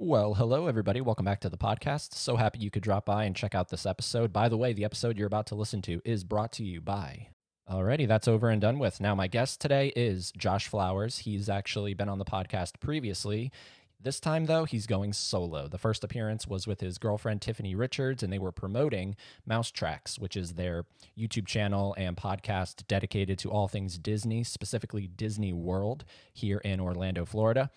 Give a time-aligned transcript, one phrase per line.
[0.00, 1.00] Well, hello, everybody.
[1.00, 2.14] Welcome back to the podcast.
[2.14, 4.32] So happy you could drop by and check out this episode.
[4.32, 7.28] By the way, the episode you're about to listen to is brought to you by.
[7.70, 9.00] Alrighty, that's over and done with.
[9.00, 11.18] Now, my guest today is Josh Flowers.
[11.18, 13.52] He's actually been on the podcast previously.
[14.00, 15.68] This time, though, he's going solo.
[15.68, 19.14] The first appearance was with his girlfriend, Tiffany Richards, and they were promoting
[19.46, 20.86] Mouse Tracks, which is their
[21.16, 27.24] YouTube channel and podcast dedicated to all things Disney, specifically Disney World here in Orlando,
[27.24, 27.70] Florida.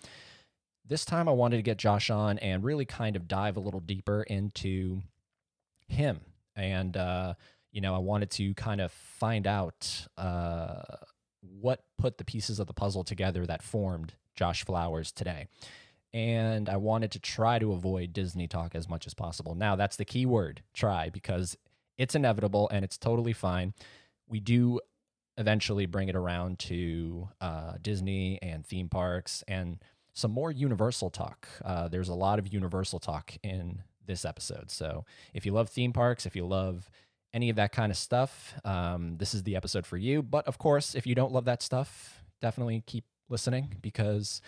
[0.88, 3.80] This time, I wanted to get Josh on and really kind of dive a little
[3.80, 5.02] deeper into
[5.86, 6.20] him.
[6.56, 7.34] And, uh,
[7.70, 10.82] you know, I wanted to kind of find out uh,
[11.40, 15.46] what put the pieces of the puzzle together that formed Josh Flowers today
[16.12, 19.54] and I wanted to try to avoid Disney talk as much as possible.
[19.54, 21.56] Now, that's the key word try because
[21.98, 23.74] it's inevitable and it's totally fine.
[24.26, 24.80] We do
[25.36, 29.78] eventually bring it around to uh, Disney and theme parks and
[30.18, 31.46] some more Universal talk.
[31.64, 34.68] Uh, there's a lot of Universal talk in this episode.
[34.68, 36.90] So if you love theme parks, if you love
[37.32, 40.20] any of that kind of stuff, um, this is the episode for you.
[40.20, 44.42] But of course, if you don't love that stuff, definitely keep listening because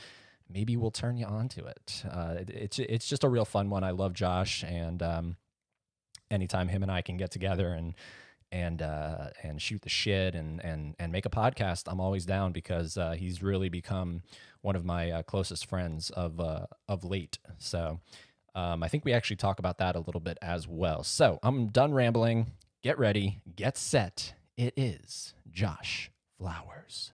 [0.52, 2.02] maybe we'll turn you on to it.
[2.10, 2.50] Uh, it.
[2.50, 3.84] It's it's just a real fun one.
[3.84, 5.36] I love Josh, and um,
[6.32, 7.94] anytime him and I can get together and
[8.52, 12.52] and uh, and shoot the shit and and and make a podcast, I'm always down
[12.52, 14.22] because uh, he's really become
[14.62, 17.38] one of my uh, closest friends of uh, of late.
[17.58, 18.00] So
[18.54, 21.02] um, I think we actually talk about that a little bit as well.
[21.02, 22.52] So I'm done rambling.
[22.82, 23.40] Get ready.
[23.56, 24.34] Get set.
[24.56, 27.12] It is Josh Flowers.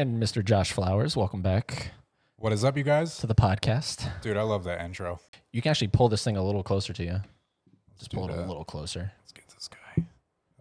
[0.00, 0.42] And Mr.
[0.42, 1.90] Josh Flowers, welcome back
[2.38, 3.18] What is up, you guys?
[3.18, 4.08] to the podcast.
[4.22, 5.20] Dude, I love that intro.
[5.52, 7.20] You can actually pull this thing a little closer to you.
[7.98, 8.48] Just pull it a that.
[8.48, 10.06] little closer Let's get this guy.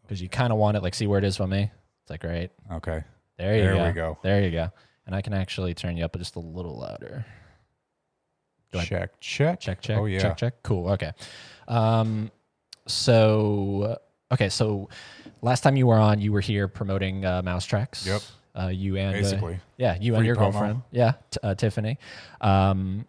[0.02, 0.84] because you kind of want it.
[0.84, 1.72] Like, see where it is from me.
[2.02, 3.02] It's like right Okay.
[3.38, 3.56] there.
[3.56, 3.86] You There go.
[3.88, 4.18] we go.
[4.24, 4.72] There you go.
[5.06, 7.26] And I can actually turn you up just a little louder.
[8.74, 9.62] Do I- check, check.
[9.62, 9.98] Check, check.
[9.98, 10.20] Oh, yeah.
[10.20, 10.54] Check, check.
[10.64, 10.90] Cool.
[10.90, 11.14] Okay.
[11.70, 12.30] Um,
[12.88, 14.00] so
[14.34, 14.90] okay, so
[15.42, 18.06] last time you were on, you were here promoting uh, Mouse Tracks.
[18.06, 18.22] Yep.
[18.60, 20.52] Uh, you and uh, yeah, you and your promo.
[20.52, 20.82] girlfriend.
[20.92, 21.98] Yeah, t- uh, Tiffany.
[22.42, 23.06] Um,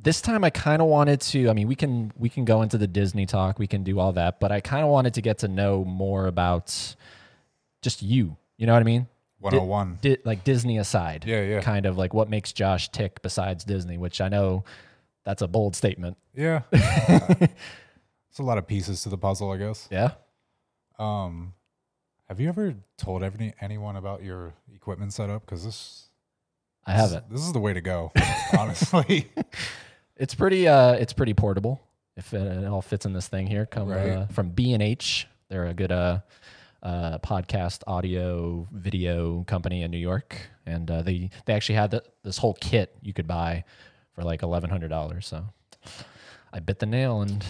[0.00, 1.50] this time I kind of wanted to.
[1.50, 3.58] I mean, we can we can go into the Disney talk.
[3.58, 6.26] We can do all that, but I kind of wanted to get to know more
[6.26, 6.94] about
[7.82, 8.36] just you.
[8.56, 9.06] You know what I mean?
[9.40, 9.98] 101.
[10.00, 11.24] Di- like Disney aside.
[11.26, 11.60] Yeah, yeah.
[11.60, 14.64] Kind of like what makes Josh tick besides Disney, which I know
[15.24, 16.16] that's a bold statement.
[16.34, 16.62] Yeah.
[16.72, 19.88] it's a lot of pieces to the puzzle, I guess.
[19.90, 20.12] Yeah.
[20.98, 21.52] Um,
[22.28, 25.44] have you ever told any, anyone about your equipment setup?
[25.44, 26.08] Because this,
[26.84, 27.30] I haven't.
[27.30, 28.12] This is the way to go,
[28.58, 29.28] honestly.
[30.18, 30.66] It's pretty.
[30.66, 31.78] Uh, it's pretty portable.
[32.16, 34.10] If it, it all fits in this thing here, come Right.
[34.12, 35.26] uh, from B and H.
[35.50, 36.20] They're a good uh,
[36.82, 42.02] uh, podcast, audio, video company in New York, and uh, they they actually had the,
[42.22, 43.64] this whole kit you could buy
[44.14, 45.26] for like eleven hundred dollars.
[45.26, 45.44] So
[46.50, 47.44] I bit the nail, and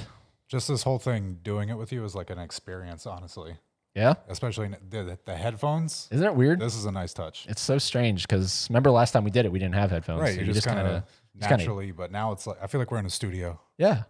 [0.48, 3.58] Just this whole thing, doing it with you is like an experience, honestly.
[3.96, 6.06] Yeah, Especially the, the headphones.
[6.12, 6.60] isn't it weird?
[6.60, 7.46] This is a nice touch.
[7.48, 10.20] It's so strange because remember last time we did it, we didn't have headphones.
[10.20, 10.34] Right.
[10.36, 11.02] so you just kind of
[11.36, 13.58] just kinda- naturally, but now it's like, I feel like we're in a studio.
[13.78, 14.02] yeah,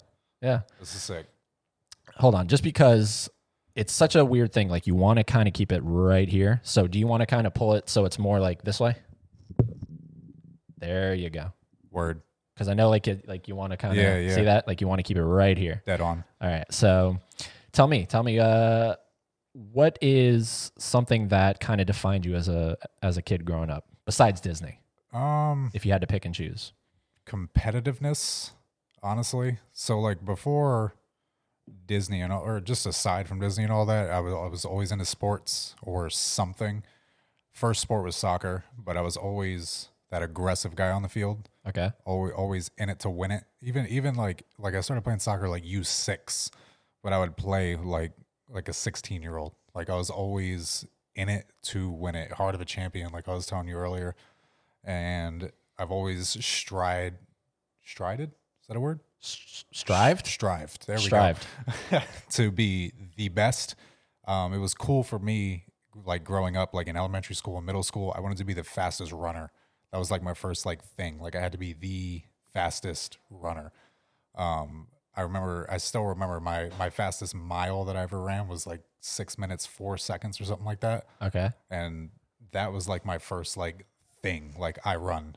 [0.43, 0.61] yeah.
[0.81, 1.27] This is sick.
[2.17, 3.31] hold on just because
[3.75, 6.61] it's such a weird thing like you want to kind of keep it right here
[6.65, 8.97] so do you want to kind of pull it so it's more like this way
[10.79, 11.53] there you go
[11.91, 12.23] Word.
[12.55, 14.35] because i know like it like you want to kind of Yeah, yeah.
[14.35, 16.25] see that like you want to keep it right here Dead on.
[16.41, 17.19] all right so
[17.73, 18.95] tell me tell me uh
[19.73, 23.87] what is something that kind of defined you as a as a kid growing up
[24.05, 24.81] besides disney
[25.13, 26.73] Um, if you had to pick and choose
[27.27, 28.53] competitiveness,
[29.03, 29.59] honestly.
[29.73, 30.95] So like before
[31.87, 34.65] Disney and all, or just aside from Disney and all that, I was I was
[34.65, 36.83] always into sports or something.
[37.53, 41.49] First sport was soccer, but I was always that aggressive guy on the field.
[41.67, 43.45] okay Always always in it to win it.
[43.61, 46.51] Even even like like I started playing soccer like U six,
[47.03, 48.13] but I would play like
[48.49, 49.55] like a sixteen year old.
[49.75, 52.33] Like I was always in it to win it.
[52.33, 54.15] Heart of a champion, like I was telling you earlier.
[54.85, 57.15] And I've always stride
[57.85, 58.31] strided.
[58.31, 59.01] Is that a word?
[59.21, 60.87] Strived Strived.
[60.87, 61.07] There we go.
[61.07, 61.47] strived
[61.91, 62.01] go.
[62.33, 63.75] to be the best.
[64.27, 65.65] Um, it was cool for me,
[66.05, 68.13] like growing up, like in elementary school and middle school.
[68.17, 69.51] I wanted to be the fastest runner.
[69.93, 71.19] That was like my first like thing.
[71.21, 72.23] Like I had to be the
[72.53, 73.73] fastest runner.
[74.35, 78.67] Um, I remember, I still remember my my fastest mile that I ever ran was
[78.67, 81.51] like six minutes four seconds or something like that, Okay.
[81.71, 82.11] and
[82.53, 83.87] that was like my first like
[84.23, 84.55] thing.
[84.59, 85.37] Like I run.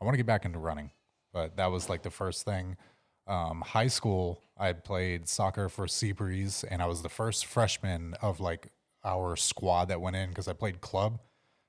[0.00, 0.90] I want to get back into running,
[1.32, 2.76] but that was like the first thing.
[3.26, 8.38] Um, high school, I played soccer for Seabreeze, and I was the first freshman of
[8.38, 8.68] like
[9.04, 11.20] our squad that went in because I played club,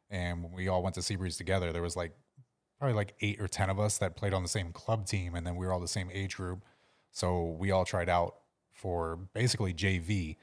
[0.10, 2.12] and when we all went to Seabreeze together, there was like
[2.78, 5.48] probably like eight or ten of us that played on the same club team, and
[5.48, 6.64] then we were all the same age group.
[7.12, 8.36] So we all tried out
[8.72, 10.36] for basically JV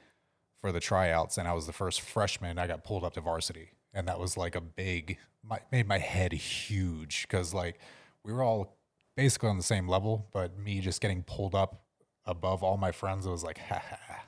[0.59, 2.57] for the tryouts, and I was the first freshman.
[2.59, 5.99] I got pulled up to varsity, and that was like a big, my, made my
[5.99, 7.79] head huge because like
[8.23, 8.77] we were all
[9.15, 11.83] basically on the same level, but me just getting pulled up
[12.25, 14.25] above all my friends, it was like, ha ha,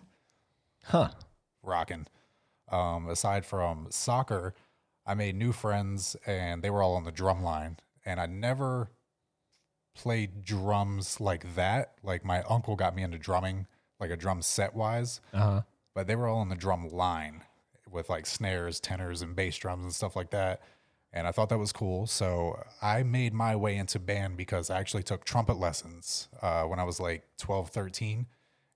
[0.84, 1.10] Huh.
[1.64, 2.08] rocking.
[2.70, 4.54] Um, aside from soccer,
[5.06, 8.90] I made new friends, and they were all on the drum line, and I never
[9.98, 11.94] played drums like that.
[12.04, 13.68] Like my uncle got me into drumming,
[14.00, 15.62] like a drum set wise Uh huh.
[15.94, 17.44] but they were all in the drum line
[17.92, 20.62] with like snares, tenors, and bass drums and stuff like that.
[21.14, 22.06] And I thought that was cool.
[22.06, 26.80] So I made my way into band because I actually took trumpet lessons uh, when
[26.80, 28.28] I was like 12, 13.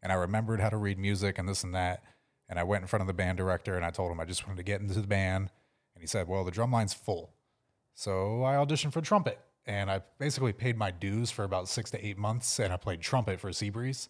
[0.02, 2.02] And I remembered how to read music and this and that.
[2.50, 4.48] And I went in front of the band director and I told him I just
[4.48, 5.50] wanted to get into the band.
[5.94, 7.34] And he said, Well, the drum line's full.
[7.94, 9.40] So I auditioned for trumpet.
[9.66, 12.60] And I basically paid my dues for about six to eight months.
[12.60, 14.08] And I played trumpet for Seabreeze.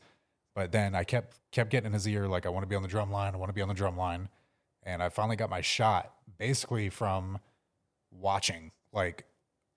[0.56, 2.82] But then I kept kept getting in his ear like I want to be on
[2.82, 4.30] the drum line, I want to be on the drum line,
[4.84, 7.40] and I finally got my shot basically from
[8.12, 8.72] watching.
[8.92, 9.26] Like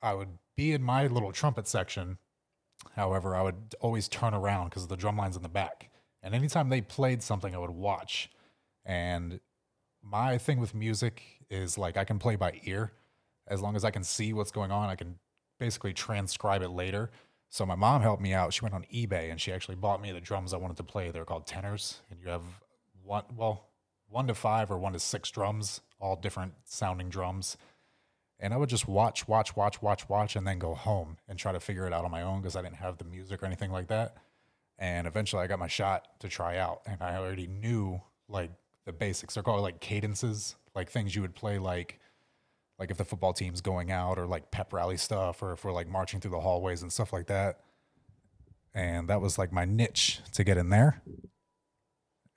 [0.02, 2.18] I would be in my little trumpet section,
[2.96, 5.90] however, I would always turn around because the drum line's in the back,
[6.22, 8.30] and anytime they played something, I would watch.
[8.84, 9.40] And
[10.02, 12.92] my thing with music is like I can play by ear,
[13.46, 15.18] as long as I can see what's going on, I can
[15.58, 17.10] basically transcribe it later.
[17.50, 18.52] So my mom helped me out.
[18.52, 21.10] She went on eBay and she actually bought me the drums I wanted to play.
[21.10, 22.42] They're called tenors, and you have
[23.02, 23.68] one, well,
[24.08, 27.56] one to five or one to six drums, all different sounding drums.
[28.40, 31.52] And I would just watch, watch, watch, watch, watch, and then go home and try
[31.52, 33.70] to figure it out on my own because I didn't have the music or anything
[33.70, 34.16] like that.
[34.78, 38.50] And eventually I got my shot to try out, and I already knew like
[38.84, 39.34] the basics.
[39.34, 42.00] They're called like cadences, like things you would play like
[42.78, 45.72] like if the football team's going out or like pep rally stuff or if we're
[45.72, 47.60] like marching through the hallways and stuff like that.
[48.74, 51.00] And that was like my niche to get in there.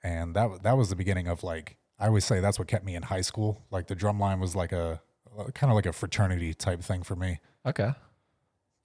[0.02, 2.94] And that that was the beginning of like I always say that's what kept me
[2.94, 3.64] in high school.
[3.70, 5.00] Like the drum line was like a
[5.36, 7.90] uh, kind of like a fraternity type thing for me Okay.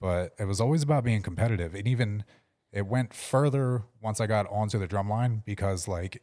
[0.01, 1.73] but it was always about being competitive.
[1.73, 2.23] And even
[2.71, 6.21] it went further once I got onto the drum line because like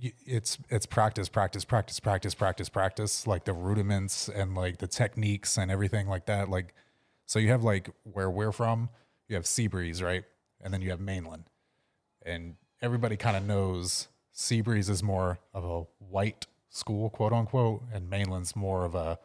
[0.00, 5.56] it's it's practice, practice, practice, practice, practice, practice, like the rudiments and like the techniques
[5.56, 6.48] and everything like that.
[6.48, 6.74] Like
[7.26, 8.90] so you have like where we're from,
[9.28, 10.24] you have Seabreeze, right?
[10.62, 11.44] And then you have mainland.
[12.24, 18.10] And everybody kind of knows Seabreeze is more of a white school, quote unquote, and
[18.10, 19.18] mainland's more of a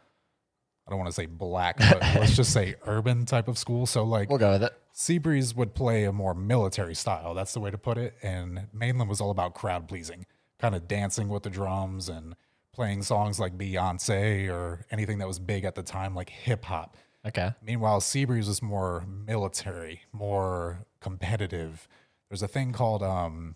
[0.88, 3.86] I don't want to say black, but let's just say urban type of school.
[3.86, 4.74] So like We'll go with it.
[4.96, 7.34] Seabreeze would play a more military style.
[7.34, 8.16] That's the way to put it.
[8.22, 10.26] And Mainland was all about crowd pleasing,
[10.60, 12.36] kind of dancing with the drums and
[12.74, 16.96] playing songs like Beyonce or anything that was big at the time, like hip hop.
[17.26, 17.52] Okay.
[17.62, 21.88] Meanwhile, Seabreeze was more military, more competitive.
[22.30, 23.56] There's a thing called um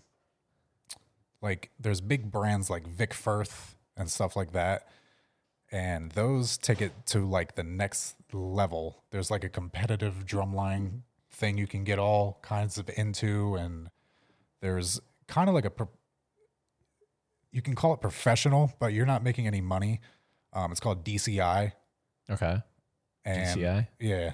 [1.40, 4.88] like there's big brands like Vic Firth and stuff like that.
[5.70, 9.02] And those take it to like the next level.
[9.10, 11.00] There's like a competitive drumline
[11.30, 13.88] thing you can get all kinds of into and
[14.60, 15.88] there's kind of like a pro-
[17.54, 20.00] you can call it professional, but you're not making any money.
[20.52, 21.72] Um, it's called DCI.
[22.28, 22.56] Okay.
[23.24, 23.86] And DCI.
[24.00, 24.32] yeah,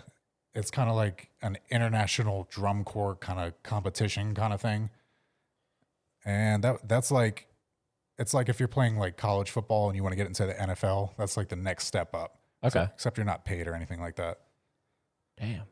[0.55, 4.89] it's kind of like an international drum corps kind of competition kind of thing.
[6.25, 7.47] And that that's like
[8.19, 10.55] it's like if you're playing like college football and you want to get into the
[10.55, 12.39] NFL, that's like the next step up.
[12.65, 12.89] Okay.
[12.95, 14.41] Except you're not paid or anything like that.
[15.39, 15.65] Damn.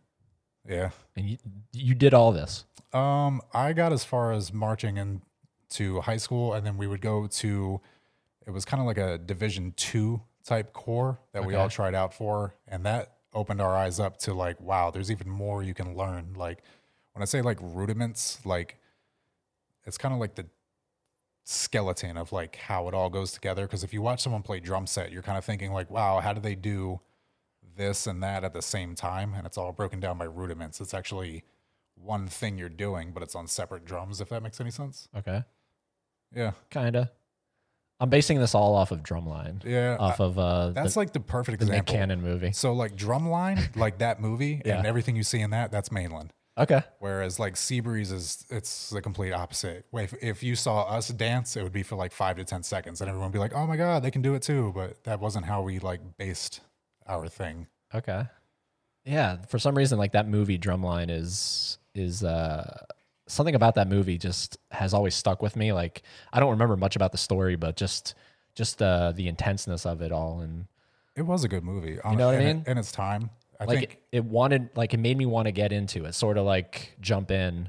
[0.69, 0.91] Yeah.
[1.17, 1.39] And you
[1.73, 2.67] you did all this.
[2.93, 4.99] Um, I got as far as marching
[5.71, 7.81] into high school, and then we would go to.
[8.47, 12.15] It was kind of like a Division two type corps that we all tried out
[12.15, 15.95] for, and that opened our eyes up to like, wow, there's even more you can
[15.97, 16.33] learn.
[16.35, 16.63] Like
[17.13, 18.79] when I say like rudiments, like
[19.85, 20.47] it's kind of like the
[21.45, 23.67] skeleton of like how it all goes together.
[23.67, 26.33] Because if you watch someone play drum set, you're kind of thinking like, wow, how
[26.33, 27.01] do they do
[27.77, 29.35] this and that at the same time?
[29.35, 30.81] And it's all broken down by rudiments.
[30.81, 31.45] It's actually
[31.95, 34.21] one thing you're doing, but it's on separate drums.
[34.21, 35.09] If that makes any sense.
[35.17, 35.43] Okay.
[36.35, 37.11] Yeah, Kinda.
[38.01, 39.65] I'm basing this all off of Drumline.
[39.65, 39.97] yeah.
[39.99, 41.67] Off of uh that's the, like the perfect example.
[41.67, 41.95] the Nick example.
[41.95, 42.53] Cannon movie.
[42.53, 44.79] So like Drumline, like that movie Yeah.
[44.79, 46.33] and everything you see in that, that's mainland.
[46.57, 46.83] Okay.
[47.01, 49.87] Whereas like Seabreeze is it's the complete opposite.
[49.93, 53.01] If if you saw us dance, it would be for like five to ten seconds,
[53.01, 55.21] and everyone would be like, "Oh my god, they can do it too!" But that
[55.21, 56.61] wasn't how we like based
[57.07, 57.69] our thing.
[57.95, 58.25] Okay.
[59.05, 62.85] Yeah, for some reason like that movie Drumline is is uh
[63.29, 65.73] something about that movie just has always stuck with me.
[65.73, 68.15] Like I don't remember much about the story, but just
[68.55, 70.67] just uh the intenseness of it all and
[71.15, 71.99] It was a good movie.
[72.11, 72.65] You know what I mean?
[72.67, 73.31] In its time,
[73.61, 76.15] I like think it, it wanted like it made me want to get into it.
[76.15, 77.69] Sort of like jump in.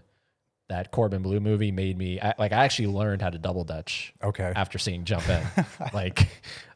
[0.70, 4.14] That Corbin Bleu movie made me I, like I actually learned how to double dutch
[4.22, 4.54] okay.
[4.56, 5.42] after seeing Jump In.
[5.96, 6.28] like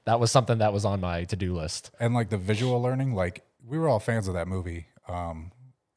[0.06, 1.92] that was something that was on my to do list.
[2.00, 5.52] and like the visual learning like we were all fans of that movie um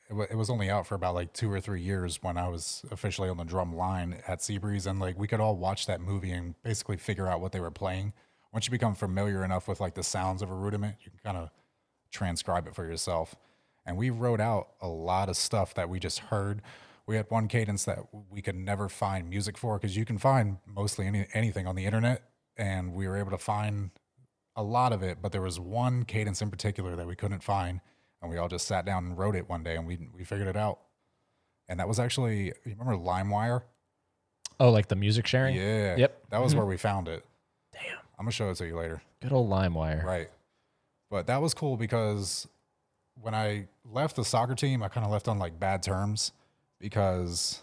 [0.08, 2.48] it, wa it was only out for about like two or three years when i
[2.48, 6.00] was officially on the drum line at seabreeze and like we could all watch that
[6.00, 8.12] movie and basically figure out what they were playing.
[8.52, 11.36] Once you become familiar enough with like the sounds of a rudiment you can kind
[11.36, 11.50] of
[12.10, 13.34] transcribe it for yourself.
[13.84, 16.62] And we wrote out a lot of stuff that we just heard.
[17.06, 17.98] We had one cadence that
[18.30, 21.84] we could never find music for because you can find mostly any, anything on the
[21.84, 22.22] internet
[22.56, 23.90] and we were able to find
[24.56, 27.80] a lot of it, but there was one cadence in particular that we couldn't find,
[28.26, 30.48] and we all just sat down and wrote it one day, and we we figured
[30.48, 30.80] it out.
[31.68, 33.62] And that was actually, you remember LimeWire?
[34.60, 35.56] Oh, like the music sharing?
[35.56, 35.96] Yeah.
[35.96, 36.30] Yep.
[36.30, 36.70] That was where mm-hmm.
[36.70, 37.24] we found it.
[37.72, 37.98] Damn.
[38.18, 39.02] I'm gonna show it to you later.
[39.20, 40.04] Good old LimeWire.
[40.04, 40.28] Right.
[41.10, 42.48] But that was cool because
[43.20, 46.32] when I left the soccer team, I kind of left on like bad terms
[46.80, 47.62] because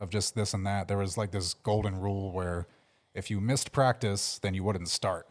[0.00, 0.88] of just this and that.
[0.88, 2.66] There was like this golden rule where
[3.14, 5.28] if you missed practice, then you wouldn't start.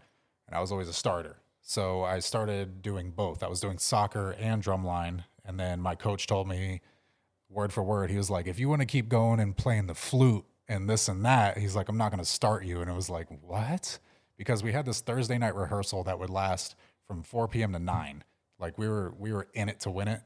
[0.48, 1.38] And I was always a starter.
[1.72, 3.42] So I started doing both.
[3.42, 5.24] I was doing soccer and drumline.
[5.46, 6.82] And then my coach told me,
[7.50, 9.96] word for word, he was like, if you want to keep going and playing the
[9.96, 12.82] flute and this and that, he's like, I'm not going to start you.
[12.82, 14.00] And it was like, what?
[14.36, 16.76] Because we had this Thursday night rehearsal that would last
[17.08, 17.72] from 4 p.m.
[17.72, 18.26] to 9.
[18.60, 20.24] Like we were we were in it to win it.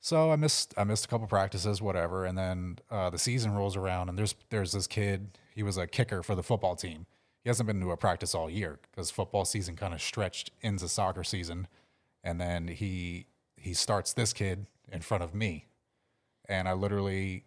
[0.00, 3.76] So I missed I missed a couple practices, whatever, and then uh, the season rolls
[3.76, 5.38] around, and there's there's this kid.
[5.54, 7.04] He was a kicker for the football team.
[7.42, 10.88] He hasn't been to a practice all year because football season kind of stretched into
[10.88, 11.68] soccer season,
[12.22, 15.66] and then he he starts this kid in front of me,
[16.48, 17.44] and I literally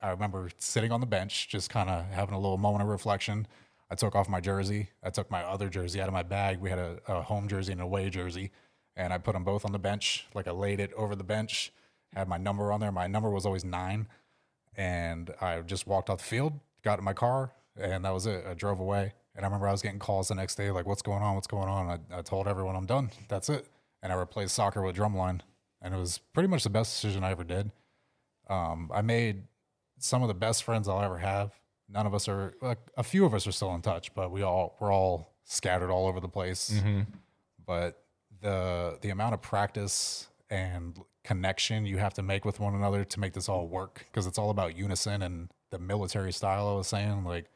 [0.00, 3.46] I remember sitting on the bench, just kind of having a little moment of reflection.
[3.90, 4.88] I took off my jersey.
[5.02, 6.58] I took my other jersey out of my bag.
[6.58, 8.50] We had a, a home jersey and an away jersey,
[8.96, 10.26] and I put them both on the bench.
[10.34, 11.72] Like I laid it over the bench,
[12.14, 12.90] had my number on there.
[12.90, 14.08] My number was always nine,
[14.76, 18.44] and I just walked off the field, got in my car, and that was it.
[18.48, 19.14] I drove away.
[19.34, 21.34] And I remember I was getting calls the next day, like, "What's going on?
[21.34, 23.10] What's going on?" I, I told everyone I'm done.
[23.28, 23.66] That's it.
[24.02, 25.40] And I replaced soccer with drumline,
[25.80, 27.70] and it was pretty much the best decision I ever did.
[28.50, 29.44] Um, I made
[29.98, 31.52] some of the best friends I'll ever have.
[31.88, 34.42] None of us are like a few of us are still in touch, but we
[34.42, 36.70] all we're all scattered all over the place.
[36.70, 37.02] Mm-hmm.
[37.64, 38.02] But
[38.40, 43.20] the the amount of practice and connection you have to make with one another to
[43.20, 46.88] make this all work because it's all about unison and the military style I was
[46.88, 47.46] saying like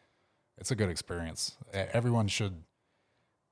[0.59, 1.57] it's a good experience.
[1.73, 2.63] Everyone should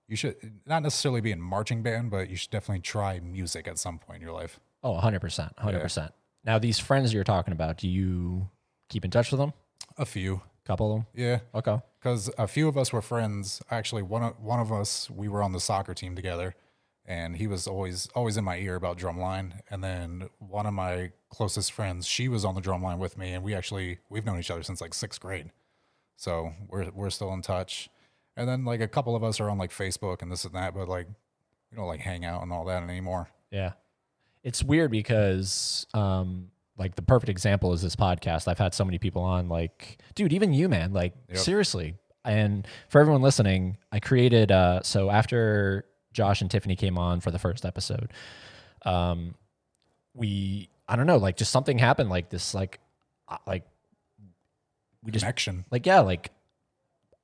[0.08, 3.78] you should not necessarily be in marching band, but you should definitely try music at
[3.78, 4.60] some point in your life.
[4.82, 5.54] Oh, 100%.
[5.56, 6.10] 100%.
[6.44, 8.50] Now, these friends you're talking about, do you
[8.90, 9.54] keep in touch with them?
[9.96, 10.42] A few.
[10.66, 11.06] couple of them?
[11.14, 11.38] Yeah.
[11.54, 11.78] Okay.
[11.98, 13.62] because a few of us were friends.
[13.70, 16.54] Actually, one of one of us we were on the soccer team together,
[17.06, 19.60] and he was always always in my ear about drumline.
[19.70, 23.42] And then one of my closest friends, she was on the drumline with me, and
[23.42, 25.50] we actually we've known each other since like sixth grade,
[26.16, 27.88] so we're we're still in touch.
[28.36, 30.74] And then like a couple of us are on like Facebook and this and that,
[30.74, 31.06] but like
[31.70, 33.28] we don't like hang out and all that anymore.
[33.50, 33.72] Yeah.
[34.42, 38.48] It's weird because um like the perfect example is this podcast.
[38.48, 41.38] I've had so many people on like dude, even you man, like Yep.
[41.38, 41.94] seriously.
[42.24, 47.30] And for everyone listening, I created uh so after Josh and Tiffany came on for
[47.30, 48.12] the first episode,
[48.84, 49.34] um
[50.14, 52.80] we I don't know, like just something happened like this like
[53.28, 53.64] uh, like
[55.04, 55.64] we just Connection.
[55.70, 56.30] like yeah like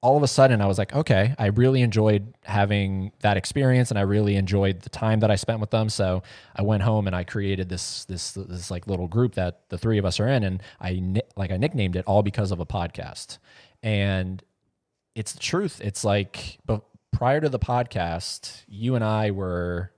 [0.03, 3.99] all of a sudden i was like okay i really enjoyed having that experience and
[3.99, 6.23] i really enjoyed the time that i spent with them so
[6.57, 9.99] i went home and i created this this this like little group that the three
[9.99, 11.03] of us are in and i
[11.37, 13.39] like i nicknamed it all because of a podcast
[13.83, 14.43] and
[15.15, 16.83] it's the truth it's like but
[17.13, 19.91] prior to the podcast you and i were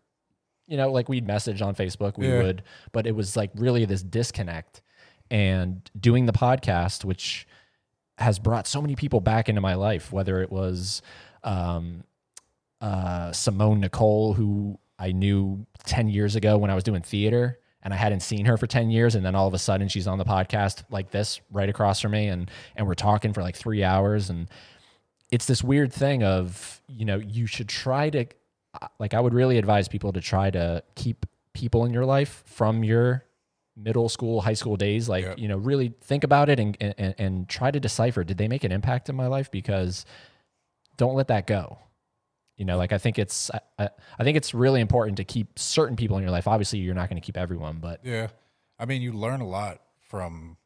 [0.67, 2.43] you know like we'd message on facebook we Yeah.
[2.43, 2.63] would
[2.93, 4.81] but it was like really this disconnect
[5.31, 7.47] and doing the podcast which
[8.23, 11.03] has brought so many people back into my life, whether it was
[11.45, 12.05] um,
[12.81, 17.93] uh, Simone Nicole, who I knew 10 years ago when I was doing theater and
[17.93, 19.15] I hadn't seen her for 10 years.
[19.15, 22.13] And then all of a sudden she's on the podcast like this right across from
[22.13, 22.29] me.
[22.29, 24.31] And, and we're talking for like three hours.
[24.31, 24.49] And
[25.31, 28.27] it's this weird thing of, you know, you should try to,
[28.99, 32.85] like, I would really advise people to try to keep people in your life from
[32.85, 33.25] your
[33.77, 35.39] middle school, high school days, like, Yep.
[35.39, 38.65] you know, really think about it and, and, and try to decipher did they make
[38.65, 39.51] an impact in my life?
[39.51, 40.05] Because
[40.97, 41.79] don't let that go.
[42.57, 43.89] You know, like I think it's I, I
[44.19, 46.47] I think it's really important to keep certain people in your life.
[46.47, 48.29] Obviously, you're not going to keep everyone, but Yeah.
[48.79, 50.57] I mean, you learn a lot from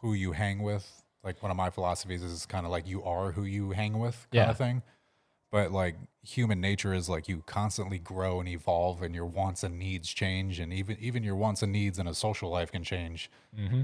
[0.00, 0.86] who you hang with.
[1.24, 4.14] Like one of my philosophies is kind of like you are who you hang with
[4.30, 4.50] kind Yeah.
[4.50, 4.82] of thing.
[5.50, 9.78] But like human nature is like you constantly grow and evolve and your wants and
[9.78, 13.30] needs change and even even your wants and needs in a social life can change.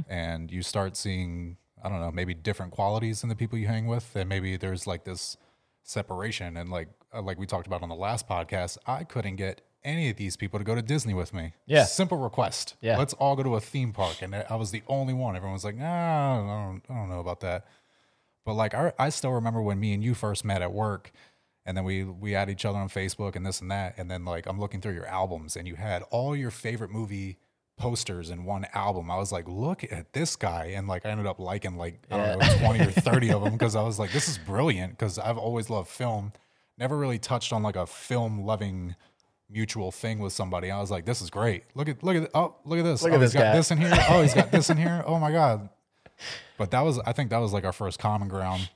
[0.08, 3.86] And you start seeing I don't know, maybe different qualities in the people you hang
[3.86, 5.36] with and maybe there's like this
[5.82, 9.62] separation and like uh, like we talked about on the last podcast, I couldn't get
[9.84, 11.54] any of these people to go to Disney with me.
[11.66, 11.84] Yeah.
[11.84, 12.76] Simple request.
[12.80, 12.98] Yeah.
[12.98, 14.22] Let's all go to a theme park.
[14.22, 15.36] And I was the only one.
[15.36, 17.66] Everyone was like, nah, I don't, I don't know about that.
[18.44, 21.12] But like, I, I still remember when me and you first met at work
[21.64, 23.94] and then we, we had each other on Facebook and this and that.
[23.96, 27.38] And then like, I'm looking through your albums and you had all your favorite movie
[27.76, 29.10] posters in one album.
[29.10, 30.72] I was like, look at this guy.
[30.74, 33.52] And like, I ended up liking like, I don't know, 20 or 30 of them
[33.58, 36.32] because I was like, this is brilliant because I've always loved film.
[36.78, 38.96] Never really touched on like a film loving
[39.52, 40.70] mutual thing with somebody.
[40.70, 41.64] I was like, this is great.
[41.74, 43.02] Look at look at oh look at this.
[43.02, 43.56] Look oh, at he's this got guy.
[43.56, 43.92] this in here.
[44.08, 45.04] Oh, he's got this in here.
[45.06, 45.68] Oh my god.
[46.58, 48.70] But that was I think that was like our first common ground.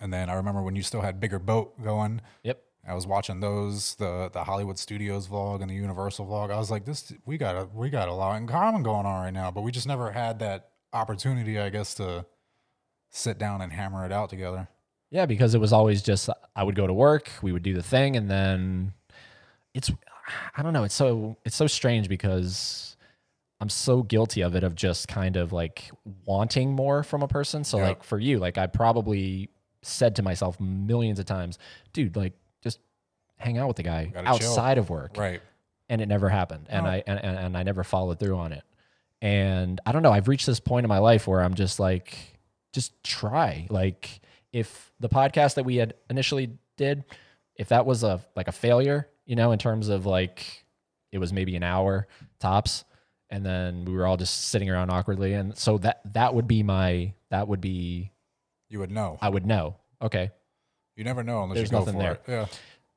[0.00, 2.20] And then I remember when you still had bigger boat going.
[2.42, 2.62] yep.
[2.86, 6.50] I was watching those the the Hollywood Studios vlog and the Universal vlog.
[6.50, 9.24] I was like, this we got a we got a lot in common going on
[9.24, 9.50] right now.
[9.50, 12.24] But we just never had that opportunity, I guess, to
[13.10, 14.68] sit down and hammer it out together.
[15.10, 17.82] Yeah, because it was always just I would go to work, we would do the
[17.82, 18.94] thing, and then
[19.74, 19.90] it's
[20.56, 22.96] I don't know, it's so it's so strange because
[23.60, 25.90] I'm so guilty of it of just kind of like
[26.24, 27.64] wanting more from a person.
[27.64, 27.88] So Yeah.
[27.88, 29.50] like for you, like I probably
[29.88, 31.58] said to myself millions of times,
[31.92, 32.78] dude, like just
[33.36, 34.48] hang out with the guy Gotta chill.
[34.50, 35.40] outside of work Right.
[35.88, 36.90] and it never happened and No.
[36.90, 38.62] I and, and, and I never followed through on it.
[39.20, 42.16] And I don't know, I've reached this point in my life where I'm just like
[42.72, 43.66] just try.
[43.70, 44.20] Like
[44.52, 47.04] if the podcast that we had initially did,
[47.56, 50.64] if that was a like a failure, you know, in terms of like
[51.10, 52.06] it was maybe an hour
[52.38, 52.84] tops
[53.30, 56.62] and then we were all just sitting around awkwardly and so that that would be
[56.62, 58.10] my that would be
[58.68, 59.18] You would know.
[59.20, 59.76] I would know.
[60.00, 60.30] Okay.
[60.96, 62.12] You never know unless There's you go nothing for there.
[62.12, 62.20] it.
[62.26, 62.46] Yeah.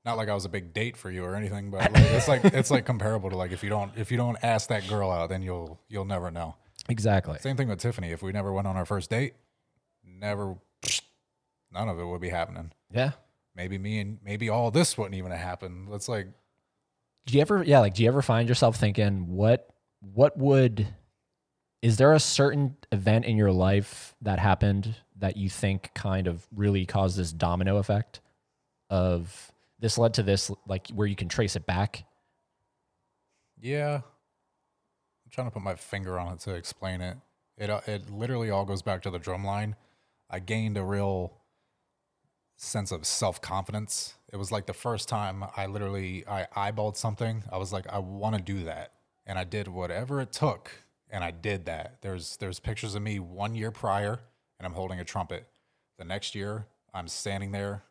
[0.03, 2.43] Not like I was a big date for you or anything, but like, it's like
[2.45, 5.29] it's like comparable to like if you don't if you don't ask that girl out,
[5.29, 6.55] then you'll you'll never know.
[6.89, 7.37] Exactly.
[7.39, 8.11] Same thing with Tiffany.
[8.11, 9.35] If we never went on our first date,
[10.03, 10.55] never
[11.71, 12.71] none of it would be happening.
[12.91, 13.11] Yeah.
[13.55, 15.89] Maybe me and maybe all this wouldn't even have happened.
[15.89, 16.27] Let's like
[17.27, 20.87] do you ever yeah like do you ever find yourself thinking what what would
[21.81, 26.47] is there a certain event in your life that happened that you think kind of
[26.55, 28.21] really caused this domino effect
[28.89, 32.05] of this led to this like where you can trace it back
[33.61, 33.95] Yeah.
[35.25, 37.17] I'm trying to put my finger on it to explain it.
[37.57, 39.75] It uh, it literally all goes back to the drum line.
[40.29, 41.33] I gained a real
[42.57, 44.15] sense of self-confidence.
[44.31, 47.43] It was like the first time I literally I eyeballed something.
[47.51, 48.93] I was like I want to do that.
[49.25, 50.71] And I did whatever it took
[51.11, 51.97] and I did that.
[52.01, 54.19] There's there's pictures of me 1 year prior
[54.59, 55.47] and I'm holding a trumpet.
[55.97, 57.83] The next year I'm standing there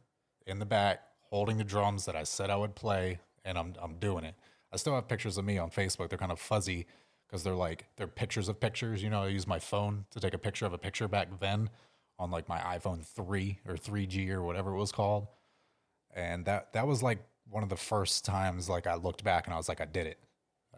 [0.47, 3.97] in the back holding the drums that I said I would play and I'm I'm
[3.99, 4.35] doing it.
[4.73, 6.09] I still have pictures of me on Facebook.
[6.09, 6.87] They're kind of fuzzy
[7.27, 9.03] because they're like they're pictures of pictures.
[9.03, 11.71] You know, I use my phone to take a picture of a picture back then
[12.19, 15.29] on like my iPhone 3 or 3G or whatever it was called.
[16.15, 19.55] And that that was like one of the first times like I looked back and
[19.55, 20.19] I was like I did it.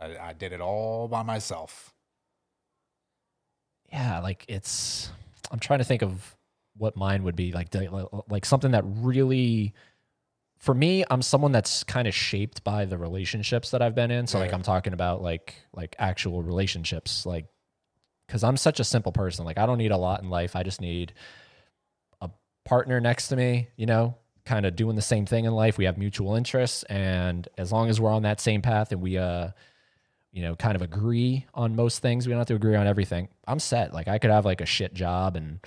[0.00, 1.91] I, I did it all by myself.
[3.92, 5.11] Yeah like it's
[5.50, 6.35] i'm trying to think of
[6.76, 7.68] what mine would be like
[8.28, 9.74] like something that really
[10.59, 14.26] for me i'm someone that's kind of shaped by the relationships that i've been in.
[14.26, 17.46] So like i'm talking about like like actual relationships like
[18.26, 19.44] because i'm such a simple person.
[19.44, 20.57] Like i don't need a lot in life.
[20.57, 21.12] I just need
[22.20, 22.31] a
[22.64, 25.78] partner next to me you know kind of doing the same thing in life.
[25.78, 26.83] We have mutual interests.
[26.85, 29.50] And as long as we're on that same path and we uh
[30.32, 32.26] you know, kind of agree on most things.
[32.26, 33.28] We don't have to agree on everything.
[33.46, 33.92] I'm set.
[33.92, 35.60] Like I could have like a shit job and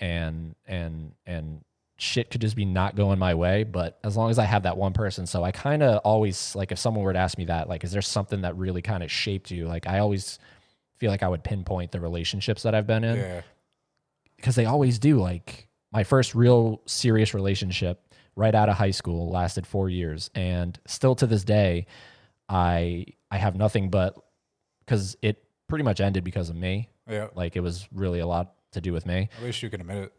[0.00, 1.64] and and and
[1.98, 3.62] shit could just be not going my way.
[3.62, 6.72] But as long as I have that one person, so I kind of always like
[6.72, 9.10] if someone were to ask me that, like, is there something that really kind of
[9.12, 9.66] shaped you?
[9.68, 10.38] Like I always
[10.98, 13.42] feel like I would pinpoint the relationships that I've been in Yeah.
[14.36, 15.18] because they always do.
[15.18, 18.02] Like my first real serious relationship
[18.36, 21.86] right out of high school lasted four years, and still to this day,
[22.48, 24.14] I I have nothing but
[24.80, 26.88] because it pretty much ended because of me.
[27.08, 27.28] Yeah.
[27.34, 29.28] Like it was really a lot to do with me.
[29.38, 30.12] At least you can admit it.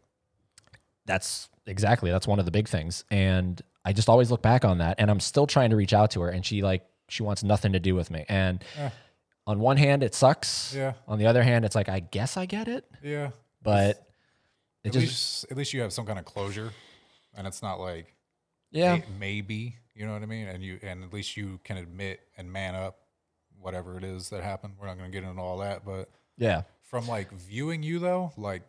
[1.04, 4.78] That's exactly that's one of the big things, and I just always look back on
[4.78, 7.42] that, and I'm still trying to reach out to her, and she like she wants
[7.42, 8.90] nothing to do with me, and Eh.
[9.46, 10.72] on one hand it sucks.
[10.74, 10.92] Yeah.
[11.08, 13.30] On the other hand, it's like I guess I get it, Yeah.
[13.62, 14.06] but
[14.84, 16.70] it At just least at least you have some kind of closure,
[17.34, 18.14] and it's not like
[18.70, 18.96] yeah.
[18.96, 22.20] may- maybe you know what I mean, and you and at least you can admit
[22.36, 23.00] and man up
[23.62, 24.74] whatever it is that happened.
[24.80, 26.62] We're not going to get into all that, but Yeah.
[26.82, 28.62] from like viewing you though, like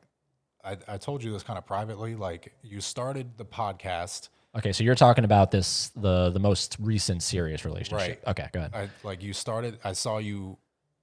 [0.64, 4.30] I, I told you this kind of privately, like you started the podcast.
[4.56, 8.24] Okay, so you're talking about this the the most recent serious relationship.
[8.26, 8.28] Right.
[8.28, 8.72] Okay, go ahead.
[8.74, 9.80] I like you started.
[9.84, 10.58] I saw you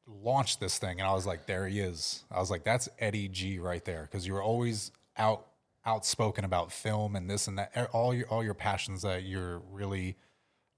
[0.06, 3.28] launch this thing, and I was like, "There he is." I was like, "That's Eddie
[3.28, 5.46] G right there," because you were always out
[5.84, 7.90] outspoken about film and this and that.
[7.92, 10.16] All your all your passions that you're really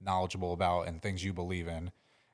[0.01, 1.91] knowledgeable about and things you believe in.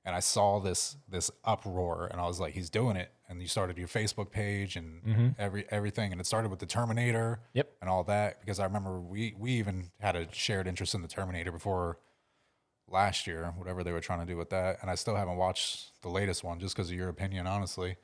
[0.10, 3.48] And I saw this this uproar, and I was like, "He's doing it." And you
[3.48, 7.70] started your Facebook page and every everything, and it started with the Terminator Yep.
[7.80, 8.40] and all that.
[8.42, 12.00] Because I remember we we even had a shared interest in the Terminator before
[12.88, 14.78] last year, whatever they were trying to do with that.
[14.82, 17.98] And I still haven't watched the latest one just because of your opinion, honestly.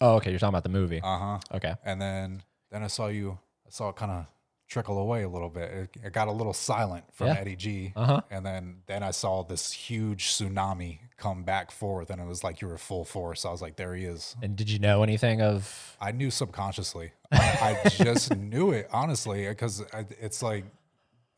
[0.00, 1.00] Oh, okay, you're talking about the movie.
[1.00, 1.38] Uh huh.
[1.54, 1.74] Okay.
[1.84, 3.38] And then then I saw you.
[3.64, 4.26] I saw it kind of
[4.68, 5.70] trickle away a little bit.
[5.70, 7.34] It, it got a little silent from Yeah.
[7.38, 7.92] Eddie G.
[7.94, 8.20] Uh-huh.
[8.30, 12.60] And then then I saw this huge tsunami come back forth, and it was like
[12.60, 13.44] you were full force.
[13.44, 14.36] I was like, there he is.
[14.42, 17.12] And did you know anything of I knew subconsciously.
[17.32, 20.64] I, I just knew it honestly because it's like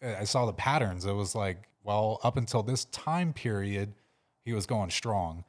[0.03, 1.05] I saw the patterns.
[1.05, 3.93] It was like, well, up until this time period,
[4.45, 5.45] he was going strong,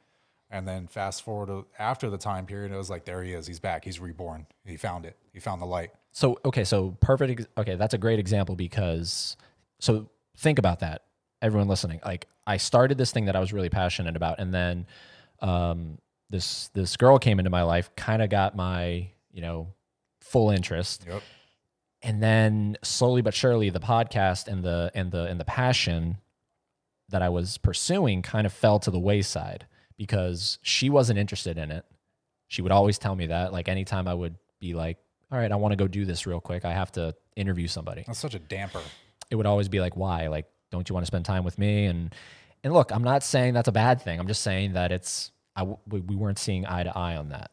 [0.50, 3.46] and then fast forward to after the time period, it was like, there he is.
[3.46, 3.84] He's back.
[3.84, 4.46] He's reborn.
[4.66, 5.16] He found it.
[5.32, 5.92] He found the light.
[6.12, 7.40] So okay, so perfect.
[7.40, 9.36] ex- Okay, that's a great example because
[9.78, 11.02] so think about that,
[11.40, 12.00] everyone listening.
[12.04, 14.86] Like I started this thing that I was really passionate about, and then
[15.40, 19.68] um, this this girl came into my life, kind of got my you know
[20.20, 21.22] full interest, Yep.
[22.02, 26.18] and then slowly but surely, the podcast and the and the and the passion
[27.10, 31.70] that I was pursuing kind of fell to the wayside because she wasn't interested in
[31.70, 31.84] it.
[32.48, 33.52] She would always tell me that.
[33.52, 34.96] Like anytime I would be like,
[35.32, 36.64] all right, I want to go do this real quick.
[36.64, 38.04] I have to interview somebody.
[38.06, 38.82] That's such a damper.
[39.30, 40.26] It would always be like, why?
[40.28, 41.86] Like, don't you want to spend time with me?
[41.86, 42.14] And
[42.62, 44.18] and look, I'm not saying that's a bad thing.
[44.20, 47.50] I'm just saying that it's I we, we weren't seeing eye to eye on that.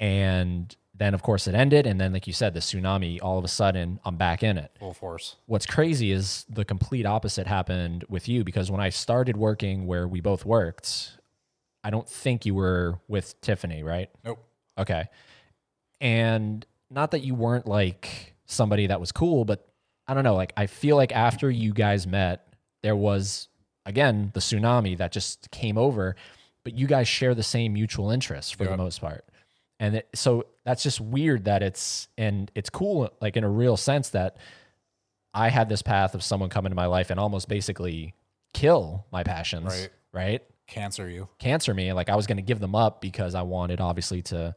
[0.00, 3.18] And then of course it ended, and then like you said, the tsunami.
[3.22, 5.36] All of a sudden, I'm back in it Full force.
[5.46, 10.06] what's crazy is the complete opposite happened with you because when I started working where
[10.06, 11.18] we both worked,
[11.84, 14.10] I don't think you were with Tiffany, right?
[14.24, 14.44] Nope.
[14.78, 15.04] Okay.
[16.02, 19.66] And not that you weren't like somebody that was cool, but
[20.06, 22.46] I don't know, like I feel like after you guys met,
[22.82, 23.48] there was
[23.86, 26.16] again the tsunami that just came over,
[26.64, 29.24] but you guys share the same mutual interests for the most part.
[29.80, 33.76] And it, so that's just weird that it's and it's cool like in a real
[33.76, 34.36] sense that
[35.34, 38.14] I had this path of someone come into my life and almost basically
[38.52, 39.88] kill my passions, Right.
[40.12, 40.42] right?
[40.66, 41.28] Cancer you.
[41.38, 41.92] cancer me.
[41.92, 44.54] Like I was going to give them up because I wanted obviously to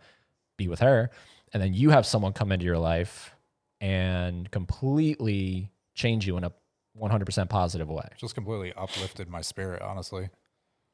[0.57, 1.09] be with her.
[1.55, 3.33] And then you have someone come into your life
[3.79, 6.51] and completely change you in a
[7.01, 8.09] 100% positive way.
[8.17, 10.29] just completely uplifted my spirit honestly.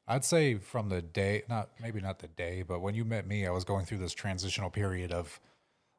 [0.06, 3.44] I'd say from the day not maybe not the day but when you met me
[3.44, 5.40] i was going through this transitional period of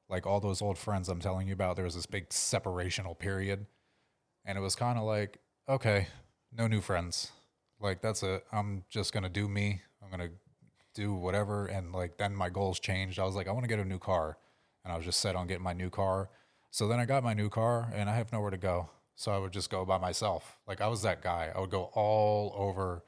[0.07, 3.65] like all those old friends i'm telling you about there was this big separational period.
[4.45, 6.07] And it was kind of like okay
[6.57, 7.33] no new friends.
[7.81, 8.45] Like that's it.
[8.53, 9.81] I'm just gonna do me.
[10.01, 10.31] I'm gonna
[10.93, 11.65] do whatever.
[11.65, 13.19] And like then my goals changed.
[13.19, 14.37] I was like i want to get a new car
[14.83, 16.29] and i was just set on getting my new car
[16.71, 19.37] so then i got my new car and i have nowhere to go so i
[19.37, 23.03] would just go by myself like i was that guy i would go all over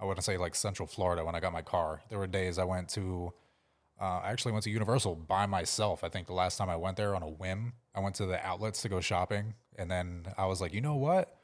[0.00, 2.64] i wouldn't say like central florida when i got my car there were days i
[2.64, 3.32] went to
[4.00, 6.04] uh, I actually went to Universal by myself.
[6.04, 8.44] I think the last time I went there on a whim, I went to the
[8.44, 11.34] outlets to go shopping, and then I was like, you know what?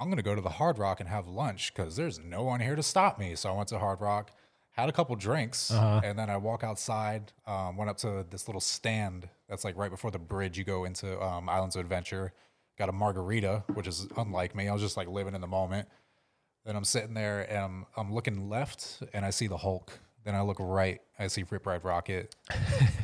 [0.00, 2.76] I'm gonna go to the Hard Rock and have lunch because there's no one here
[2.76, 3.34] to stop me.
[3.34, 4.32] So I went to Hard Rock,
[4.80, 5.70] had a couple drinks,
[6.04, 7.32] and then I walk outside.
[7.46, 10.56] Um, went up to this little stand that's like right before the bridge.
[10.56, 12.32] You go into um, Islands of Adventure.
[12.78, 14.68] Got a margarita, which is unlike me.
[14.68, 15.88] I was just like living in the moment.
[16.64, 19.98] Then I'm sitting there and I'm, I'm looking left and I see the Hulk.
[20.24, 22.28] Then I look right, I see Rip Ride Rockit.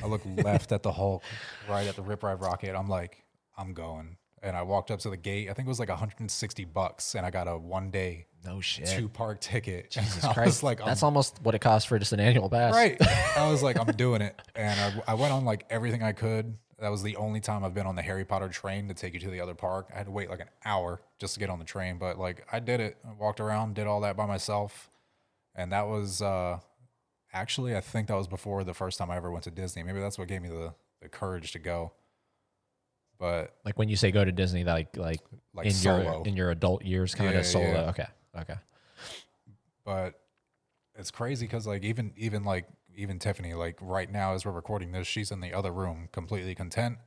[0.02, 1.22] I look left at the Hulk,
[1.68, 2.78] right at the Rip Ride Rockit.
[2.78, 3.24] I'm like,
[3.56, 4.16] I'm going.
[4.44, 5.48] And I walked up to the gate.
[5.48, 8.86] I think it was like 160 bucks, and I got a one day No shit.
[8.88, 9.90] two park ticket.
[9.90, 10.62] Jesus I Christ.
[10.62, 12.74] like, I'm That's almost what it costs for just an annual pass.
[12.74, 12.96] right.
[13.36, 16.56] I was like, I'm doing it, and I, I went on like everything I could.
[16.78, 19.20] That was the only time I've been on the Harry Potter train to take you
[19.20, 19.88] to the other park.
[19.94, 22.46] I had to wait like an hour just to get on the train, but like
[22.52, 22.98] I did it.
[23.08, 24.90] I walked around, did all that by myself,
[25.54, 26.58] and that was uh,
[27.32, 29.82] actually I think that was before the first time I ever went to Disney.
[29.82, 31.92] Maybe that's what gave me the the courage to go.
[33.18, 35.20] But Like when you say go to Disney, like like,
[35.54, 37.64] like in solo, your in your adult years, kind Yeah, of solo.
[37.66, 37.88] yeah.
[37.90, 38.06] Okay.
[38.36, 38.54] Okay.
[39.84, 40.20] but
[40.96, 44.92] it's crazy because like even even like even Tiffany like right now as we're recording
[44.92, 46.98] this, she's in the other room completely content,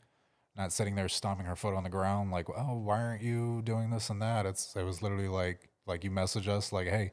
[0.55, 3.89] not sitting there stomping her foot on the ground like, oh, why aren't you doing
[3.89, 4.45] this and that?
[4.45, 7.11] It's it was literally like like you message us like, hey,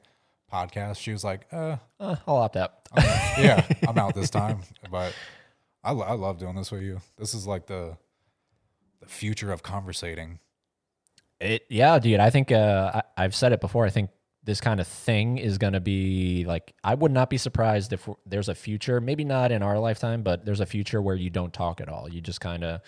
[0.53, 0.97] podcast.
[0.99, 2.75] She was like, uh, Uh, I'll opt out.
[3.39, 4.61] yeah, I'm out this time.
[4.91, 5.15] But
[5.85, 7.01] I, I love doing this with you.
[7.17, 7.97] This is like the
[9.05, 10.39] the future of conversating.
[11.41, 12.21] It yeah, dude.
[12.21, 13.85] I think uh, I, I've said it before.
[13.85, 14.11] I think
[14.45, 18.09] this kind of thing is going to be like I would not be surprised if
[18.27, 21.53] there's a future, maybe not in our lifetime, but there's a future where you don't
[21.53, 22.09] talk at all.
[22.09, 22.81] You just kind of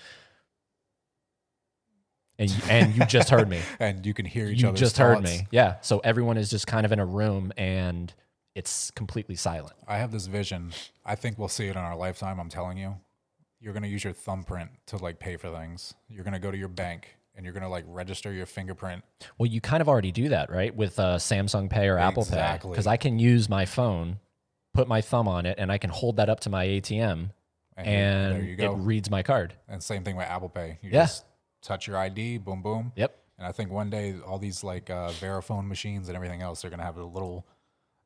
[2.38, 3.61] and you, and you just heard me.
[3.81, 5.46] And you can hear each you other's just heard me.
[5.50, 5.76] Yeah.
[5.81, 8.12] So everyone is just kind of in a room and
[8.55, 9.74] it's completely silent.
[9.87, 10.72] I have this vision.
[11.05, 12.38] I think we'll see it in our lifetime.
[12.38, 12.96] I'm telling you.
[13.60, 15.94] You're gonna use your thumbprint to like pay for things.
[16.08, 19.02] You're gonna go to your bank and you're gonna like register your fingerprint.
[19.38, 20.74] Well, you kind of already do that, right?
[20.74, 22.28] With uh, Samsung Pay or Apple Pay.
[22.30, 22.70] Exactly.
[22.70, 24.18] Because I can use my phone,
[24.74, 27.30] put my thumb on it, and I can hold that up to my ATM
[27.76, 29.54] And, and there you it reads my card.
[29.68, 30.78] and same thing with Apple Pay.
[30.82, 31.02] You Yeah.
[31.04, 31.24] just
[31.62, 32.92] touch your ID, boom, boom.
[32.96, 33.18] Yep.
[33.38, 36.70] And I think one day all these like uh, Verifone machines and everything else, they're
[36.70, 37.46] gonna have a little,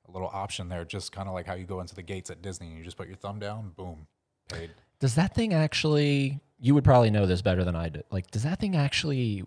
[0.09, 2.41] a little option there, just kind of like how you go into the gates at
[2.43, 4.07] Disney and you just put your thumb down, boom,
[4.49, 4.71] paid.
[5.01, 8.03] Does that thing actually, you would probably know this better than I do.
[8.11, 9.43] Like, does that thing actually,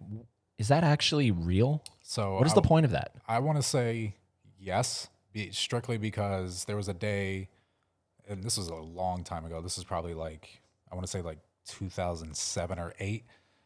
[0.57, 1.83] is that actually real?
[2.01, 3.13] So What is I, the point of that?
[3.27, 4.15] I want to say
[4.59, 7.49] yes, be, strictly because there was a day,
[8.27, 9.61] and this was a long time ago.
[9.61, 10.61] This is probably like
[10.91, 13.25] I want to say like 2007 or eight.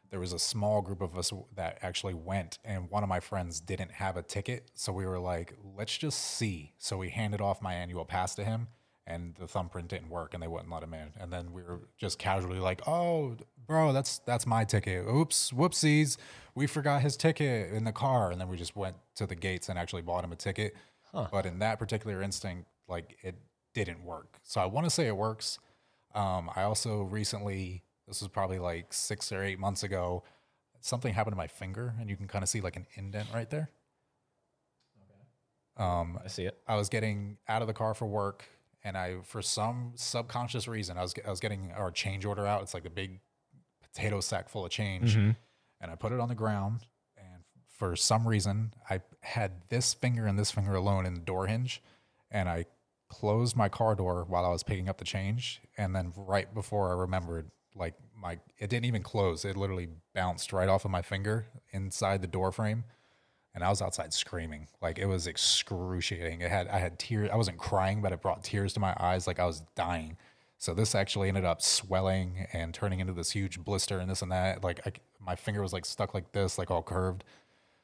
[0.09, 3.59] There was a small group of us that actually went, and one of my friends
[3.59, 7.61] didn't have a ticket, so we were like, "Let's just see." So we handed off
[7.61, 8.67] my annual pass to him,
[9.07, 11.13] and the thumbprint didn't work, and they wouldn't let him in.
[11.19, 15.07] And then we were just casually like, "Oh, bro, that's that's my ticket.
[15.07, 16.17] Oops, whoopsies,
[16.53, 19.69] we forgot his ticket in the car." And then we just went to the gates
[19.69, 20.75] and actually bought him a ticket.
[21.31, 23.35] But in that particular instinct, like it
[23.73, 24.39] didn't work.
[24.43, 25.57] So I want to say it works.
[26.13, 30.23] Um, I also recently, this was probably like six or eight months ago,
[30.81, 33.49] something happened to my finger, and you can kind of see like an indent right
[33.49, 33.69] there.
[35.77, 36.57] Um, I see it.
[36.67, 38.45] I was getting out of the car for work,
[38.83, 42.61] and I, for some subconscious reason, I was I was getting our change order out.
[42.61, 43.19] It's like a big
[43.81, 45.31] potato sack full of change, Mm-hmm.
[45.81, 46.85] and I put it on the ground.
[47.17, 47.43] And
[47.77, 51.81] for some reason, I had this finger and this finger alone in the door hinge,
[52.31, 52.65] and I
[53.09, 56.89] closed my car door while I was picking up the change, and then right before
[56.91, 59.45] I remembered, like my it didn't even close.
[59.45, 62.83] It literally bounced right off of my finger inside the door frame
[63.55, 64.67] and I was outside screaming.
[64.81, 66.41] Like it was excruciating.
[66.41, 67.29] It had I had tears.
[67.31, 69.27] I wasn't crying, but it brought tears to my eyes.
[69.27, 70.17] Like I was dying.
[70.59, 74.31] So this actually ended up swelling and turning into this huge blister and this and
[74.31, 74.63] that.
[74.63, 77.23] Like I, my finger was like stuck like this, like all curved.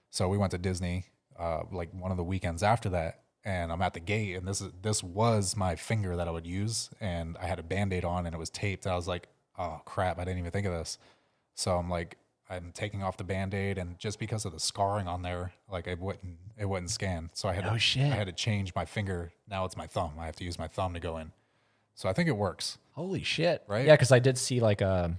[0.10, 1.06] So we went to Disney,
[1.39, 4.62] uh, like one of the weekends after that, and I'm at the gate, and this
[4.62, 8.26] is this was my finger that I would use, and I had a band-aid on,
[8.26, 8.88] and it was taped.
[8.88, 10.97] I was like, oh crap, I didn't even think of this.
[11.56, 12.17] So I'm like,
[12.55, 15.99] I'm taking off the band-aid, and just because of the scarring on there, like it
[15.99, 17.29] wouldn't it wouldn't scan.
[17.33, 18.11] So I had No to, shit.
[18.11, 19.31] I had to change my finger.
[19.49, 20.11] Now it's my thumb.
[20.19, 21.31] I have to use my thumb to go in.
[21.95, 22.77] So I think it works.
[22.93, 23.63] Holy shit.
[23.67, 23.85] Right?
[23.85, 23.95] Yeah.
[23.97, 25.17] Cause I did see like a,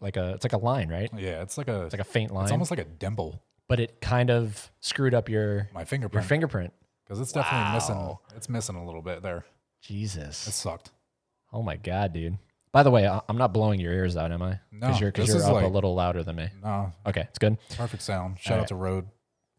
[0.00, 1.10] like a, it's like a line, right?
[1.16, 3.42] Yeah, it's like a It's like a faint line, it's almost like a dimple.
[3.68, 6.72] but it kind of screwed up your, My your fingerprint fingerprint.
[7.04, 8.16] because it's definitely missing.
[8.36, 9.44] It's missing a little bit there.
[9.82, 10.46] Jesus.
[10.46, 10.90] It sucked.
[11.52, 12.38] Oh my God, dude.
[12.74, 14.58] By the way, I- I'm not blowing your ears out, am I?
[14.72, 16.48] No, Cause you're, cause this you're is up a like- little louder than me.
[16.62, 17.22] No, Okay.
[17.22, 17.56] It's good.
[17.76, 18.38] perfect sound.
[18.40, 19.06] Shout out to Rode.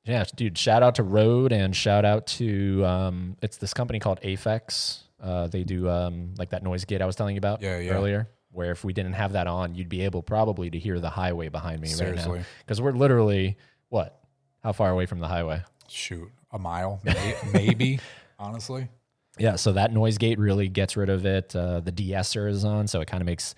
[0.04, 0.58] Yeah, dude.
[0.58, 5.01] Shout out to Rode and shout out to um, it's this company called Aphex.
[5.19, 7.93] Uh, they do um, like that noise gate I was telling you about Yeah, yeah.
[7.93, 8.30] earlier.
[8.51, 11.49] Where if we didn't have that on, you'd be able probably to hear the highway
[11.49, 12.39] behind me right Seriously.
[12.39, 12.45] now.
[12.60, 13.58] Because we're literally
[13.89, 14.19] what?
[14.63, 15.62] How far away from the highway?
[15.88, 17.99] Shoot, a mile, may- maybe.
[18.38, 18.89] honestly,
[19.38, 21.56] Yeah, so that noise gate really gets rid of it.
[21.56, 23.56] Uh, the de-esser is on, so it kind of makes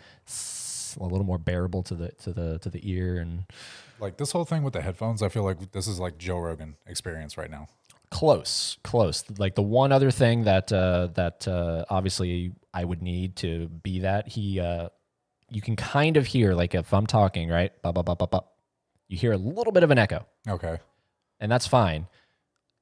[1.00, 3.46] a little more bearable to the to the to the ear and
[4.00, 6.76] like this whole thing with the headphones, I feel like this is like Joe Rogan
[6.88, 7.68] experience right now.
[8.10, 13.36] close close like the one other thing that uh that uh obviously i would need
[13.36, 14.88] to be that he uh
[15.50, 18.54] you can kind of hear like if i'm talking right bop, bop, bop, bop, bop,
[19.10, 20.78] you hear a little bit of an echo Okay.
[21.42, 22.08] and that's fine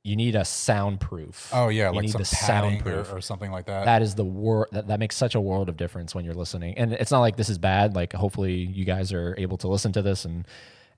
[0.05, 3.21] you need a soundproof Oh yeah, you like need some the padding or, soundproof or
[3.21, 3.85] something like that.
[3.85, 6.77] that is the word that, that makes such a world of difference when you're listening
[6.77, 9.91] and it's not like this is bad like hopefully you guys are able to listen
[9.93, 10.47] to this and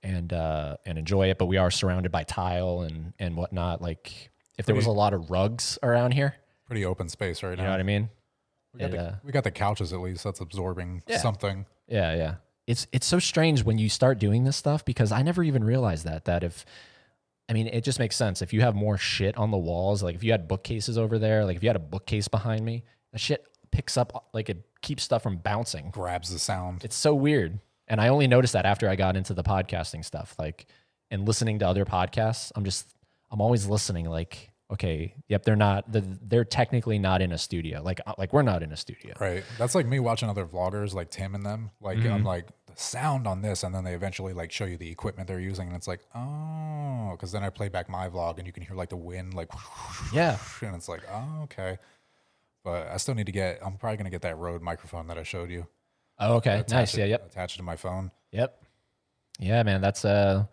[0.03, 4.29] and uh and enjoy it but we are surrounded by tile and and whatnot like
[4.57, 6.35] if there was a lot of rugs around here
[6.67, 7.63] Pretty open space right now.
[7.63, 8.09] you know what i mean
[8.73, 10.23] we, got it, the, uh, we got the couches at least.
[10.23, 11.17] That's absorbing Yeah.
[11.19, 11.65] something.
[11.87, 12.35] yeah yeah
[12.67, 16.05] it's it's so strange when you start doing this stuff because i never even realized
[16.05, 16.65] that that if
[17.49, 18.41] I mean, it just makes sense.
[18.41, 21.45] If you have more shit on the walls, like if you had bookcases over there,
[21.45, 22.83] like if you had a bookcase behind me,
[23.13, 25.89] that shit picks up, like it keeps stuff from bouncing.
[25.91, 26.83] Grabs the sound.
[26.83, 27.59] It's so weird.
[27.87, 30.65] And I only noticed that after I got into the podcasting stuff, like,
[31.09, 32.51] and listening to other podcasts.
[32.53, 32.93] I'm just,
[33.31, 37.81] I'm always listening, like, okay, yep, they're not, the, they're technically not in a studio.
[37.81, 39.13] Like, uh, like we're not in a studio.
[39.17, 39.45] Right.
[39.57, 41.71] That's like me watching other vloggers like Tim and them.
[41.79, 42.11] Like Mm-hmm.
[42.11, 42.47] I'm like
[42.79, 45.75] sound on this, and then they eventually like show you the equipment they're using, and
[45.75, 48.89] it's like oh, because then I play back my vlog, and you can hear like
[48.89, 49.49] the wind like,
[50.13, 50.37] Yeah.
[50.61, 51.77] and it's like oh okay.
[52.63, 53.59] But I still need to get.
[53.63, 55.67] I'm probably gonna get that Rode microphone that I showed you.
[56.19, 56.63] Oh, okay.
[56.69, 56.93] Nice.
[56.95, 57.05] it- Yeah.
[57.05, 57.27] Yep.
[57.27, 58.11] Attach it to my phone.
[58.31, 58.61] Yep.
[59.39, 59.81] Yeah, man.
[59.81, 60.45] That's uh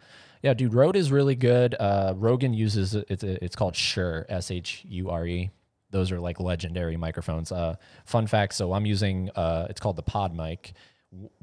[0.42, 1.74] yeah, dude, Rode is really good.
[1.78, 5.50] Uh Rogan uses it's it's called Shure, S H U R E.
[5.90, 7.50] Those are like legendary microphones.
[7.50, 10.74] Uh fun fact, so I'm using uh it's called the Pod mic.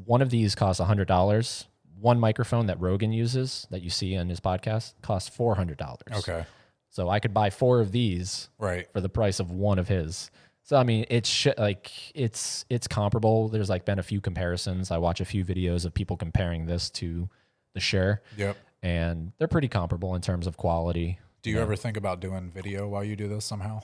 [0.05, 1.65] One of these costs $100.
[1.99, 5.97] One microphone that Rogan uses that you see in his podcast costs $400.
[6.19, 6.45] Okay.
[6.89, 8.91] So I could buy four of these Right.
[8.91, 10.29] for the price of one of his.
[10.63, 13.49] So I mean, it's sh- like it's it's comparable.
[13.49, 14.91] There's like been a few comparisons.
[14.91, 17.29] I watch a few videos of people comparing this to
[17.73, 18.57] the Shure, Yep.
[18.83, 21.19] and they're pretty comparable in terms of quality.
[21.41, 23.81] Do you ever think about doing video while you do this somehow?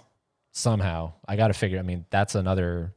[0.52, 1.80] Somehow, I got to figure.
[1.80, 2.94] I mean, that's another,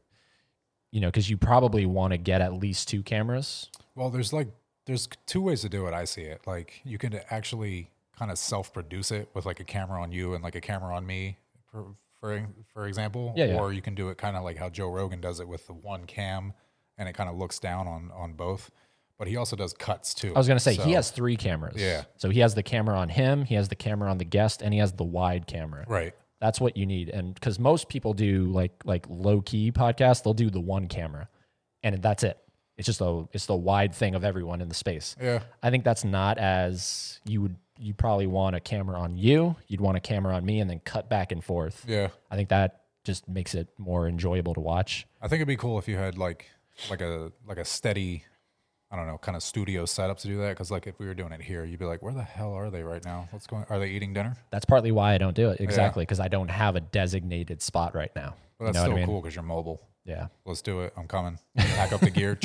[0.91, 3.69] you know, because you probably want to get at least two cameras.
[3.95, 4.49] Well, there's like
[4.87, 5.95] there's two ways to do it.
[5.95, 10.03] I see it like you can actually kind of self-produce it with like a camera
[10.03, 11.39] on you and like a camera on me,
[11.71, 11.85] for
[12.21, 13.33] for, for example.
[13.37, 13.59] Yeah, yeah.
[13.59, 15.73] Or you can do it kind of like how Joe Rogan does it with the
[15.73, 16.53] one cam,
[16.99, 18.71] and it kind of looks down on on both.
[19.19, 20.35] But he also does cuts too.
[20.35, 21.77] I was gonna say he has three cameras.
[21.77, 22.05] Yeah.
[22.17, 24.73] So he has the camera on him, he has the camera on the guest, and
[24.73, 25.85] he has the wide camera.
[25.89, 26.15] right.
[26.41, 27.11] That's what you need.
[27.11, 31.29] And because most people do like like low key podcasts, they'll do the one camera,
[31.83, 32.39] and that's it.
[32.77, 35.17] It's just a it's the wide thing of everyone in the space.
[35.21, 35.41] Yeah.
[35.63, 37.57] I think that's not as you would.
[37.79, 39.57] You probably want a camera on you.
[39.69, 41.85] You'd want a camera on me, and then cut back and forth.
[41.87, 42.09] Yeah.
[42.31, 45.07] I think that just makes it more enjoyable to watch.
[45.21, 46.47] I think it'd be cool if you had like
[46.89, 48.25] like a like a steady,
[48.91, 50.51] I don't know, kind of studio setup to do that.
[50.51, 52.71] Because like if we were doing it here, you'd be like, where the hell are
[52.71, 53.29] they right now?
[53.31, 53.65] What's going?
[53.69, 53.77] On?
[53.77, 54.37] Are they eating dinner?
[54.51, 57.95] That's partly why I don't do it exactly because I don't have a designated spot
[57.95, 58.35] right now.
[58.59, 59.07] Well, that's you know still I mean?
[59.07, 59.81] cool because you're mobile.
[60.05, 60.27] Yeah.
[60.45, 60.93] Let's do it.
[60.97, 61.39] I'm coming.
[61.57, 62.39] Pack up the gear.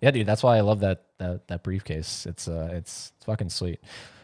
[0.00, 2.26] Yeah, dude, that's why I love that that that briefcase.
[2.26, 3.80] It's uh it's, it's fucking sweet.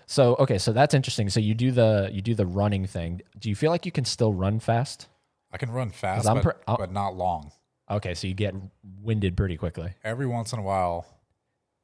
[0.07, 1.31] So, okay, so that's interesting.
[1.31, 3.23] So you do the you do the running thing.
[3.38, 5.09] Do you feel like you can still run fast?
[5.53, 7.53] I can run fast, but, but not long.
[7.90, 8.55] Okay, so you get
[9.03, 9.92] winded pretty quickly.
[10.03, 11.07] Every once in a while,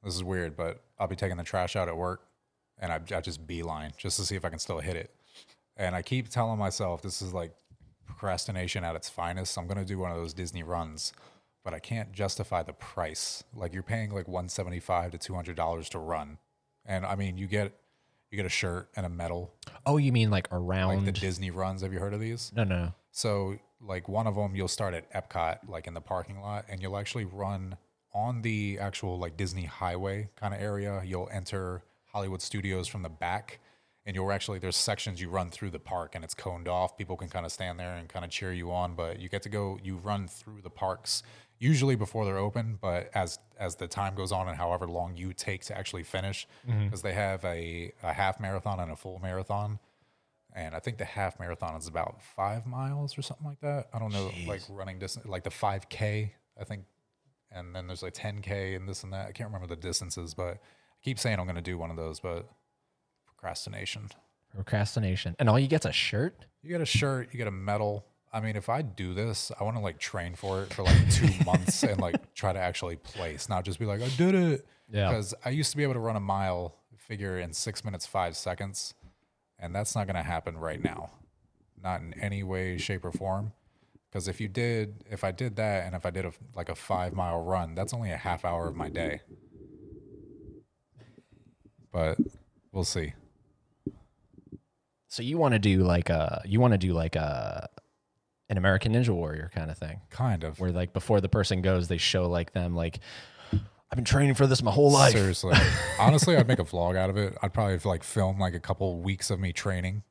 [0.02, 2.22] this is weird, but I'll be taking the trash out at work,
[2.78, 5.14] and I, I just beeline just to see if I can still hit it.
[5.76, 7.52] And I keep telling myself this is like
[8.06, 9.56] procrastination at its finest.
[9.58, 11.12] I'm gonna do one of those Disney runs,
[11.64, 13.44] but I can't justify the price.
[13.54, 16.38] Like you're paying like 175 to 200 dollars to run,
[16.84, 17.72] and I mean you get
[18.30, 19.52] you get a shirt and a medal,
[19.84, 21.04] Oh, you mean like like around?
[21.04, 21.82] the Disney runs.
[21.82, 22.52] Have you heard of these?
[22.54, 22.94] no, no.
[23.12, 26.82] So, like one of them, you'll start at Epcot, like in the parking lot, and
[26.82, 27.76] you'll actually run
[28.12, 31.02] on the actual like Disney highway kind of area.
[31.04, 33.60] You'll enter Hollywood Studios from the back,
[34.04, 36.96] and you'll actually there's sections you run through the park, and it's coned off.
[36.98, 39.42] People can kind of stand there and kind of cheer you on, but you get
[39.42, 39.78] to go.
[39.82, 41.22] You run through the parks
[41.58, 45.32] usually before they're open, but as as the time goes on and however long you
[45.32, 46.84] take to actually finish, mm-hmm.
[46.84, 49.78] because they have a a half marathon and a full marathon
[50.54, 53.88] and I think the half marathon is about five miles or something like that.
[53.92, 56.84] I don't know, like running distance, like the five k, I think,
[57.52, 59.28] and then there's like ten k and this and that.
[59.28, 60.58] I can't remember the distances, but I
[61.02, 62.48] keep saying I'm going to do one of those, but
[63.26, 64.08] procrastination.
[64.54, 65.36] Procrastination.
[65.38, 66.44] And all you get's a shirt?
[66.62, 68.04] You get a shirt, you get a medal.
[68.32, 71.10] I mean, if I do this, I want to like train for it for like
[71.10, 74.66] two months and like try to actually place, not just be like, I did it.
[74.92, 75.08] Yeah.
[75.08, 78.36] Because I used to be able to run a mile figure in six minutes, five
[78.36, 78.94] seconds.
[79.60, 81.10] And that's not going to happen right now.
[81.82, 83.52] Not in any way, shape, or form.
[84.10, 86.74] Because if you did, if I did that and if I did a, like a
[86.74, 89.20] five mile run, that's only a half hour of my day.
[91.92, 92.18] But
[92.72, 93.12] we'll see.
[95.08, 97.68] So you want to do like a you want to do like a
[98.48, 100.58] an American Ninja Warrior kind of thing, Kind of.
[100.60, 103.00] where like before the person goes, they show like them like
[103.90, 105.12] I've been training for this my whole life.
[105.12, 105.56] Seriously.
[105.98, 107.36] Honestly, I'd make a vlog out of it.
[107.42, 110.04] I'd probably like film like a couple weeks of me training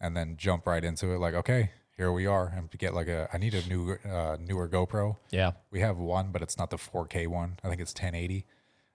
[0.00, 1.18] and then jump right into it.
[1.18, 2.50] Like, okay, here we are.
[2.56, 5.18] And get like a, I need a new, uh, newer GoPro.
[5.30, 5.52] Yeah.
[5.70, 7.58] We have one, but it's not the 4K one.
[7.62, 8.46] I think it's 1080.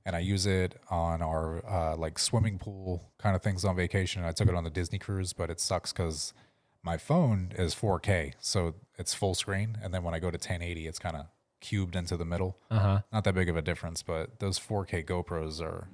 [0.08, 4.24] And I use it on our uh, like swimming pool kind of things on vacation.
[4.24, 6.34] I took it on the Disney cruise, but it sucks because
[6.82, 8.34] my phone is 4K.
[8.40, 9.78] So it's full screen.
[9.84, 11.26] And then when I go to 1080, it's kind of
[11.66, 13.02] cubed into the middle Uh huh.
[13.12, 15.88] not that big of a difference, but those 4K GoPros are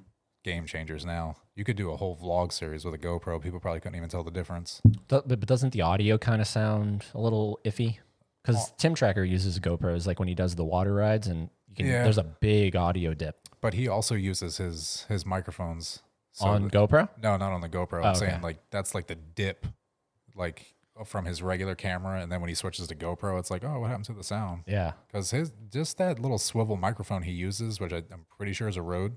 [0.44, 1.36] game changers now.
[1.54, 3.40] You could do a whole vlog series with a GoPro.
[3.40, 4.80] People probably couldn't even tell the difference.
[5.08, 7.98] Do- but doesn't the audio kind of sound a little iffy?
[8.42, 11.86] Because Tim Tracker uses GoPros like when he does the water rides, and you can,
[11.86, 12.02] Yeah.
[12.02, 16.02] there's a big audio dip But he also uses his his microphones.
[16.32, 17.08] So on th- GoPro.
[17.22, 18.00] no, not on the GoPro.
[18.02, 19.66] Oh, I'm saying like that's like the dip,
[20.34, 20.74] like
[21.06, 23.88] from his regular camera, and then when he switches to GoPro, it's like, oh, what
[23.88, 24.64] happened to the sound?
[24.66, 28.68] Yeah, Because his just that little swivel microphone he uses, which I, I'm pretty sure
[28.68, 29.16] is a Rode,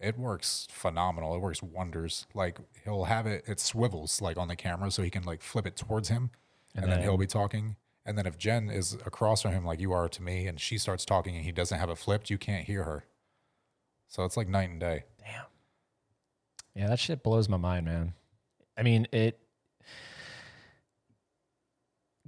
[0.00, 1.34] it works phenomenal.
[1.34, 2.26] It works wonders.
[2.34, 5.66] Like he'll have it, it swivels like on the camera, so he can like flip
[5.66, 6.30] it towards him,
[6.74, 7.76] and, then, he'll be talking.
[8.04, 10.76] And then if Jen is across from him, like you are to me, and she
[10.76, 13.04] starts talking and he doesn't have it flipped, you can't hear her.
[14.08, 15.04] So it's like night and day.
[15.20, 15.44] damn.
[16.74, 18.14] Yeah, that shit blows my mind, man.
[18.76, 19.38] I mean, it.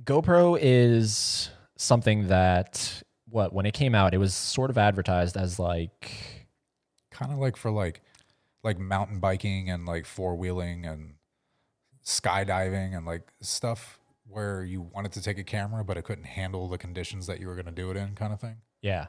[0.03, 5.59] GoPro is something that what when it came out, it was sort of advertised as
[5.59, 6.47] like
[7.11, 8.03] kind of like for like
[8.63, 11.15] like mountain biking and like four wheeling and
[12.05, 16.69] skydiving and like stuff where you wanted to take a camera but it couldn't handle
[16.69, 19.07] the conditions that you were going to do it in kind of thing Yeah.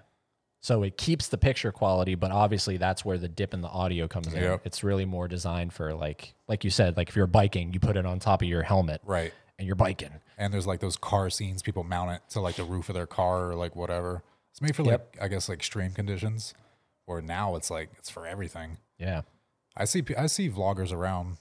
[0.62, 4.08] So it keeps the picture quality, but obviously that's where the dip in the audio
[4.08, 4.42] comes in.
[4.42, 4.62] Yep.
[4.66, 7.98] It's really more designed for like like you said, like if you're biking, you put
[7.98, 10.10] it on top of your helmet right and you're biking.
[10.38, 13.08] and there's like those car scenes people mount it to like the roof of their
[13.08, 15.16] car or like whatever it's made for like Yep.
[15.22, 16.54] i guess like extreme conditions
[17.06, 19.22] where now it's like it's for everything Yeah.
[19.78, 21.38] i see i see vloggers around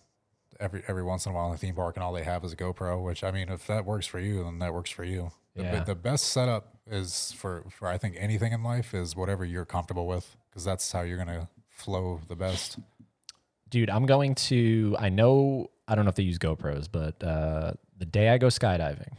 [0.61, 2.53] every every once in a while in the theme park and all they have is
[2.53, 5.33] a gopro which i mean if that works for you then that works for you
[5.57, 5.83] the, Yeah.
[5.85, 10.07] the best setup is for for i think anything in life is whatever you're comfortable
[10.07, 12.79] with because that's how you're gonna flow the best
[13.71, 17.73] Dude, I'm going to I know I don't know if they use GoPros, but uh
[17.99, 19.13] the day I go skydiving,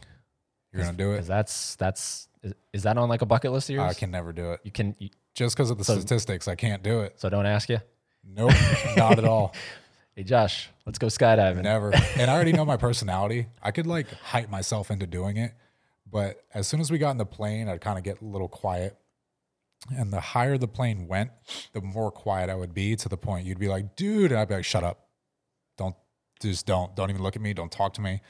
[0.72, 3.76] you're gonna do it that's that's is, is that on like a bucket list of
[3.76, 3.90] yours?
[3.90, 6.54] i can never do it you can you, just because of the So- statistics i
[6.54, 7.78] can't do it so don't ask you.
[8.24, 8.52] nope
[8.96, 9.54] not at all
[10.14, 11.62] Hey Josh, let's go skydiving.
[11.62, 11.92] Never.
[12.16, 13.48] And I already know my personality.
[13.62, 15.52] I could like hype myself into doing it,
[16.10, 18.48] but as soon as we got in the plane, I'd kind of get a little
[18.48, 18.96] quiet.
[19.90, 21.32] And the higher the plane went,
[21.74, 24.48] the more quiet I would be to the point you'd be like, dude, and I'd
[24.48, 25.06] be like, shut up.
[25.76, 25.94] Don't
[26.40, 28.20] just don't don't even look at me, don't talk to me.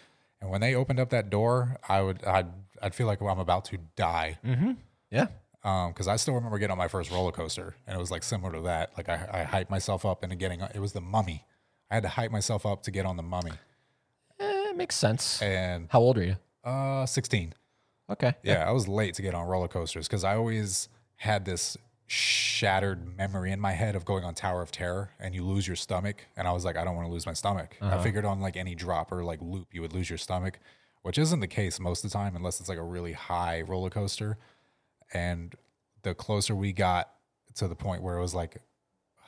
[0.40, 2.46] And when they opened up that door, I would I'd
[2.82, 4.38] I'd feel like I'm about to die.
[4.44, 4.72] Mm-hmm.
[5.10, 5.28] Yeah.
[5.64, 8.22] Um, because I still remember getting on my first roller coaster, and it was like
[8.22, 8.92] similar to that.
[8.96, 10.60] Like I, I hyped myself up into getting.
[10.60, 11.44] It was the Mummy.
[11.90, 13.52] I had to hype myself up to get on the Mummy.
[14.38, 15.40] Eh, it makes sense.
[15.42, 16.36] And How old are you?
[16.64, 17.54] uh, 16.
[18.10, 18.34] Okay.
[18.42, 21.76] Yeah, I was late to get on roller coasters because I always had this
[22.06, 25.76] shattered memory in my head of going on Tower of Terror and you lose your
[25.76, 26.24] stomach.
[26.36, 27.76] And I was like, I don't want to lose my stomach.
[27.80, 28.02] I uh-huh.
[28.02, 30.58] figured on like any drop or like loop, you would lose your stomach,
[31.02, 33.90] which isn't the case most of the time unless it's like a really high roller
[33.90, 34.38] coaster.
[35.12, 35.54] And
[36.02, 37.10] the closer we got
[37.56, 38.58] to the point where it was like,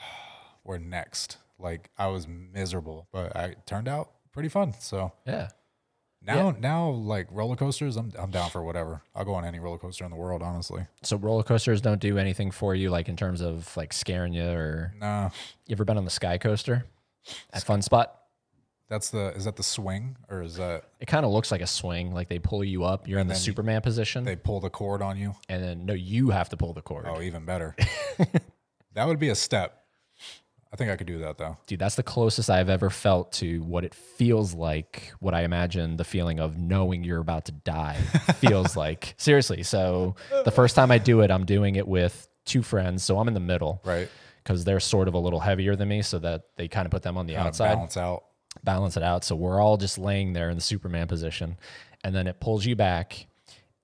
[0.65, 1.39] we're next.
[1.59, 4.75] Like I was miserable, but I turned out pretty fun.
[4.79, 5.49] So Yeah.
[6.35, 9.03] Now, now, like roller coasters, I'm I'm down for whatever.
[9.15, 10.87] I'll go on any roller coaster in the world, honestly.
[11.03, 14.49] So roller coasters don't do anything for you, like in terms of like scaring you,
[14.49, 15.31] or Nah,
[15.67, 16.85] you ever been on the Sky Coaster
[17.53, 18.15] at Fun Spot?
[18.91, 21.67] that's the is that the swing or is that It kind of looks like a
[21.67, 23.07] swing, like they pull you up.
[23.07, 25.35] You're in the Superman position, they pull the cord on you?
[25.51, 27.05] and then no, you have to pull the cord.
[27.07, 27.77] Oh, even better.
[28.95, 29.78] that would be a step.
[30.73, 31.57] I think I could do that though.
[31.67, 35.97] Dude, that's the closest I've ever felt to what it feels like, what I imagine
[35.97, 37.95] the feeling of knowing you're about to die
[38.37, 39.15] feels like.
[39.17, 39.63] Seriously.
[39.63, 43.03] So the first time I do it, I'm doing it with two friends.
[43.03, 44.09] So I'm in the middle Right,
[44.45, 46.03] because they're sort of a little heavier than me.
[46.03, 47.75] So that they kind of put them on the kind outside.
[47.75, 48.25] balance out.
[48.63, 49.25] balance it out.
[49.25, 51.57] So we're all just laying there in the Superman position,
[52.05, 53.27] and then it pulls you back,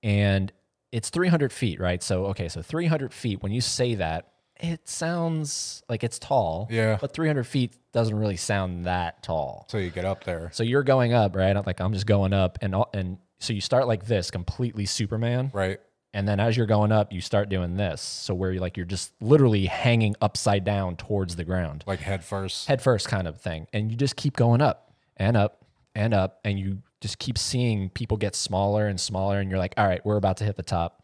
[0.03, 0.51] and
[0.91, 2.01] it's 300 feet, right?
[2.03, 3.41] So okay, so 300 feet.
[3.41, 4.27] When you say that,
[4.59, 6.97] it sounds like it's tall, Yeah.
[6.99, 9.65] but 300 feet doesn't really sound that tall.
[9.69, 10.49] So you get up there.
[10.53, 11.55] So you're going up, right?
[11.55, 14.85] I'm Like I'm just going up, and all- and so you start like this, completely
[14.85, 15.79] Superman, Right,
[16.13, 18.01] and then as you're going up, you start doing this.
[18.01, 22.23] So where you're like you're just literally hanging upside down towards the ground like head
[22.23, 22.67] first.
[22.67, 23.67] head first kind of thing.
[23.73, 26.39] And you just keep going up and up and up.
[26.45, 29.39] And you just keep seeing people get smaller and smaller.
[29.39, 31.03] And you're like, all right, we're about to hit the top.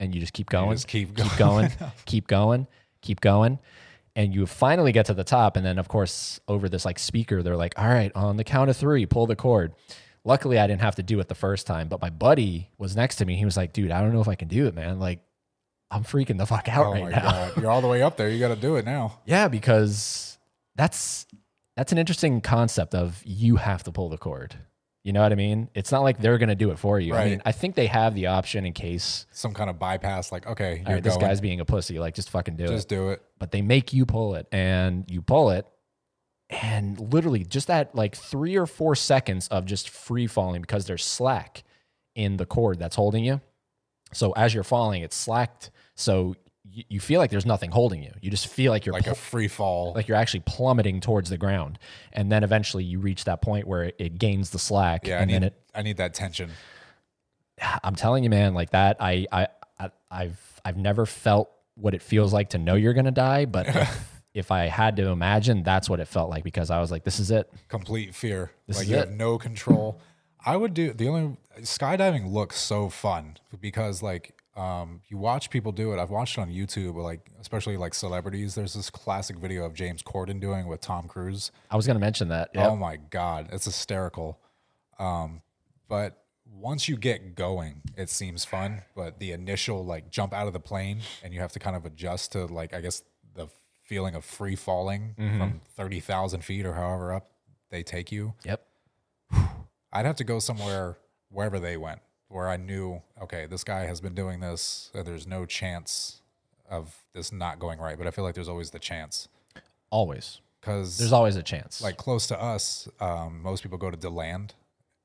[0.00, 1.68] And you just keep going, just keep keep going.
[1.78, 2.66] going, keep going,
[3.02, 3.58] keep going.
[4.16, 5.56] And you finally get to the top.
[5.56, 8.68] And then, of course, over this like speaker, they're like, all right, on the count
[8.68, 9.72] of three, pull the cord.
[10.24, 13.16] Luckily, I didn't have to do it the first time, but my buddy was next
[13.16, 13.36] to me.
[13.36, 14.98] He was like, dude, I don't know if I can do it, man.
[14.98, 15.20] Like,
[15.90, 17.22] I'm freaking the fuck out oh right my now.
[17.22, 18.28] god, you're all the way up there.
[18.28, 19.18] You got to do it now.
[19.26, 20.38] Yeah, because
[20.76, 21.26] that's
[21.76, 24.56] that's an interesting concept of you have to pull the cord.
[25.02, 25.70] You know what I mean?
[25.74, 27.14] It's not like they're gonna do it for you.
[27.14, 30.46] I mean, I think they have the option in case Some kind of bypass, like
[30.46, 31.98] okay, you're right, this going, guy's being a pussy.
[31.98, 32.68] Like, just fucking do it.
[32.68, 33.22] just do it.
[33.38, 35.66] But they make you pull it, and you pull it,
[36.50, 41.04] and literally just that like three or four seconds of just free falling because there's
[41.04, 41.64] slack
[42.14, 43.40] in the cord that's holding you.
[44.12, 45.70] So as you're falling, it's slacked.
[45.94, 46.34] So
[46.72, 48.12] you, you feel like there's nothing holding you.
[48.20, 49.92] You just feel like you're Like pl- a free fall.
[49.94, 51.78] like you're actually plummeting towards the ground,
[52.12, 55.22] and then eventually you reach that point where it, it gains the slack, yeah, I
[55.22, 55.54] and need then it.
[55.74, 56.50] I need that tension.
[57.84, 58.96] I'm telling you, man, like that.
[59.00, 59.48] I I,
[59.78, 63.66] I I've I've never felt what it feels like to know you're gonna die, but
[63.68, 67.04] if, if I had to imagine, that's what it felt like because I was like,
[67.04, 67.50] this is it.
[67.68, 68.50] complete fear.
[68.66, 69.00] This like is you it.
[69.08, 70.00] have no control.
[70.44, 75.72] I would do the only skydiving looks so fun because like um you watch people
[75.72, 75.98] do it.
[75.98, 78.54] I've watched it on YouTube, like especially like celebrities.
[78.54, 81.50] There's this classic video of James Corden doing with Tom Cruise.
[81.70, 82.50] I was gonna mention that.
[82.54, 82.70] Yep.
[82.70, 84.38] Oh my god, it's hysterical.
[84.98, 85.42] Um,
[85.88, 88.82] but once you get going, it seems fun.
[88.94, 91.86] But the initial like jump out of the plane and you have to kind of
[91.86, 93.02] adjust to like I guess
[93.34, 93.48] the
[93.82, 97.30] feeling of free falling from thirty thousand feet or however up
[97.70, 98.34] they take you.
[98.44, 98.66] Yep.
[99.92, 100.98] I'd have to go somewhere
[101.30, 102.00] wherever they went,
[102.30, 104.90] where I knew, okay, this guy has been doing this.
[104.94, 106.22] And there's no chance
[106.70, 107.98] of this not going right.
[107.98, 109.28] But I feel like there's always the chance
[109.90, 110.40] Always.
[110.60, 111.82] because There's always a chance.
[111.82, 114.54] like close to us, um, most people go to Deland,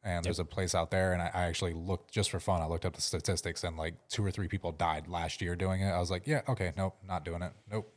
[0.03, 1.13] and there's a place out there.
[1.13, 2.61] And I, I actually looked just for fun.
[2.61, 5.81] I looked up the statistics, and like two or three people died last year doing
[5.81, 5.89] it.
[5.89, 7.53] I was like, yeah, okay, nope, not doing it.
[7.71, 7.91] Nope,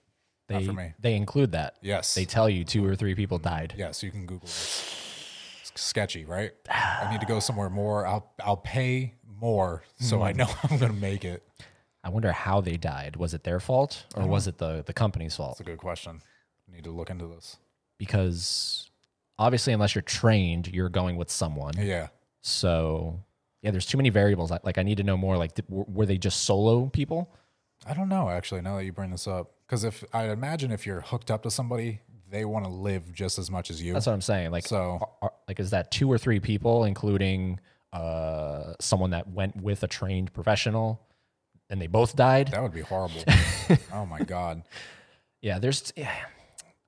[0.47, 0.95] they not for me.
[0.99, 1.77] they include that.
[1.83, 3.75] Yes, They tell you two or three people died.
[3.77, 4.49] yes, you can Google.
[4.49, 6.53] It's sketchy, right?
[6.71, 8.07] I need to go somewhere more.
[8.07, 10.23] I'll I'll pay more so Hmm.
[10.25, 11.43] I know I'm gonna make it.
[12.05, 13.17] I wonder how they died.
[13.17, 15.59] Was it their fault or was it the the company's fault?
[15.59, 16.23] That's a good question.
[16.73, 17.57] Need to look into this.
[17.99, 18.91] Because
[19.39, 21.75] obviously, unless you're trained, you're going with someone.
[21.77, 22.09] Yeah,
[22.41, 23.21] So
[23.63, 24.53] yeah, there's too many variables.
[24.53, 25.37] I- Like I need to know more.
[25.37, 27.35] Like, did, were were they just solo people?
[27.87, 28.61] I don't know actually.
[28.61, 31.51] Now that you bring this up, because if I imagine if you're hooked up to
[31.51, 33.93] somebody, they want to live just as much as you.
[33.95, 34.51] That's what I'm saying.
[34.51, 37.59] Like, So are- like is that two or three people, including
[37.93, 41.01] uh, someone that went with a trained professional,
[41.71, 42.49] and they both died?
[42.49, 43.23] that would be horrible.
[43.93, 44.63] oh my god.
[45.41, 45.93] Yeah, there's.
[45.97, 46.13] Yeah,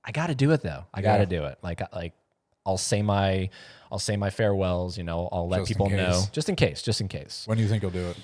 [0.05, 0.84] I got to do it though.
[0.92, 1.59] I got to do it.
[1.62, 2.14] Like, like
[2.66, 3.48] I'll say my,
[3.92, 4.96] I'll say my farewells.
[4.98, 7.44] You know, I'll let Just people know, just in case, just in case.
[7.46, 8.16] When do you think you'll do it?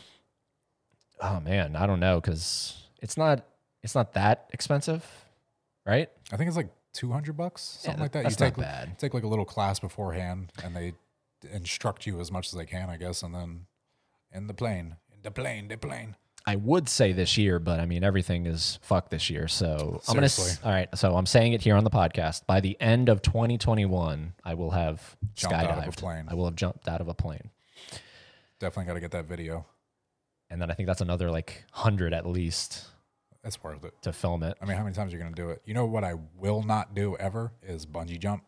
[1.20, 3.45] Oh man, I don't know because it's not,
[3.83, 5.05] it's not that expensive,
[5.87, 6.11] right?
[6.33, 8.22] I think it's like two hundred bucks, something Yeah, like that.
[8.24, 8.99] that's you not take bad.
[8.99, 10.93] take like a little class beforehand, and they
[11.53, 13.66] instruct you as much as they can, I guess, and then
[14.32, 16.16] in the plane, in the plane, the plane.
[16.49, 19.49] I would say this year, but I mean everything is fuck this year.
[19.49, 20.28] So I'm gonna.
[20.28, 20.62] Seriously.
[20.64, 22.47] All right, so I'm saying it here on the podcast.
[22.47, 25.97] By the end of 2021, I will have Jumped out of a skydived.
[25.97, 26.24] plane.
[26.28, 27.51] I will have jumped out of a plane,
[28.61, 29.66] Definitely got to get that video.
[30.49, 32.84] and then I think that's another like hundred at least
[33.42, 33.94] It's worth it.
[34.03, 34.57] to film it.
[34.62, 35.62] I mean, how many times are you gonna do it?
[35.64, 38.44] You know what I will not do ever is bungee jump.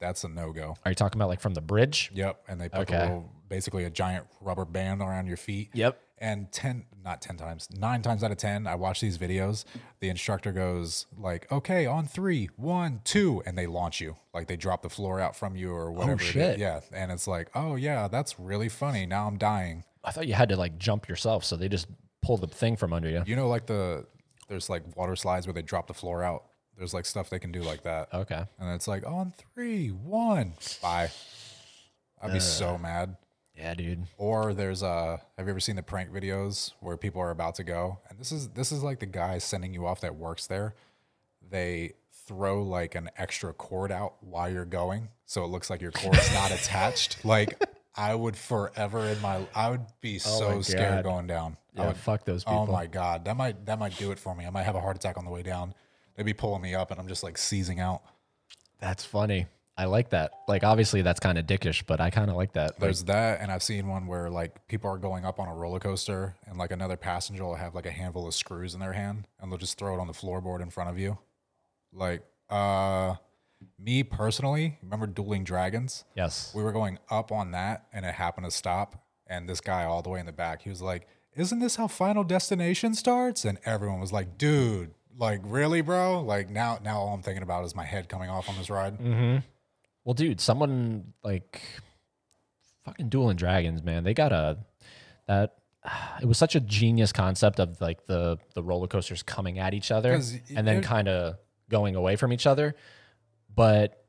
[0.00, 0.76] That's a no go.
[0.84, 2.10] Are you talking about like from the bridge?
[2.14, 2.42] Yep.
[2.48, 2.96] And they put Okay.
[2.96, 5.70] a little, basically a giant rubber band around your feet.
[5.74, 6.00] Yep.
[6.22, 9.64] And 10, not 10 times, nine times out of 10, I watch these videos.
[10.00, 14.16] The instructor goes, like, okay, on three, one, two, and they launch you.
[14.34, 16.12] Like they drop the floor out from you or oh, whatever.
[16.20, 16.26] it is.
[16.26, 16.58] shit.
[16.58, 16.80] Yeah.
[16.92, 19.06] And it's like, oh, yeah, that's really funny.
[19.06, 19.84] Now I'm dying.
[20.04, 21.86] I thought you had to like jump yourself, so they just
[22.22, 23.22] pull the thing from under you.
[23.26, 24.06] You know, like the,
[24.48, 26.44] there's like water slides where they drop the floor out.
[26.76, 28.08] There's like stuff they can do like that.
[28.14, 28.42] Okay.
[28.58, 31.10] And it's like, on three, one, bye.
[32.22, 33.16] I'd be so mad.
[33.56, 34.04] Yeah, dude.
[34.16, 37.64] Or there's uh have you ever seen the prank videos where people are about to
[37.64, 37.98] go?
[38.08, 40.74] And this is this is like the guy sending you off that works there.
[41.50, 41.94] They
[42.26, 46.32] throw like an extra cord out while you're going, so it looks like your cord's
[46.34, 47.22] not attached.
[47.24, 47.62] Like
[47.96, 51.04] I would forever in my I would be so Oh my scared God.
[51.04, 51.56] going down.
[51.76, 52.66] I Yeah, would, fuck those people.
[52.68, 54.46] oh my god, that might that might do it for me.
[54.46, 55.74] I might have a heart attack on the way down.
[56.20, 58.02] They'd be pulling me up and I'm just like seizing out.
[58.78, 59.46] That's funny.
[59.74, 60.32] I like that.
[60.46, 62.72] Like, obviously, that's kind of dickish, but I kind of like that.
[62.72, 65.54] Like, There's that, and I've seen one where like people are going up on a
[65.54, 68.92] roller coaster, and like another passenger will have like a handful of screws in their
[68.92, 71.16] hand, and they'll just throw it on the floorboard in front of you.
[71.90, 73.14] Like, uh,
[73.78, 76.04] me personally, remember Dueling Dragons?
[76.14, 76.52] yes.
[76.54, 80.02] We were going up on that, and it happened to stop, and this guy all
[80.02, 83.56] the way in the back, he was like, "Isn't this how Final Destination starts?" And
[83.64, 86.22] everyone was like, "Dude." Like really, bro?
[86.22, 88.98] Like now, now all I'm thinking about is my head coming off on this ride.
[88.98, 89.38] Mm-hmm.
[90.04, 91.60] Well, dude, someone like
[92.86, 94.02] fucking Dueling Dragons, man.
[94.02, 94.58] They got a
[95.28, 95.54] that.
[96.20, 99.90] It was such a genius concept of like the the roller coasters coming at each
[99.90, 100.20] other
[100.54, 101.36] and then kind of
[101.70, 102.74] going away from each other,
[103.54, 104.04] but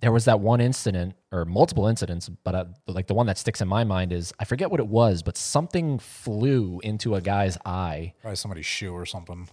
[0.00, 3.60] there was that one incident or multiple incidents, but uh, like the one that sticks
[3.60, 7.58] in my mind is I forget what it was, but something flew into a guy's
[7.66, 9.48] eye, Probably somebody's shoe or something.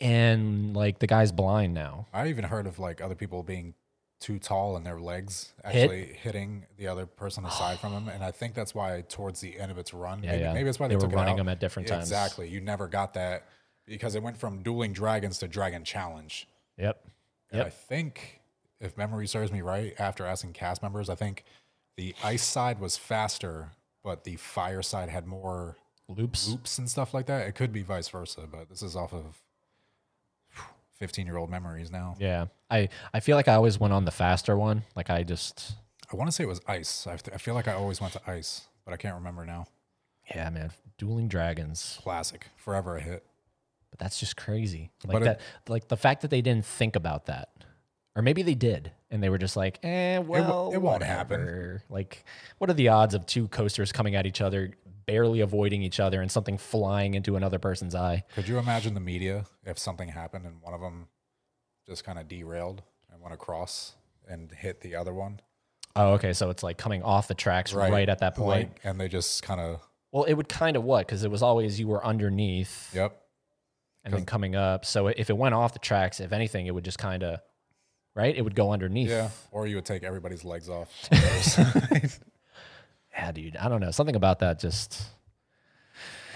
[0.00, 2.06] And like the guy's blind now.
[2.12, 3.74] I even heard of like other people being
[4.20, 5.82] too tall and their legs Hit?
[5.84, 9.58] actually hitting the other person aside from them, and I think that's why towards the
[9.58, 10.52] end of its run, Yeah, maybe, yeah.
[10.54, 12.04] maybe that's why They they, were running them at different times.
[12.04, 13.46] Exactly, you never got that
[13.86, 16.48] because it went from dueling dragons to dragon challenge.
[16.78, 17.00] Yep.
[17.50, 17.66] And Yep.
[17.66, 18.40] I think,
[18.80, 21.44] if memory serves me right, after asking cast members, I think
[21.96, 23.72] the ice side was faster,
[24.02, 25.76] but the fire side had more
[26.08, 26.48] Loops.
[26.48, 27.46] loops and stuff like that.
[27.46, 29.42] It could be vice versa, but this is off of
[30.98, 32.16] 15 year old memories now.
[32.18, 32.46] Yeah.
[32.70, 34.82] I I feel like I always went on the faster one.
[34.96, 35.72] Like I just
[36.12, 37.06] I want to say it was ice.
[37.06, 39.66] I, I feel like I always went to ice, but I can't remember now.
[40.34, 41.98] yeah, man, dueling dragons.
[42.02, 43.24] Classic, forever a hit.
[43.90, 44.90] But that's just crazy.
[45.06, 47.48] Like it- that like the fact that they didn't think about that.
[48.16, 51.80] Or maybe they did and they were just like, "Eh, well, it won't happen.
[51.88, 52.24] Like
[52.58, 54.70] what are the odds of two coasters coming at each other,
[55.06, 58.24] barely avoiding each other and something flying into another person's eye?
[58.34, 61.08] Could you imagine the media if something happened and one of them
[61.86, 62.82] just kind of derailed
[63.12, 63.94] and went across
[64.28, 65.40] and hit the other one?
[65.96, 68.70] Oh, okay, so it's like coming off the tracks right, at that point.
[68.70, 69.80] Like, and they just kind of,
[70.10, 71.06] well, it would kind of what?
[71.06, 72.92] Cuz it was always you were underneath.
[72.94, 73.20] yep.
[74.04, 74.84] and then coming up.
[74.84, 77.40] So if it went off the tracks, if anything, it would just kind of,
[78.14, 78.36] right?
[78.36, 79.08] It would go underneath.
[79.08, 79.30] Yeah.
[79.50, 80.90] Or you would take everybody's legs off.
[83.14, 83.56] Yeah, dude.
[83.56, 83.90] I don't know.
[83.90, 85.02] Something about that just.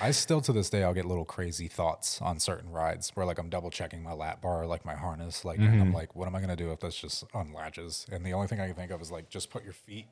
[0.01, 3.39] I still to this day I'll get little crazy thoughts on certain rides where like
[3.39, 5.93] I'm double checking my lap bar, like my harness, like and I'm mm-hmm.
[5.93, 8.07] like, what am I gonna do if this just unlatches?
[8.13, 10.07] And the only thing I can think of is like just put your feet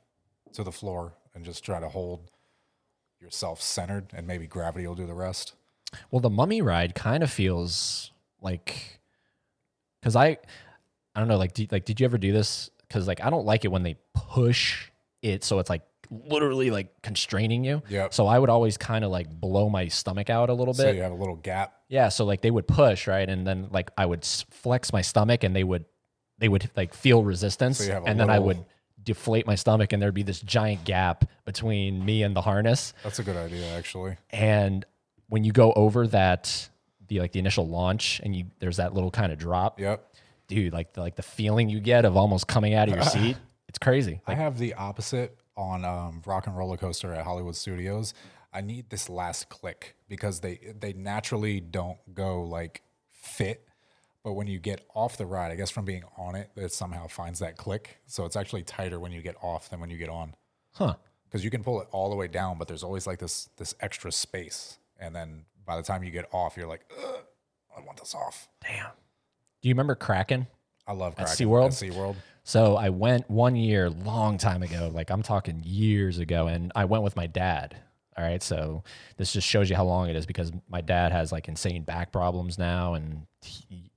[0.55, 2.31] to the floor and just try to hold
[3.21, 5.55] yourself centered, and maybe gravity will do the rest.
[6.11, 8.11] Well, the mummy ride kind of feels
[8.41, 9.01] like,
[10.01, 10.39] because I,
[11.15, 12.71] I don't know, like, do, like, did you ever do this?
[12.87, 14.91] Because like, I don't like it when they push
[15.23, 17.83] it, so it's like literally like constraining you.
[17.89, 18.09] Yeah.
[18.11, 20.83] So I would always kind of like blow my stomach out a little bit.
[20.83, 21.75] So you have a little gap.
[21.89, 23.29] Yeah, so like they would push, right?
[23.29, 25.85] And then like I would flex my stomach and they would
[26.39, 28.65] they would like feel resistance So you have a and then I would
[29.03, 32.93] deflate my stomach and there'd be this giant gap between me and the harness.
[33.05, 34.17] That's a good idea, actually.
[34.31, 34.85] And
[35.29, 36.69] when you go over that
[37.09, 40.05] the like the initial launch and you there's that little kind of drop, Yep.
[40.49, 43.37] dude, like the like the feeling you get of almost coming out of your seat,
[43.69, 44.21] it's crazy.
[44.27, 48.15] I have the opposite on um, Rock and Roller Coaster at Hollywood Studios.
[48.53, 53.67] I need this last click because they they naturally don't go like fit,
[54.23, 57.07] but when you get off the ride, I guess from being on it, it somehow
[57.07, 57.99] finds that click.
[58.07, 60.35] So it's actually tighter when you get off than when you get on
[60.75, 60.95] Huh.
[61.27, 63.75] because you can pull it all the way down, but there's always like this this
[63.81, 67.21] extra space, and then by the time you get off, you're like, Ugh,
[67.77, 68.49] I want this off.
[68.63, 68.91] Damn.
[69.61, 70.47] Do you remember Kraken?
[70.87, 71.67] I love At Kraken SeaWorld?
[71.67, 72.17] At SeaWorld.
[72.47, 76.85] So I went one year, long time ago, like I'm talking years ago, and I
[76.85, 77.77] went with my dad.
[78.17, 78.41] All right.
[78.41, 78.85] So
[79.17, 82.13] this just shows you how long it is because my dad has like insane back
[82.13, 83.91] problems now, and he,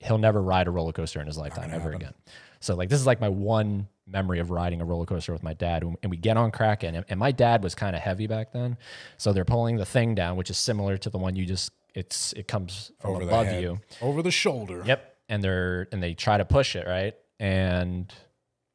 [0.00, 2.14] he'll never ride a roller coaster in his lifetime ever again.
[2.58, 5.54] So like this is like my one memory of riding a roller coaster with my
[5.54, 8.52] dad, and we get on Kraken, and, and my dad was kind of heavy back
[8.52, 8.76] then,
[9.18, 12.32] so they're pulling the thing down, which is similar to the one you just it's
[12.32, 13.80] it comes from Over above you.
[14.02, 14.82] over the shoulder.
[14.84, 15.12] Yep.
[15.28, 18.12] And they're and they try to push it right, and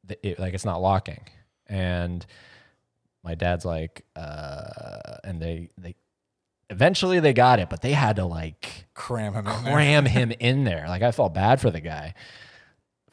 [0.05, 1.21] the, it, like it's not locking,
[1.67, 2.25] and
[3.23, 5.95] my dad's like, uh, and they they
[6.69, 9.73] eventually they got it, but they had to like Cram him in there.
[9.73, 10.85] cram him in there.
[10.87, 12.13] Like I felt bad for the guy.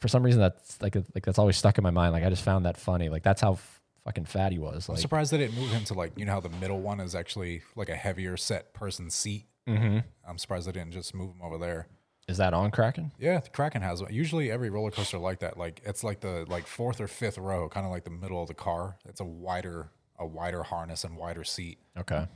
[0.00, 2.12] For some reason, that's like like that's always stuck in my mind.
[2.12, 3.08] Like I just found that funny.
[3.08, 4.88] Like that's how f- fucking fat he was.
[4.88, 7.00] I'm Like, surprised they didn't move him to like you know how the middle one
[7.00, 9.46] is actually like a heavier set person seat.
[9.68, 10.04] Mhm.
[10.28, 11.88] I'm surprised they didn't just move him over there.
[12.28, 13.12] Is that on Kraken?
[13.18, 14.12] Yeah, the Kraken has one.
[14.12, 17.68] Usually every roller coaster like that, like it's like the like fourth or fifth row,
[17.68, 18.96] kind of like the middle of the car.
[19.06, 21.78] It's a wider a wider harness and wider seat.
[21.96, 22.26] Okay.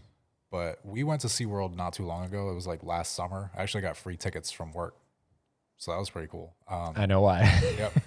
[0.51, 2.51] But we went to SeaWorld not too long ago.
[2.51, 3.51] It was like last summer.
[3.57, 4.97] I actually got free tickets from work.
[5.81, 6.55] So that was pretty cool.
[6.69, 7.41] Um, I know why.
[7.79, 7.93] yep.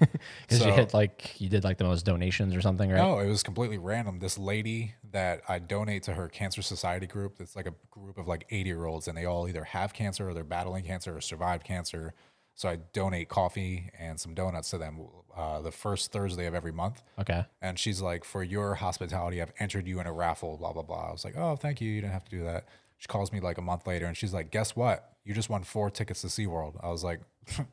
[0.47, 2.97] Because you hit like you did like the most donations or something, right?
[2.97, 4.19] No, it was completely random.
[4.19, 8.27] This lady that I donate to her cancer society group, it's like a group of
[8.27, 11.19] like 80 year olds, and they all either have cancer or they're battling cancer or
[11.19, 12.13] survived cancer.
[12.53, 16.71] So I donate coffee and some donuts to them uh, the first Thursday of every
[16.71, 17.01] month.
[17.17, 17.43] Okay.
[17.59, 21.09] And she's like, For your hospitality, I've entered you in a raffle, blah, blah, blah.
[21.09, 21.89] I was like, Oh, thank you.
[21.89, 22.65] You didn't have to do that.
[22.99, 25.09] She calls me like a month later and she's like, Guess what?
[25.25, 26.75] You just won four tickets to SeaWorld.
[26.83, 27.21] I was like,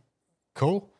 [0.55, 0.91] Cool.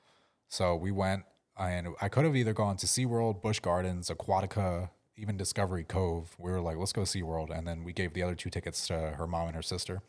[0.49, 1.25] So we went,
[1.59, 6.35] and I could have either gone to SeaWorld, Busch Gardens, Aquatica, even Discovery Cove.
[6.39, 7.57] We were like, let's go to SeaWorld.
[7.57, 10.01] And then we gave the other two tickets to her mom and her sister.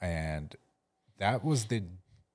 [0.00, 0.56] And
[1.18, 1.84] that was the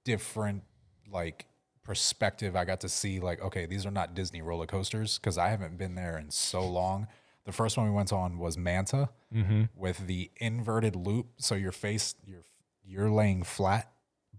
[0.06, 0.64] different,
[1.12, 1.48] like,
[1.84, 2.56] perspective.
[2.56, 5.78] I got to see like, okay, these are not Disney roller coasters because I haven't
[5.78, 7.08] been there in so long.
[7.46, 9.64] The first one we went on was Manta mm-hmm.
[9.76, 12.44] with the inverted loop, so your face you're
[12.86, 13.92] you're laying flat,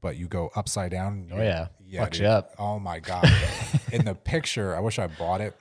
[0.02, 1.28] but you go upside down.
[1.32, 1.38] Oh,
[1.86, 2.04] yeah.
[2.04, 2.50] Fucks you up.
[2.58, 3.24] Oh my god!
[3.92, 5.56] in the picture, I wish I bought it.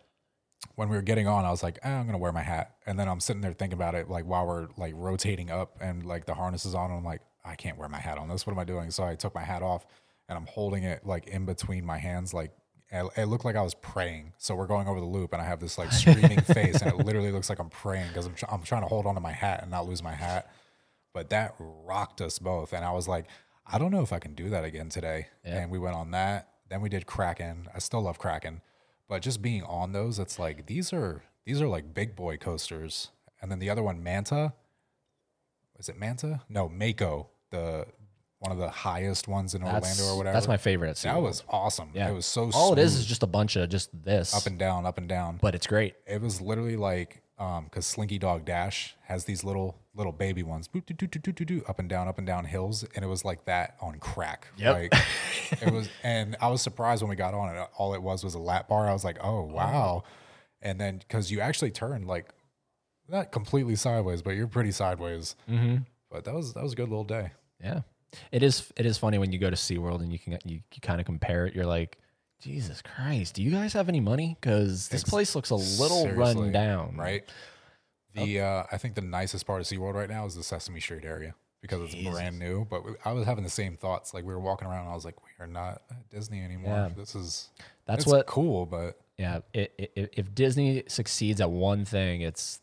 [0.75, 2.99] When we were getting on, I was like, eh, I'm gonna wear my hat, and
[2.99, 6.25] then I'm sitting there thinking about it, like while we're like rotating up and like
[6.25, 8.45] the harness is on, and I'm like, I can't wear my hat on this.
[8.45, 8.91] What am I doing?
[8.91, 9.85] So I took my hat off,
[10.27, 12.51] and I'm holding it like in between my hands, like
[12.91, 14.33] it looked like I was praying.
[14.37, 16.97] So we're going over the loop, and I have this like screaming face, and it
[17.05, 19.61] literally looks like I'm praying because I'm, tr- I'm trying to hold onto my hat
[19.61, 20.51] and not lose my hat.
[21.13, 23.27] But that rocked us both, and I was like,
[23.71, 25.27] I don't know if I can do that again today.
[25.43, 26.49] And we went on that.
[26.69, 27.67] Then we did Kraken.
[27.75, 28.61] I still love Kraken,
[29.09, 33.09] but just being on those, it's like these are these are like big boy coasters.
[33.41, 34.53] And then the other one, Manta.
[35.79, 36.41] Is it Manta?
[36.47, 37.87] No, Mako, the
[38.39, 40.33] one of the highest ones in That's, Orlando or whatever.
[40.33, 41.21] that's my favorite at That SeaWorld.
[41.23, 41.91] was awesome.
[41.93, 42.09] Yeah.
[42.09, 44.57] It was so All it is is just a bunch of just this, up and
[44.57, 45.37] down, up and down.
[45.41, 45.93] but it's great.
[46.07, 50.69] it was literally like um because Slinky Dog Dash has these little little baby ones,
[50.69, 53.43] boop, doo, doo, doo, up and down, up and down hills, and it was like
[53.45, 54.47] that on crack.
[54.57, 54.73] Yep.
[54.73, 55.03] Like
[55.61, 57.67] it was, and I was surprised when we got on it.
[57.77, 58.87] All it was was a lap bar.
[58.87, 60.03] I was like, oh wow,
[60.61, 62.29] and then because you actually turned like
[63.09, 65.35] not completely sideways, but you're pretty sideways.
[65.49, 65.77] Mm-hmm.
[66.09, 67.31] But that was that was a good little day.
[67.61, 67.81] Yeah,
[68.31, 68.71] it is.
[68.77, 71.05] It is funny when you go to SeaWorld and you can you, you kind of
[71.05, 71.55] compare it.
[71.55, 71.97] You're like,
[72.41, 74.35] Jesus Christ, do you guys have any money?
[74.39, 77.23] Because this place looks a little run down, right?
[78.13, 81.05] The uh, I think the nicest part of SeaWorld right now is the Sesame Street
[81.05, 82.65] area because it's brand new.
[82.69, 84.13] But we, I was having the same thoughts.
[84.13, 86.73] Like we were walking around, and I was like, we are not at Disney anymore.
[86.73, 86.89] Yeah.
[86.95, 87.49] This is
[87.85, 92.59] That's it's what- cool, but Yeah, it, it, if Disney succeeds at one thing, it's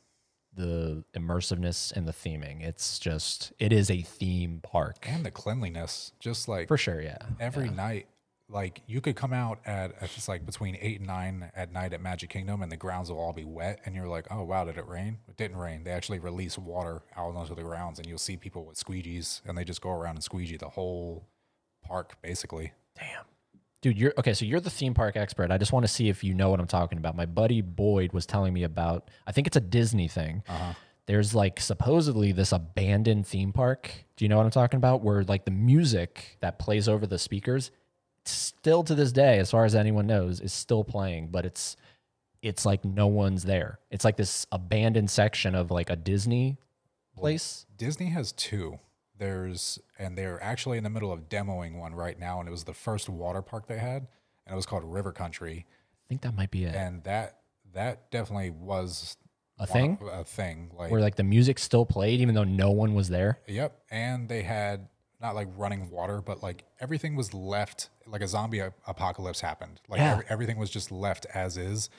[0.55, 2.63] the immersiveness and the theming.
[2.63, 7.01] It's just it is a theme park and the cleanliness, just like for sure.
[7.01, 8.07] Yeah, every night.
[8.51, 11.93] Like you could come out at if it's like between eight and nine at night
[11.93, 14.65] at Magic Kingdom, and the grounds will all be wet, and you're like, "Oh wow,
[14.65, 15.85] did it rain?" It didn't rain.
[15.85, 19.57] They actually release water out onto the grounds, and you'll see people with squeegees, and
[19.57, 21.27] they just go around and squeegee the whole
[21.85, 22.73] park, basically.
[22.99, 23.25] Damn.
[23.81, 24.33] Dude, you're okay.
[24.33, 25.51] So you're the theme park expert.
[25.51, 27.15] I just want to see if you know what I'm talking about.
[27.17, 30.43] My buddy Boyd was telling me about, I think it's a Disney thing.
[30.49, 30.73] Uh-huh.
[31.07, 33.91] There's like supposedly this abandoned theme park.
[34.17, 35.03] Do you know what I'm talking about?
[35.03, 37.71] Where like the music that plays over the speakers,
[38.29, 41.77] still to this day, as far as anyone knows, is still playing, but it's
[42.43, 43.81] it's like no one's there.
[43.91, 46.57] It's like this abandoned section of like a Disney
[47.17, 47.67] place.
[47.77, 48.79] Disney has two.
[49.19, 52.65] There's and they're actually in the middle of demoing one right now, and it was
[52.65, 54.07] the first water park they had,
[54.47, 56.75] and it was called River Country, I think that might be it.
[56.75, 57.39] and that
[57.75, 59.17] that definitely was
[59.59, 59.99] A thing?
[60.13, 60.71] a thing.
[60.77, 63.41] Like Where like the music still played even though no one was there.
[63.49, 64.89] Yep, and they had
[65.21, 69.81] not like running water, but like everything was left like a zombie apocalypse happened.
[69.89, 70.13] Like Yeah.
[70.13, 71.91] every, everything was just left as is.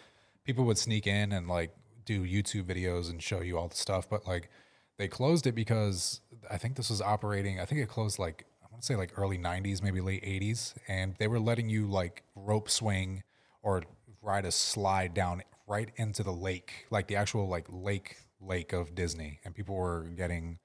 [0.46, 1.72] People would sneak in and like
[2.06, 4.50] do YouTube videos and show you all the stuff, but like
[4.98, 7.60] they closed it because I think this was operating.
[7.60, 10.74] I think it closed like I want to say like early '90s, maybe late '80s,
[10.88, 13.24] and they were letting you like rope swing
[13.62, 13.84] or
[14.22, 18.96] ride a slide down right into the lake, like the actual like lake lake of
[18.96, 20.58] Disney, and people were getting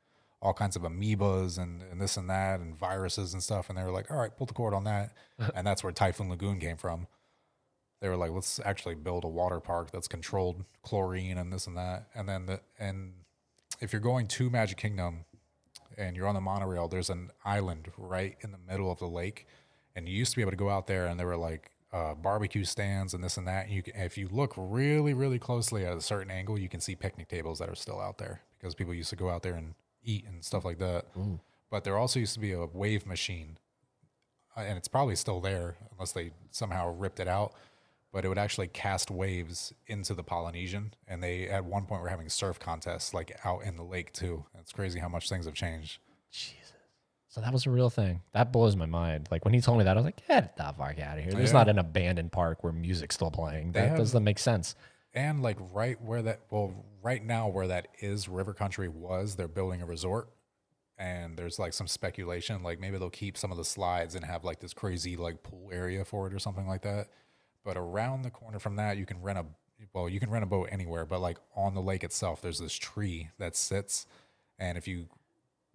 [0.44, 3.70] all kinds of amoebas and, and this and that and viruses and stuff.
[3.70, 5.14] And they were like, all right, pull the cord on that.
[5.54, 7.06] and that's where Typhoon Lagoon came from.
[8.00, 11.78] They were like, let's actually build a water park that's controlled chlorine and this and
[11.78, 12.08] that.
[12.14, 13.14] And then the, and
[13.80, 15.24] if you're going to Magic Kingdom
[15.96, 19.46] and you're on the monorail, there's an island right in the middle of the lake.
[19.96, 22.12] And you used to be able to go out there and there were like uh,
[22.14, 23.66] barbecue stands and this and that.
[23.66, 26.80] And you can, if you look really, really closely at a certain angle, you can
[26.80, 29.54] see picnic tables that are still out there because people used to go out there
[29.54, 29.74] and
[30.04, 31.06] eat and stuff like that.
[31.70, 33.58] But there also used to be a wave machine,
[34.56, 37.52] uh, and it's probably still there unless they somehow ripped it out.
[38.12, 42.08] But it would actually cast waves into the Polynesian, and they at one point were
[42.08, 44.44] having surf contests like out in the lake too.
[44.60, 45.98] It's crazy how much things have changed.
[46.30, 46.60] Jesus.
[47.28, 48.22] So that was a real thing.
[48.32, 49.26] That blows my mind.
[49.32, 51.32] Like when he told me that, I was like, get the fuck out of here.
[51.32, 51.58] There's Yeah.
[51.58, 53.72] not an abandoned park where music's still playing.
[53.72, 54.76] That have- doesn't make sense.
[55.14, 59.48] And like right where that, well, right now where that is River Country was, they're
[59.48, 60.28] building a resort.
[60.98, 64.44] And there's like some speculation, like maybe they'll keep some of the slides and have
[64.44, 67.08] like this crazy like pool area for it or something like that.
[67.64, 69.46] But around the corner from that, you can rent a,
[69.92, 72.74] well, you can rent a boat anywhere, but like on the lake itself, there's this
[72.74, 74.06] tree that sits.
[74.58, 75.06] And if you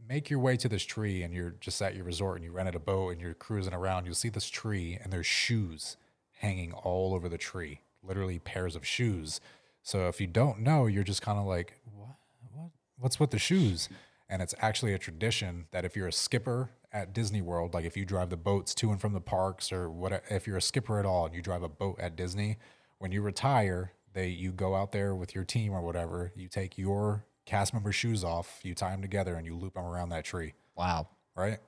[0.08, 2.76] make your way to this tree and you're just at your resort and you rented
[2.76, 5.98] a boat and you're cruising around, you'll see this tree and there's shoes
[6.38, 9.40] hanging all over the tree, literally pairs of shoes.
[9.82, 12.16] So if you don't know, you're just kind of like, what,
[12.54, 13.90] what, what's with the shoes?
[14.30, 17.98] And it's actually a tradition that if you're a skipper at Disney World, like if
[17.98, 21.00] you drive the boats to and from the parks or what, if you're a skipper
[21.00, 22.58] at all and you drive a boat at Disney,
[23.00, 26.32] when you retire, they you go out there with your team or whatever.
[26.36, 29.86] You take your cast member shoes off, you tie them together, and you loop them
[29.86, 30.54] around that tree.
[30.76, 31.08] Wow.
[31.36, 31.60] Right?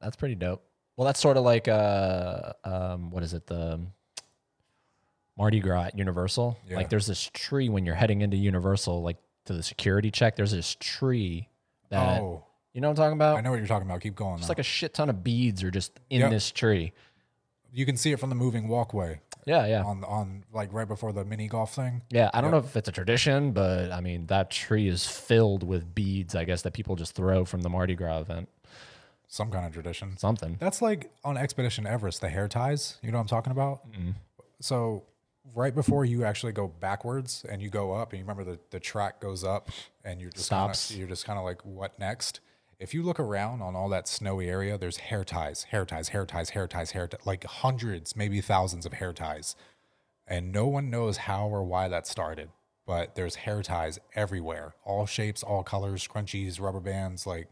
[0.00, 0.62] That's pretty dope.
[0.96, 3.46] Well, that's sort of like uh, um, what is it?
[3.46, 3.80] The
[5.36, 6.58] Mardi Gras at Universal.
[6.68, 6.76] Yeah.
[6.76, 10.36] Like, there's this tree when you're heading into Universal, like to the security check.
[10.36, 11.48] There's this tree
[11.90, 13.36] that oh, you know what I'm talking about.
[13.36, 14.00] I know what you're talking about.
[14.00, 14.38] Keep going.
[14.38, 16.30] It's like a shit ton of beads are just in Yep.
[16.30, 16.92] this tree.
[17.72, 21.12] you can see it from the moving walkway Yeah, yeah, on on like right before
[21.12, 22.02] the mini golf thing.
[22.10, 22.30] yeah.
[22.32, 25.94] I don't know if it's a tradition, but I mean that tree is filled with
[25.94, 26.34] beads.
[26.34, 28.48] I guess that people just throw from the Mardi Gras event.
[29.28, 30.16] Some kind of tradition.
[30.16, 30.56] Something.
[30.58, 32.98] That's like on Expedition Everest, the hair ties.
[33.02, 33.80] You know what I'm talking about?
[34.60, 35.02] So
[35.54, 38.80] right before you actually go backwards and you go up, and you remember the, the
[38.80, 39.70] track goes up
[40.04, 40.88] and you're just Stops.
[40.88, 42.40] Kinda, you're just kind of like, what next?
[42.78, 46.26] If you look around on all that snowy area, there's hair ties, hair ties, hair
[46.26, 49.56] ties, hair ties, hair ties, like hundreds, maybe thousands of hair ties.
[50.26, 52.50] And no one knows how or why that started,
[52.86, 57.48] but there's hair ties everywhere, all shapes, all colors, scrunchies, rubber bands, like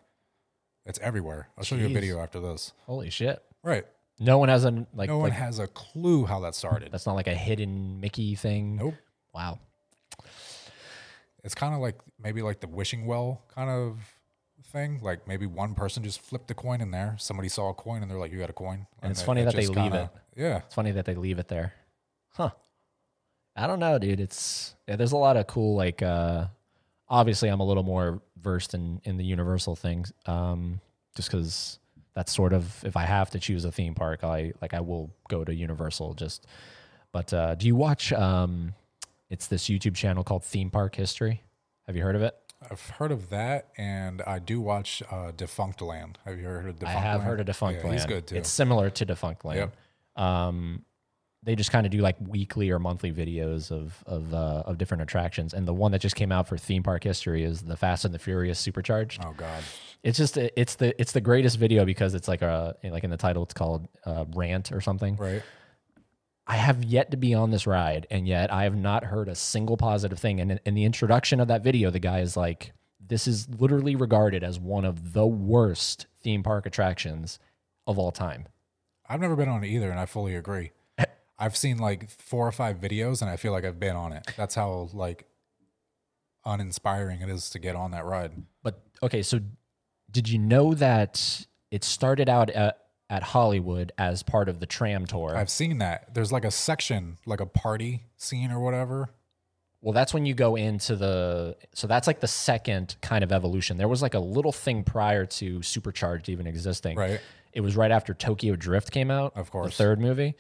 [0.85, 1.49] it's everywhere.
[1.57, 1.95] I'll show you a Jeez.
[1.95, 2.73] video after this.
[2.85, 3.43] Holy shit!
[3.63, 3.87] Right.
[4.21, 5.09] No one has a like.
[5.09, 6.91] No one like has a clue how that started.
[6.93, 8.77] that's not like a hidden Mickey thing.
[8.77, 8.95] Nope.
[9.35, 9.59] Wow.
[11.43, 13.99] It's kind of like maybe like the wishing well kind of
[14.69, 15.01] thing.
[15.03, 17.17] Like maybe one person just flipped a coin in there.
[17.19, 19.55] Somebody saw a coin and they're like, "You got a coin." And it's funny that
[19.55, 21.75] they leave kinda- Yeah, It's funny that they leave it there.
[22.31, 22.51] Huh.
[23.57, 24.21] I don't know, dude.
[24.21, 26.47] It's yeah, there's a lot of cool like uh
[27.09, 30.13] obviously I'm a little more versed in in the universal things.
[30.27, 30.81] Um
[31.15, 31.79] just cuz
[32.15, 35.11] that's sort of if I have to choose a theme park, I like I will
[35.29, 36.47] go to Universal just
[37.13, 38.75] but uh do you watch um
[39.31, 41.43] it's this YouTube channel called Theme Park History?
[41.87, 42.37] Have you heard of it?
[42.71, 46.19] I've heard of that, and I do watch uh, Defunct Land.
[46.25, 47.29] Have you heard of Defunct I have Land?
[47.29, 47.99] heard of Defunct yeah, Land.
[47.99, 48.37] He's good too.
[48.37, 49.73] It's similar to Defunct Land.
[50.17, 50.85] Um,
[51.45, 55.03] they just kind of do like weekly or monthly videos of of uh, of different
[55.03, 58.05] attractions, and the one that just came out for theme park history is the Fast
[58.05, 59.23] and the Furious Supercharged.
[59.25, 59.63] oh God,
[60.03, 63.17] It's just it's the it's the greatest video because it's like a like in the
[63.17, 65.17] title it's called uh, rant or something.
[65.17, 65.43] right?
[66.47, 69.35] I have yet to be on this ride, and yet I have not heard a
[69.35, 70.41] single positive thing.
[70.41, 73.97] And in, in the introduction of that video, the guy is like, "This is literally
[73.97, 77.39] regarded as one of the worst theme park attractions
[77.87, 78.47] of all time."
[79.09, 80.73] I've never been on either, and I fully agree.
[81.39, 84.27] I've seen like four or five videos, and I feel like I've been on it.
[84.37, 85.27] That's how like
[86.45, 88.33] uninspiring it is to get on that ride.
[88.63, 89.41] But okay, so
[90.11, 92.79] did you know that it started out at,
[93.11, 95.37] at Hollywood as part of the tram tour?
[95.37, 96.15] I've seen that.
[96.15, 99.09] There's like a section, like a party scene or whatever.
[99.81, 101.57] well, that's when you go into the.
[101.75, 103.77] So that's like the second kind of evolution.
[103.77, 106.97] There was like a little thing prior to Supercharged even existing.
[106.97, 107.21] Right.
[107.53, 109.33] It was right after Tokyo Drift came out.
[109.37, 109.77] Of The course.
[109.77, 110.35] third movie.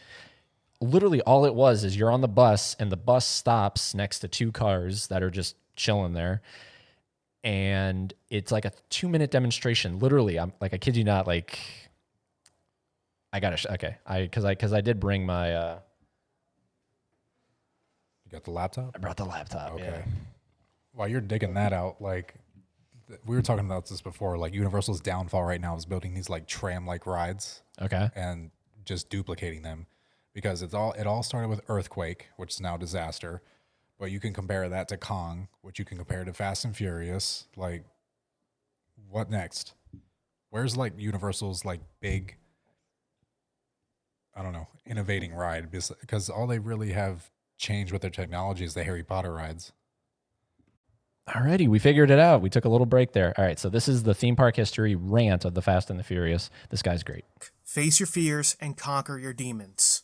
[0.85, 4.28] Literally, all it was is you're on the bus and the bus stops next to
[4.28, 6.43] two cars that are just chilling there.
[7.43, 9.99] And it's like a two minute demonstration.
[9.99, 11.59] Literally, I'm like, I kid you not, like,
[13.32, 13.97] I gotta, sh- okay.
[14.07, 15.78] I, cause I, cause I did bring my, uh,
[18.24, 18.93] You got the laptop?
[18.95, 19.72] I brought the laptop.
[19.74, 19.85] Okay.
[19.85, 20.03] Yeah.
[20.93, 22.35] While you're digging that out, like
[23.09, 26.30] th- we were talking about this before, like Universal's downfall right now is building these
[26.30, 28.09] like tram like rides Okay.
[28.14, 28.51] and
[28.85, 29.87] just duplicating them
[30.35, 33.43] because it's all it all started with Earthquake, which is now disaster.
[33.99, 37.47] But you can compare that to Kong, which you can compare to Fast and Furious.
[37.57, 37.85] Like,
[39.09, 39.74] what next?
[40.51, 42.37] Where's like Universal's like big,
[44.35, 45.70] I don't know, innovating ride?
[45.70, 49.72] Because all they really have changed with their technology is the Harry Potter rides.
[51.28, 52.43] Alrighty, we figured it out.
[52.43, 53.32] We took a little break there.
[53.39, 56.05] All right, so this is the theme park history rant of the Fast and the
[56.05, 56.51] Furious.
[56.68, 57.24] This guy's great.
[57.64, 60.03] Face your fears and conquer your demons.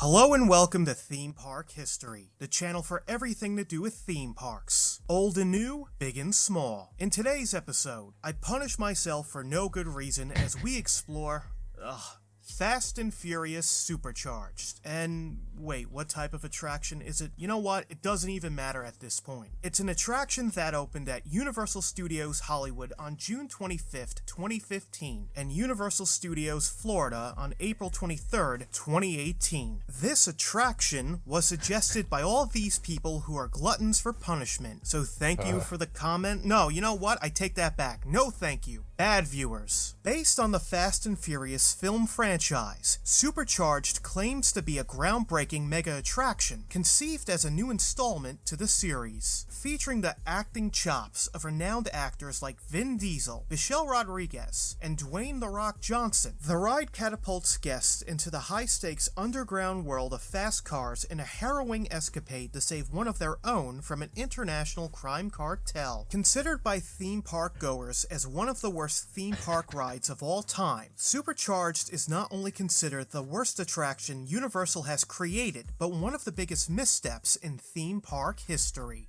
[0.00, 4.32] Hello and welcome to Theme Park History, the channel for everything to do with theme
[4.32, 5.00] parks.
[5.08, 6.94] Old and new, big and small.
[7.00, 11.46] In today's episode, I punish myself for no good reason as we explore.
[11.82, 12.17] Ugh.
[12.58, 14.80] Fast and Furious Supercharged.
[14.84, 17.30] And wait, what type of attraction is it?
[17.36, 17.84] You know what?
[17.88, 19.50] It doesn't even matter at this point.
[19.62, 26.06] It's an attraction that opened at Universal Studios Hollywood on June 25th, 2015, and Universal
[26.06, 29.82] Studios Florida on April 23rd, 2018.
[29.88, 34.84] This attraction was suggested by all these people who are gluttons for punishment.
[34.88, 35.60] So thank you uh.
[35.60, 36.44] for the comment.
[36.44, 37.18] No, you know what?
[37.22, 38.04] I take that back.
[38.04, 38.82] No thank you.
[38.96, 39.94] Bad viewers.
[40.02, 45.98] Based on the Fast and Furious film franchise, Supercharged claims to be a groundbreaking mega
[45.98, 51.90] attraction conceived as a new installment to the series, featuring the acting chops of renowned
[51.92, 56.36] actors like Vin Diesel, Michelle Rodriguez, and Dwayne The Rock Johnson.
[56.40, 61.24] The ride catapults guests into the high stakes underground world of fast cars in a
[61.24, 66.06] harrowing escapade to save one of their own from an international crime cartel.
[66.08, 70.42] Considered by theme park goers as one of the worst theme park rides of all
[70.42, 76.24] time, Supercharged is not only considered the worst attraction Universal has created, but one of
[76.24, 79.08] the biggest missteps in theme park history.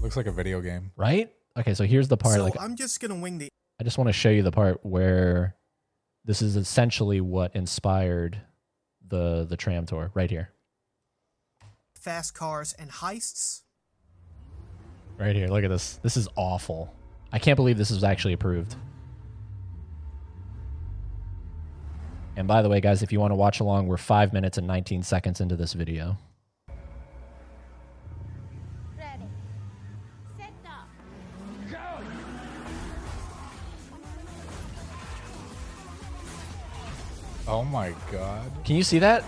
[0.00, 0.92] Looks like a video game.
[0.96, 1.32] Right?
[1.58, 2.36] Okay, so here's the part.
[2.36, 3.48] so like, I'm just gonna wing the
[3.80, 5.56] I just want to show you the part where
[6.24, 8.40] this is essentially what inspired
[9.06, 10.50] the the tram tour right here.
[11.94, 13.62] fast cars and heists.
[15.18, 15.48] Right here.
[15.48, 15.96] Look at this.
[15.96, 16.94] This is awful.
[17.32, 18.76] I can't believe this is actually approved.
[22.38, 24.66] And by the way, guys, if you want to watch along, we're 5 minutes and
[24.68, 26.16] 19 seconds into this video.
[28.96, 29.24] Ready.
[30.36, 30.86] Set up.
[37.46, 38.50] Oh my god.
[38.64, 39.24] Can you see that?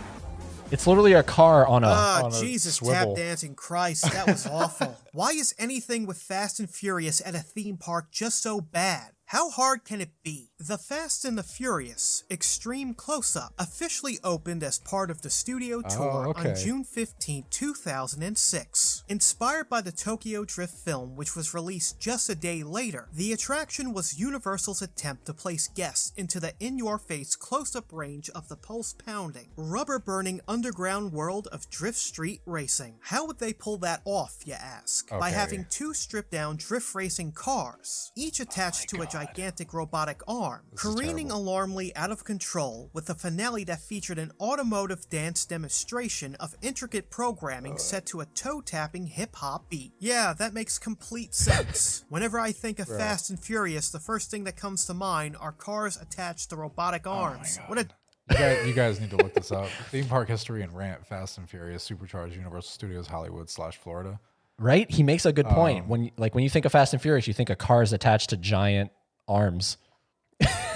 [0.70, 3.16] It's literally a car on a Ah, on a Jesus, swivel.
[3.16, 4.96] tap dancing Christ, that was awful.
[5.12, 9.10] Why is anything with Fast and Furious at a theme park just so bad?
[9.30, 10.50] How hard can it be?
[10.58, 15.82] The Fast and the Furious Extreme Close Up officially opened as part of the studio
[15.84, 16.54] oh, tour on okay.
[16.60, 19.04] June 15, 2006.
[19.08, 23.92] Inspired by the Tokyo Drift film, which was released just a day later, the attraction
[23.92, 28.48] was Universal's attempt to place guests into the in your face close up range of
[28.48, 32.96] the pulse pounding, rubber burning underground world of drift street racing.
[33.00, 35.08] How would they pull that off, you ask?
[35.08, 40.22] By having two stripped down drift racing cars, each oh attached to a gigantic robotic
[40.26, 41.48] arm, This careening terrible.
[41.48, 47.10] alarmingly out of control, with a finale that featured an automotive dance demonstration of intricate
[47.10, 49.92] programming set to a toe tapping hip hop beat.
[49.98, 52.04] Yeah, that makes complete sense.
[52.08, 55.52] Whenever I think of Fast and Furious, the first thing that comes to mind are
[55.52, 57.58] cars attached to robotic oh arms.
[57.66, 57.86] what a
[58.30, 59.68] You guys, you guys need to look this up.
[59.90, 64.20] Theme park history and rant Fast and Furious Supercharged Universal Studios Hollywood slash Florida.
[64.58, 64.90] right?
[64.90, 65.54] He makes a good oh.
[65.54, 65.88] point.
[65.88, 68.30] when you, like when you think of Fast and Furious, you think of cars attached
[68.30, 68.90] to giant
[69.30, 69.76] arms.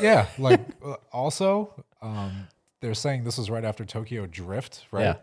[0.00, 2.48] Yeah, like uh, also, um,
[2.80, 5.02] they're saying this was right after Tokyo Drift, right?
[5.02, 5.14] Yeah.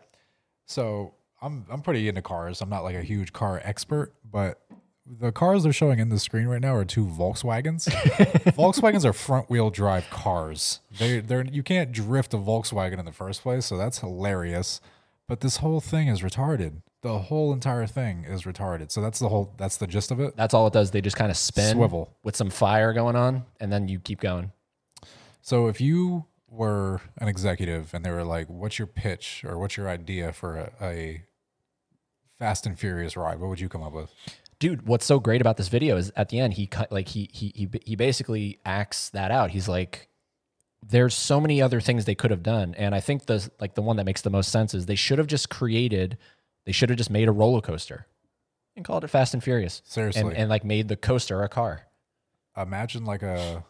[0.65, 2.61] So I'm I'm pretty into cars.
[2.61, 4.61] I'm not like a huge car expert, but
[5.05, 7.89] the cars they're showing in the screen right now are two Volkswagens.
[8.55, 10.79] Volkswagens are front wheel drive cars.
[10.97, 14.79] They they're you can't drift a Volkswagen in the first place, so that's hilarious.
[15.27, 16.81] But this whole thing is retarded.
[17.01, 18.91] The whole entire thing is retarded.
[18.91, 20.35] So that's the whole that's the gist of it.
[20.35, 20.91] That's all it does.
[20.91, 22.15] They just kind of spin Swivel.
[22.23, 24.51] with some fire going on, and then you keep going.
[25.41, 29.77] So if you were an executive and they were like, "What's your pitch or what's
[29.77, 31.23] your idea for a, a
[32.37, 34.13] Fast and Furious ride?" What would you come up with?
[34.61, 37.27] dude what's so great about this video is at the end he cut like he
[37.33, 40.07] he he, he basically acts that out he's like
[40.87, 43.81] there's so many other things they could have done and i think the like the
[43.81, 46.15] one that makes the most sense is they should have just created
[46.65, 48.07] they should have just made a roller coaster
[48.75, 49.81] and called it fast and furious.
[49.85, 51.87] Seriously, and, and like made the coaster a car.
[52.57, 53.63] Imagine like a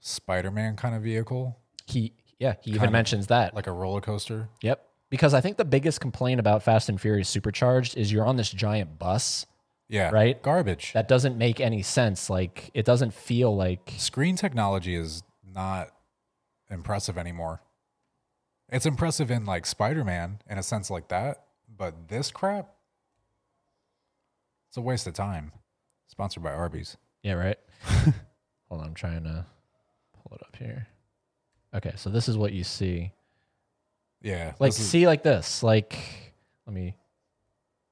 [0.00, 3.54] Spider-Man kind of vehicle, he yeah he even Kind of mentions that.
[3.54, 4.48] like a roller coaster.
[4.62, 4.88] yep.
[5.10, 8.50] Because i think the biggest complaint about fast and furious supercharged is you're on this
[8.50, 9.46] giant bus
[9.88, 10.42] Yeah, Right?
[10.42, 10.92] Garbage.
[10.94, 12.28] that doesn't make any sense.
[12.30, 15.90] Like it doesn't feel like Screen technology is not
[16.70, 17.62] impressive anymore.
[18.70, 21.44] It's impressive in like Spider-Man in a sense like that,
[21.76, 22.68] but this crap,
[24.68, 25.52] it's a waste of time.
[26.08, 26.96] Sponsored by Arby's.
[27.22, 27.58] Yeah, right.
[28.68, 29.44] Hold on, I'm trying to
[30.12, 30.86] pull it up here.
[31.74, 33.12] Okay, so this is what you see.
[34.22, 35.62] Yeah, Like, is- see like this.
[35.62, 35.98] Like,
[36.66, 36.96] let me.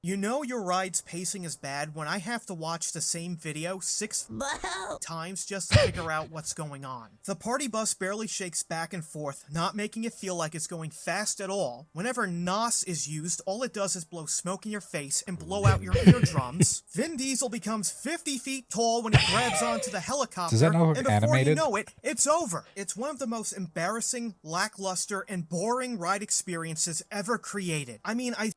[0.05, 3.79] You know your ride's pacing is bad when I have to watch the same video
[3.79, 4.29] six
[5.01, 7.07] times just to figure out what's going on.
[7.23, 10.89] The party bus barely shakes back and forth, not making it feel like it's going
[10.91, 11.87] fast at all.
[11.93, 15.65] Whenever NOS is used, all it does is blow smoke in your face and blow
[15.65, 16.83] out your eardrums.
[16.91, 20.95] Vin Diesel becomes 50 feet tall when he grabs onto the helicopter, Does that and
[20.95, 21.47] before animated?
[21.47, 22.65] you know it, it's over.
[22.75, 28.01] It's one of the most embarrassing, lackluster, and boring ride experiences ever created.
[28.03, 28.51] I mean, I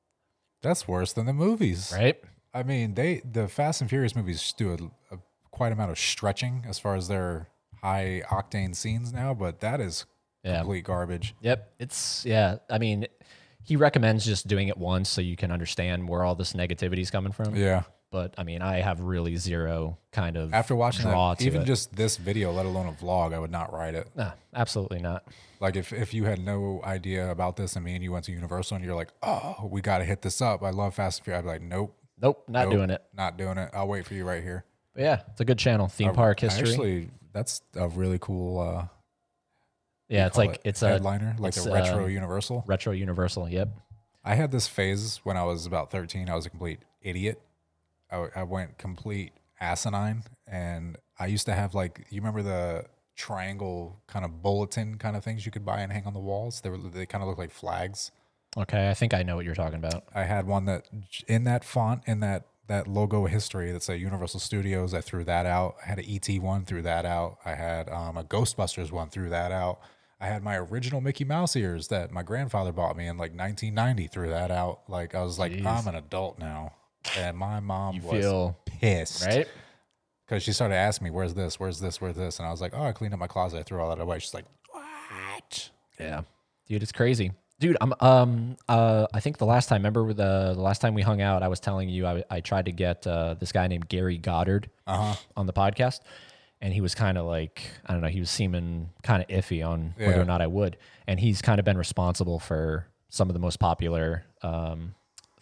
[0.66, 1.92] That's worse than the movies.
[1.94, 2.18] Right?
[2.52, 5.18] I mean, they the Fast and Furious movies do a, a
[5.50, 7.48] quite amount of stretching as far as their
[7.82, 10.06] high octane scenes now, but that is
[10.42, 10.58] Yeah.
[10.58, 11.34] complete garbage.
[11.40, 11.72] Yep.
[11.78, 12.56] It's, yeah.
[12.70, 13.06] I mean,
[13.62, 17.10] he recommends just doing it once so you can understand where all this negativity is
[17.10, 17.54] coming from.
[17.56, 17.82] Yeah.
[18.10, 21.64] But I mean, I have really zero kind of After watching that, even it.
[21.66, 24.08] just this video, let alone a vlog, I would not write it.
[24.14, 25.24] Nah, absolutely not.
[25.60, 28.32] Like if, if you had no idea about this and me and you went to
[28.32, 30.62] Universal and you're like, oh, we got to hit this up.
[30.62, 31.40] I love Fast and Furious.
[31.40, 33.02] I'd be like, nope, Nope, not nope, doing it.
[33.14, 33.70] Not doing it.
[33.74, 34.64] I'll wait for you right here.
[34.94, 35.86] But yeah, it's a good channel.
[35.88, 36.70] Theme park history.
[36.70, 38.60] Actually, that's a really cool.
[38.60, 38.86] Uh,
[40.08, 42.64] yeah, it's like it it's a headliner, like a retro um, Universal.
[42.66, 43.50] retro Universal.
[43.50, 43.68] Yep.
[44.24, 46.28] I had this phase when I was about 13.
[46.30, 47.40] I was a complete idiot.
[48.10, 50.24] I, I went complete asinine.
[50.46, 52.86] And I used to have like, you remember the
[53.16, 56.60] triangle kind of bulletin kind of things you could buy and hang on the walls?
[56.60, 58.10] They, were, they kind of look like flags.
[58.56, 60.04] Okay, I think I know what you're talking about.
[60.14, 60.88] I had one that
[61.26, 65.46] in that font, in that, that logo history that said Universal Studios, I threw that
[65.46, 65.76] out.
[65.84, 67.38] I had an ET one, threw that out.
[67.44, 69.80] I had um, a Ghostbusters one, threw that out.
[70.20, 74.06] I had my original Mickey Mouse ears that my grandfather bought me in like 1990,
[74.08, 74.80] threw that out.
[74.88, 75.66] Like I was like, Jeez.
[75.66, 76.72] I'm an adult now.
[77.18, 79.26] And my mom You was feel pissed.
[79.26, 79.46] right.
[80.26, 81.60] Because she started asking me, where's this?
[81.60, 82.00] Where's this?
[82.00, 82.38] Where's this?
[82.40, 83.58] And I was like, oh, I cleaned up my closet.
[83.58, 84.18] I threw all that away.
[84.18, 85.70] She's like, what?
[86.00, 86.22] Yeah,
[86.68, 87.32] dude, it's crazy.
[87.58, 91.00] Dude, I'm um uh I think the last time remember the the last time we
[91.02, 93.88] hung out, I was telling you I I tried to get uh, this guy named
[93.88, 95.14] Gary Goddard Uh huh.
[95.38, 96.00] on the podcast,
[96.60, 99.66] and he was kind of like I don't know, he was seeming kind of iffy
[99.66, 100.20] on whether Yeah.
[100.20, 100.76] or not I would,
[101.06, 104.94] and he's kind of been responsible for some of the most popular um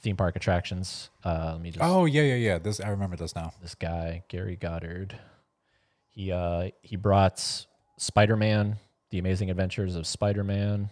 [0.05, 1.11] theme park attractions.
[1.25, 2.59] Uh, let me just Oh, yeah, yeah, yeah.
[2.59, 3.53] This I remember this now.
[3.61, 5.19] this guy Gary Goddard.
[6.11, 8.77] He uh he brought Spider-Man,
[9.11, 10.91] The Amazing Adventures of Spider-Man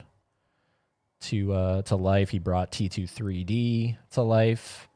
[1.22, 2.30] to uh to life.
[2.30, 4.88] He brought T2 3D to life.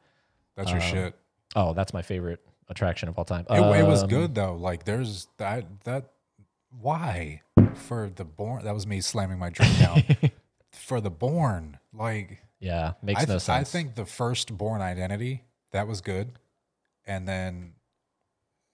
[0.57, 1.15] That's your Um, shit.
[1.55, 2.39] Oh, that's my favorite
[2.69, 3.45] attraction of all time.
[3.49, 4.55] It, it was Um, good though.
[4.55, 6.11] Like there's that that
[6.81, 7.41] why
[7.75, 10.03] for the born that was me slamming my drink down
[10.71, 13.49] for the born like Yeah, makes I, no sense.
[13.49, 16.31] I think the first Bourne identity that was good,
[17.05, 17.73] and then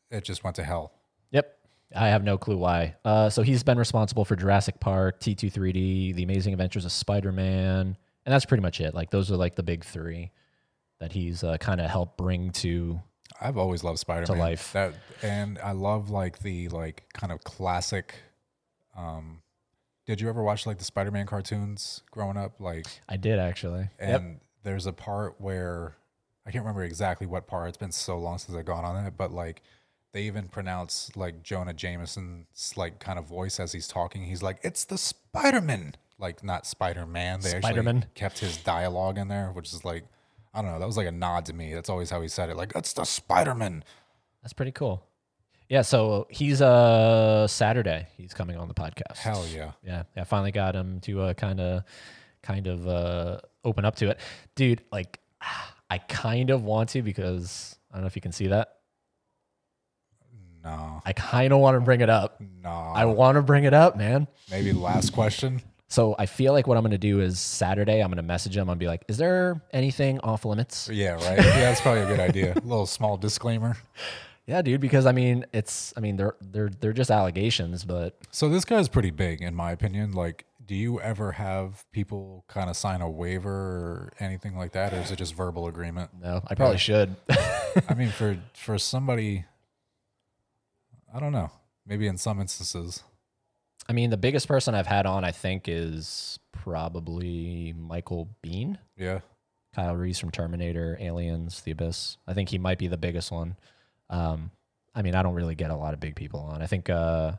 [0.09, 0.93] it just went to hell.
[1.31, 1.57] Yep.
[1.95, 2.95] I have no clue why.
[3.05, 7.97] Uh, so he's been responsible for Jurassic Park, T2 3D, The Amazing Adventures of Spider-Man,
[8.25, 8.95] and that's pretty much it.
[8.95, 10.31] Like those are like the big three
[10.99, 12.99] that he's uh, kind of helped bring to.
[13.39, 14.71] I've always loved Spider Man life.
[14.73, 18.15] That and I love like the like kind of classic.
[18.97, 19.41] Um,
[20.05, 22.59] did you ever watch like the Spider Man cartoons growing up?
[22.59, 23.89] Like I did actually.
[23.99, 24.41] and yep.
[24.63, 25.95] there's a part where
[26.45, 27.69] I can't remember exactly what part.
[27.69, 29.61] It's been so long since I've gone on it, but like
[30.11, 34.23] they even pronounce like Jonah Jameson's like kind of voice as he's talking.
[34.23, 37.41] He's like, "It's the Spider-Man," like not Spider-Man.
[37.41, 37.97] They Spider-Man.
[37.97, 40.03] actually kept his dialogue in there, which is like,
[40.53, 40.79] I don't know.
[40.79, 41.73] That was like a nod to me.
[41.73, 42.57] That's always how he said it.
[42.57, 43.83] Like, "It's the Spider-Man."
[44.43, 45.03] That's pretty cool.
[45.70, 45.82] Yeah.
[45.82, 48.07] So he's uh Saturday.
[48.18, 49.18] He's coming on the podcast.
[49.18, 49.72] Hell yeah.
[49.84, 50.03] Yeah.
[50.16, 51.84] I finally got him to uh, kind of,
[52.41, 54.20] kind of uh, open up to it,
[54.55, 54.82] dude.
[54.91, 55.20] Like,
[55.89, 58.70] I kind of want to because I don't know if you can see that.
[60.64, 62.39] No, I kind of want to bring it up.
[62.39, 62.70] no.
[62.70, 64.28] I want to bring it up, man.
[64.49, 65.61] Maybe the last question.
[65.89, 68.55] So I feel like what I'm going to do is Saturday, I'm going to message
[68.55, 68.61] him.
[68.61, 70.89] I'm going to be like, is there anything off limits?
[70.89, 71.38] Yeah, right.
[71.38, 72.53] Yeah, that's probably a good idea.
[72.55, 73.76] A little small disclaimer.
[74.45, 78.49] Yeah, dude, because I mean, it's, I mean, they're, they're, they're just allegations, but So
[78.49, 80.11] this guy's pretty big, in my opinion.
[80.11, 84.93] Like, do you ever have people kind of sign a waiver or anything like that,
[84.93, 86.11] or is it just verbal agreement?
[86.19, 87.15] no, I probably should.
[87.89, 89.45] I mean, for for somebody,
[91.13, 91.51] I don't know.
[91.85, 93.03] Maybe in some instances,
[93.89, 99.19] I mean, the biggest person I've had on, I think, is probably Michael Biehn, yeah.
[99.75, 102.17] Kyle Reese from Terminator, Aliens, The Abyss.
[102.27, 103.57] I think he might be the biggest one.
[104.09, 104.51] Um,
[104.95, 106.61] I mean, I don't really get a lot of big people on.
[106.61, 107.33] I think uh,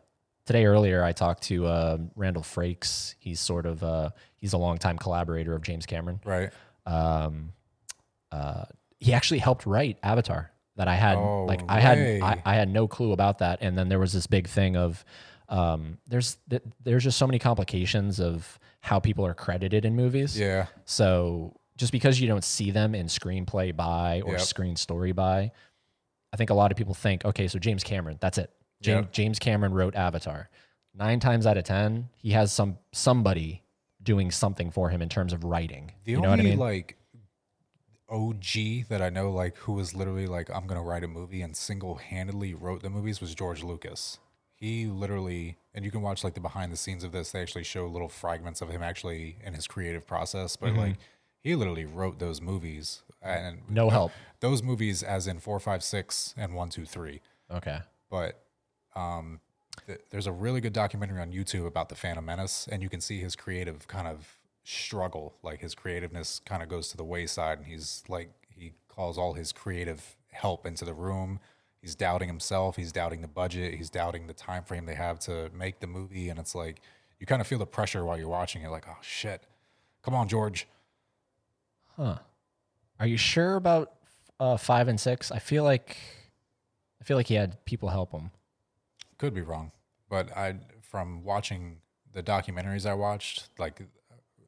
[0.46, 3.14] today earlier I talked to uh, Randall Frakes.
[3.18, 6.20] He's sort of uh, he's a longtime collaborator of James Cameron.
[6.24, 6.50] Right.
[6.86, 7.52] Um,
[8.32, 8.64] uh,
[8.98, 10.50] he actually helped write Avatar.
[10.76, 11.98] That I had Oh, like I had.
[12.20, 15.04] I, I had no clue about that, and then there was this big thing of
[15.48, 20.36] um, there's th- there's just so many complications of how people are credited in movies.
[20.36, 20.66] Yeah.
[20.84, 24.40] So just because you don't see them in screenplay by or Yep.
[24.40, 25.52] screen story by,
[26.34, 28.50] I think a lot of people think, okay, so James Cameron, that's it.
[28.82, 29.12] James, Yep.
[29.12, 30.50] James Cameron wrote Avatar.
[30.92, 33.62] Nine times out of ten, he has some somebody
[34.02, 35.92] doing something for him in terms of writing.
[36.04, 36.58] The you only know what I mean?
[36.58, 36.96] like
[38.08, 41.56] OG that I know, like who was literally like, I'm gonna write a movie and
[41.56, 44.18] single handedly wrote the movies was George Lucas.
[44.56, 47.32] He literally, and you can watch like the behind the scenes of this.
[47.32, 50.78] They actually show little fragments of him actually in his creative process, but Mm-hmm.
[50.80, 50.96] like
[51.40, 54.12] he literally wrote those movies and no help.
[54.40, 57.20] those movies as in four, five, six, and one, two, three.
[57.50, 57.78] Okay.
[58.10, 58.42] But
[58.94, 59.40] um,
[59.86, 63.00] th- there's a really good documentary on YouTube about the Phantom Menace, and you can
[63.00, 65.34] see his creative kind of struggle.
[65.42, 69.34] Like his creativeness kind of goes to the wayside, and he's like he calls all
[69.34, 71.40] his creative help into the room.
[71.80, 72.76] He's doubting himself.
[72.76, 73.74] He's doubting the budget.
[73.74, 76.30] He's doubting the time frame they have to make the movie.
[76.30, 76.80] And it's like
[77.20, 78.70] you kind of feel the pressure while you're watching it.
[78.70, 79.42] Like, oh shit,
[80.02, 80.66] come on, George.
[81.96, 82.18] Huh.
[83.04, 83.92] Are you sure about
[84.40, 85.30] uh, five and six?
[85.30, 85.98] I feel like
[87.02, 88.30] I feel like he had people help him.
[89.18, 89.72] Could be wrong,
[90.08, 91.82] but I from watching
[92.14, 93.82] the documentaries I watched, like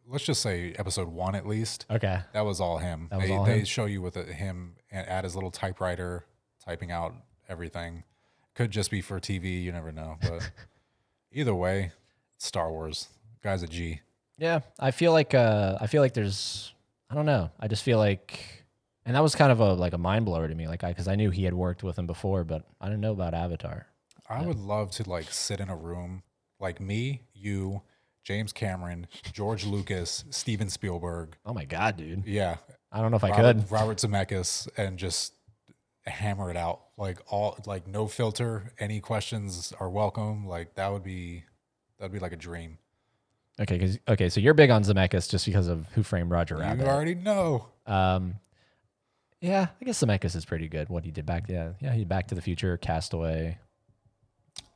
[0.08, 1.84] let's just say episode one at least.
[1.90, 2.20] Okay.
[2.32, 3.08] That was all him.
[3.12, 3.64] Was they all they him?
[3.66, 6.24] show you with a, him at at his little typewriter
[6.64, 7.14] typing out
[7.50, 8.04] everything.
[8.54, 9.62] Could just be for TV.
[9.62, 10.16] You never know.
[10.22, 10.50] But
[11.30, 11.92] either way,
[12.38, 13.08] Star Wars
[13.42, 14.00] guy's a G.
[14.38, 16.72] Yeah, I feel like uh, I feel like there's
[17.10, 17.50] I don't know.
[17.58, 18.64] I just feel like,
[19.04, 21.08] and that was kind of a like a mind blower to me, like I because
[21.08, 23.86] I knew he had worked with him before, but I didn't know about Avatar.
[24.28, 26.22] I would love to like sit in a room
[26.58, 27.82] like me, you,
[28.24, 31.36] James Cameron, George Lucas, Steven Spielberg.
[31.44, 32.26] Oh my god, dude!
[32.26, 32.56] Yeah,
[32.90, 33.70] I don't know if I Robert, could.
[33.70, 35.34] Robert Zemeckis and just
[36.06, 38.72] hammer it out like all like no filter.
[38.78, 40.46] Any questions are welcome.
[40.46, 41.44] Like that would be
[41.98, 42.78] that'd be like a dream.
[43.60, 46.84] Okay, because okay, so you're big on Zemeckis just because of Who Framed Roger Rabbit.
[46.84, 47.68] You already know.
[47.86, 48.34] Um,
[49.40, 50.88] yeah, I guess Zemeckis is pretty good.
[50.88, 53.58] What he did back, yeah, yeah, he Back to the Future, Castaway,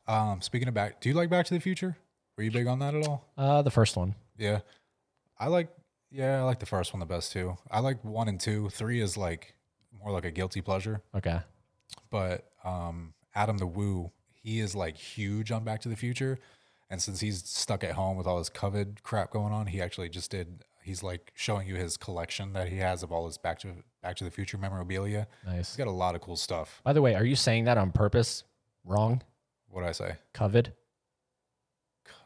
[0.06, 1.96] Um, speaking of back, do you like Back to the Future?
[2.36, 3.24] Were you big on that at all?
[3.36, 4.14] uh, the first one.
[4.38, 4.60] Yeah,
[5.38, 5.68] I like.
[6.10, 7.56] Yeah, I like the first one the best too.
[7.70, 8.68] I like one and two.
[8.70, 9.54] Three is like
[10.02, 11.02] more like a guilty pleasure.
[11.14, 11.38] Okay,
[12.10, 14.10] But um, Adam the Woo,
[14.42, 16.38] he is like huge on Back to the Future,
[16.90, 20.08] and since he's stuck at home with all his COVID crap going on, he actually
[20.08, 20.64] just did.
[20.82, 23.68] He's like showing you his collection that he has of all his Back to
[24.02, 25.28] Back to the Future memorabilia.
[25.46, 25.70] nice.
[25.70, 26.80] He's got a lot of cool stuff.
[26.84, 28.44] By the way, are you saying that on purpose?
[28.84, 29.22] Wrong.
[29.68, 30.16] What I say?
[30.34, 30.72] COVID.
[32.06, 32.16] COVID.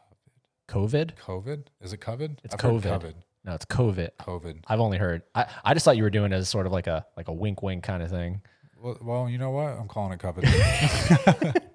[0.67, 1.15] COVID?
[1.15, 1.63] COVID.
[1.81, 2.37] Is it COVID?
[2.43, 2.81] It's I've COVID.
[2.81, 3.13] COVID.
[3.43, 4.09] No, it's COVID.
[4.19, 4.63] COVID.
[4.67, 5.21] I've only heard.
[5.35, 7.33] I, I just thought you were doing it as sort of like a like a
[7.33, 8.41] wink wink kind of thing.
[8.81, 9.67] Well, well, you know what?
[9.67, 11.61] I'm calling it COVID.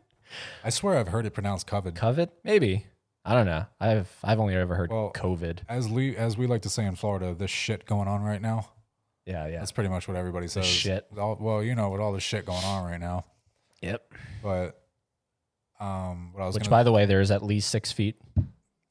[0.65, 1.93] I swear I've heard it pronounced COVID.
[1.93, 2.87] COVID, maybe.
[3.25, 3.67] I don't know.
[3.79, 5.61] I've I've only ever heard Well, COVID.
[5.69, 8.71] As we as we like to say in Florida, this shit going on right now.
[9.27, 9.59] Yeah, yeah.
[9.59, 10.67] That's pretty much what everybody says.
[10.67, 11.07] shit.
[11.19, 13.27] All, well, you know, with all the shit going on right now.
[13.83, 14.13] Yep.
[14.43, 14.81] But
[15.79, 18.17] um, what I was Which, gonna, by the way, there is at least six feet.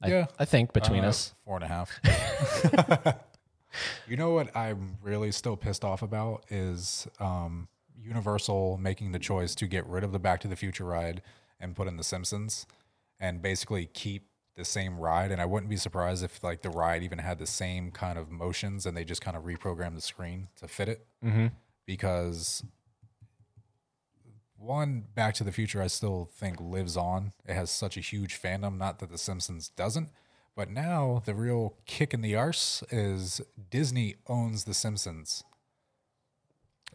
[0.00, 0.26] I, Yeah.
[0.38, 1.34] I think between uh, us.
[1.44, 2.00] four and a half.
[4.08, 7.68] you know what I'm really still pissed off about is um,
[8.00, 11.22] Universal making the choice to get rid of the Back to the Future ride
[11.60, 12.66] and put in the Simpsons,
[13.18, 14.26] and basically keep
[14.56, 15.30] the same ride.
[15.30, 18.30] And I wouldn't be surprised if like the ride even had the same kind of
[18.30, 21.06] motions, and they just kind of reprogrammed the screen to fit it.
[21.24, 21.48] Mm-hmm.
[21.86, 22.64] because
[24.56, 27.32] one Back to the Future I still think lives on.
[27.46, 28.76] It has such a huge fandom.
[28.76, 30.10] Not that The Simpsons doesn't,
[30.54, 35.44] but now the real kick in the arse is Disney owns The Simpsons.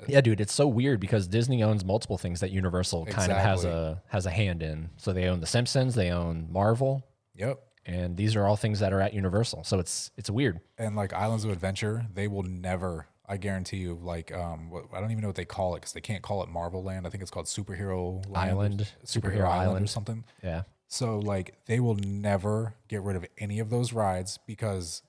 [0.07, 3.59] Yeah, dude, it's so weird because Disney owns multiple things that Universal kind of has
[3.63, 3.81] Exactly.
[3.81, 4.89] a has a hand in.
[4.97, 7.03] So they own The Simpsons, they own Marvel,
[7.35, 7.59] Yep.
[7.85, 9.63] and these are all things that are at Universal.
[9.63, 10.59] So it's it's weird.
[10.77, 13.07] And like Islands of Adventure, they will never.
[13.27, 15.93] I guarantee you, like, um, what, I don't even know what they call it because
[15.93, 17.07] they can't call it Marvel Land.
[17.07, 19.89] I think it's called Superhero Land, Island, Superhero, Superhero Island, or Island.
[19.89, 20.23] something.
[20.43, 20.61] Yeah.
[20.89, 25.01] So like they will never get rid of any of those rides because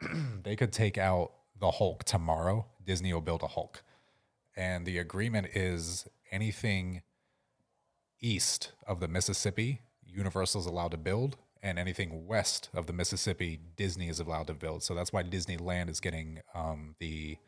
[0.42, 2.66] they could take out the Hulk tomorrow.
[2.84, 3.82] Disney will build a Hulk.
[4.56, 7.02] And the agreement is anything
[8.20, 13.60] east of the Mississippi, Universal is allowed to build, and anything west of the Mississippi,
[13.76, 14.82] Disney is allowed to build.
[14.82, 17.38] So that's why Disneyland is getting um, the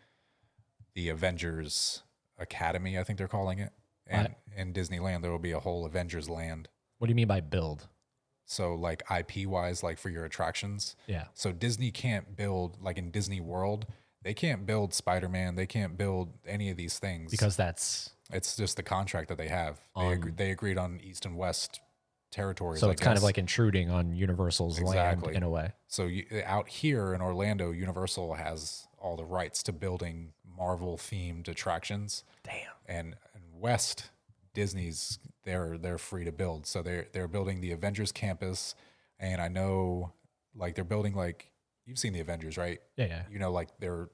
[0.94, 2.02] the Avengers
[2.38, 3.72] Academy, I think they're calling it.
[4.06, 6.68] And in Disneyland, there will be a whole Avengers land.
[6.98, 7.88] What do you mean by build?
[8.44, 10.96] So like IP wise, like for your attractions.
[11.06, 11.24] Yeah.
[11.32, 13.86] So Disney can't build like in Disney World,
[14.22, 15.54] they can't build Spider Man.
[15.56, 19.48] They can't build any of these things Because that's it's just the contract that they
[19.48, 19.78] have.
[19.96, 21.80] They, On- agree, they agreed on East and West
[22.30, 22.80] territories.
[22.80, 25.26] so I it's kind of like intruding on Universal's Exactly.
[25.28, 25.72] land in a way.
[25.86, 31.48] so you, out here in Orlando, Universal has all the rights to building Marvel themed
[31.48, 32.24] attractions.
[32.44, 32.54] Damn.
[32.86, 34.10] and, and West
[34.54, 36.66] Disney's they're they're free to build.
[36.66, 38.74] So they're they're building the Avengers campus,
[39.18, 40.12] and I know
[40.54, 41.50] like they're building like
[41.86, 42.80] you've seen the Avengers, right?
[42.96, 43.22] Yeah, yeah.
[43.30, 44.08] You know, like their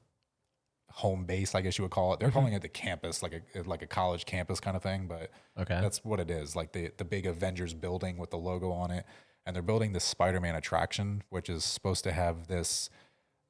[0.91, 2.21] home base, I guess you would call it.
[2.21, 2.39] They're mm-hmm.
[2.39, 5.81] calling it the campus, like a like a college campus kind of thing, but Okay.
[5.81, 6.57] that's what it is.
[6.57, 9.05] Like the the big Avengers building with the logo on it,
[9.47, 12.91] and they're building this Spider-Man attraction, which is supposed to have this.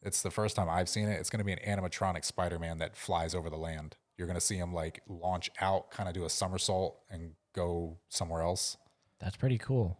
[0.02, 1.18] It's the first time I've seen it.
[1.18, 3.96] It's going to be an animatronic Spider-Man that flies over the land.
[4.16, 7.98] You're going to see him like launch out, kind of do a somersault, and go
[8.08, 8.76] somewhere else.
[9.20, 9.98] That's pretty cool.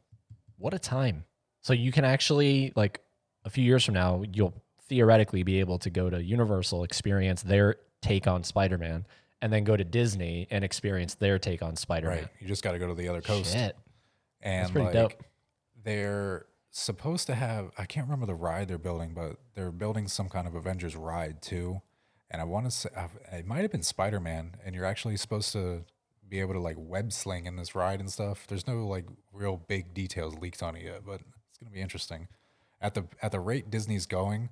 [0.56, 1.24] What a time.
[1.62, 3.00] So you can actually like
[3.44, 4.54] a few years from now, you'll
[4.88, 9.06] theoretically be able to go to Universal, experience their take on Spider-Man,
[9.42, 12.18] and then go to Disney and experience their take on Spider Man.
[12.18, 12.28] Right.
[12.40, 13.52] You just got to go to the other coast.
[13.52, 13.76] Shit.
[14.42, 15.24] and pretty like dope.
[15.84, 20.28] they're supposed to have I can't remember the ride they're building, but they're building some
[20.28, 21.82] kind of Avengers ride too.
[22.30, 22.90] And I want to say
[23.32, 25.84] it might have been Spider Man, and you're actually supposed to
[26.28, 28.46] be able to like web sling in this ride and stuff.
[28.46, 32.28] There's no like real big details leaked on it yet, but it's gonna be interesting.
[32.80, 34.50] At the at the rate Disney's going,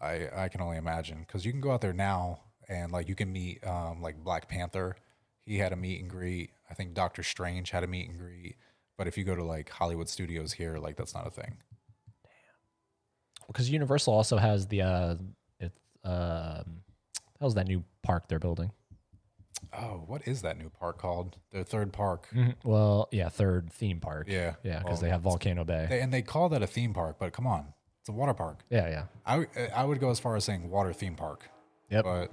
[0.00, 3.14] I I can only imagine because you can go out there now and like you
[3.14, 4.96] can meet um like Black Panther.
[5.44, 6.50] He had a meet and greet.
[6.70, 8.56] I think Doctor Strange had a meet and greet.
[8.98, 11.56] But if you go to like Hollywood Studios here, like that's not a thing.
[12.22, 13.46] Damn.
[13.46, 15.14] Because Universal also has the uh,
[16.04, 16.82] um,
[17.40, 18.70] how's that new park they're building?
[19.72, 21.36] Oh, what is that new park called?
[21.52, 22.28] The third park.
[22.34, 22.68] Mm-hmm.
[22.68, 24.26] Well, yeah, third theme park.
[24.28, 24.54] Yeah.
[24.62, 25.86] yeah, because Well, they have Volcano Bay.
[25.88, 27.66] They, and they call that a theme park, but come on,
[28.00, 28.60] it's a water park.
[28.70, 29.04] yeah, yeah.
[29.26, 31.48] I w- uh, I would go as far as saying water theme park.
[31.90, 32.04] Yep.
[32.04, 32.32] But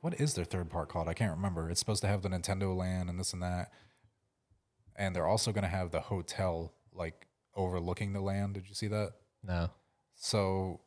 [0.00, 1.08] what is their third park called?
[1.08, 1.70] I can't remember.
[1.70, 3.70] It's supposed to have the Nintendo Land and this and that.
[4.96, 8.54] And they're also going to have the hotel like overlooking the land.
[8.54, 9.12] Did you see that?
[9.44, 9.70] No.
[10.14, 10.80] So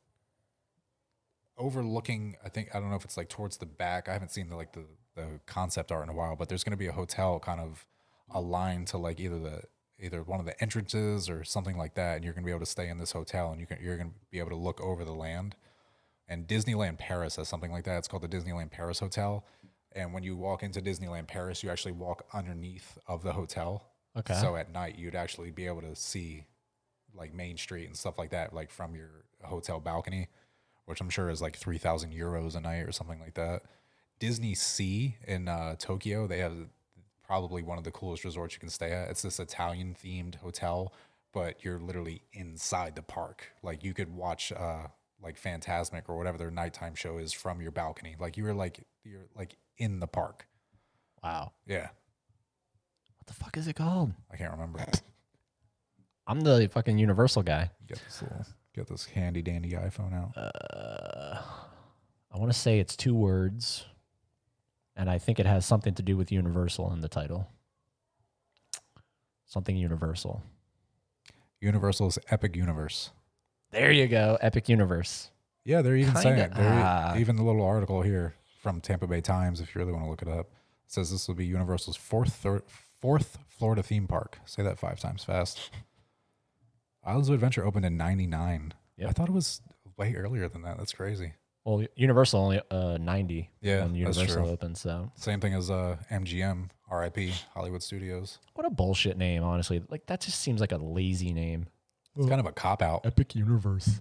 [1.57, 4.09] overlooking, I think I don't know if it's like towards the back.
[4.09, 4.85] I haven't seen the like the
[5.15, 7.85] the concept art in a while, but there's going to be a hotel kind of
[8.33, 9.61] aligned to like either the
[9.97, 12.59] either one of the entrances or something like that, and you're going to be able
[12.59, 14.81] to stay in this hotel, and you can you're going to be able to look
[14.81, 15.55] over the land.
[16.27, 17.97] And Disneyland Paris has something like that.
[17.97, 19.45] It's called the Disneyland Paris Hotel.
[19.91, 23.91] And when you walk into Disneyland Paris, you actually walk underneath of the hotel.
[24.17, 24.33] Okay.
[24.33, 26.45] So at night, you'd actually be able to see
[27.13, 30.27] like Main Street and stuff like that, like from your hotel balcony,
[30.85, 33.61] which I'm sure is like 3,000 euros a night or something like that.
[34.19, 36.53] Disney Sea in uh, Tokyo, they have
[37.25, 39.09] probably one of the coolest resorts you can stay at.
[39.09, 40.93] It's this Italian themed hotel,
[41.33, 43.51] but you're literally inside the park.
[43.63, 44.87] Like you could watch uh,
[45.21, 48.15] like Fantasmic or whatever their nighttime show is from your balcony.
[48.19, 50.47] Like you were like you're like in the park.
[51.23, 51.53] Wow.
[51.65, 51.87] Yeah,
[53.17, 54.13] What the fuck is it called?
[54.31, 54.85] I can't remember.
[56.27, 57.71] I'm the fucking Universal guy.
[57.87, 60.35] Get this little, get this handy dandy iPhone out.
[60.37, 61.41] Uh,
[62.31, 63.85] I want to say it's two words,
[64.95, 67.47] and I think it has something to do with Universal in the title.
[69.45, 70.43] Something Universal.
[71.61, 73.11] Universal's Epic Universe.
[73.71, 74.37] There you go.
[74.41, 75.31] Epic Universe.
[75.63, 76.53] Yeah, they're even saying Kinda, it.
[76.55, 77.17] They're, ah.
[77.17, 80.21] even the little article here from Tampa Bay Times, if you really want to look
[80.21, 80.51] it up,
[80.87, 82.63] says this will be Universal's fourth thir-
[83.01, 84.39] fourth Florida theme park.
[84.45, 85.71] Say that five times fast.
[87.03, 88.73] Islands of Adventure opened in '99.
[88.97, 89.09] Yep.
[89.09, 89.61] I thought it was
[89.97, 90.77] way earlier than that.
[90.77, 91.33] That's crazy.
[91.65, 94.51] Well, Universal only uh, 90 Yeah, when that's Universal true.
[94.53, 94.77] opened.
[94.77, 98.37] So Same thing as uh, MGM, RIP, Hollywood Studios.
[98.53, 99.81] what a bullshit name, honestly.
[99.89, 101.65] Like that just seems like a lazy name.
[102.15, 103.05] It's kind of a cop out.
[103.05, 103.99] Epic Universe.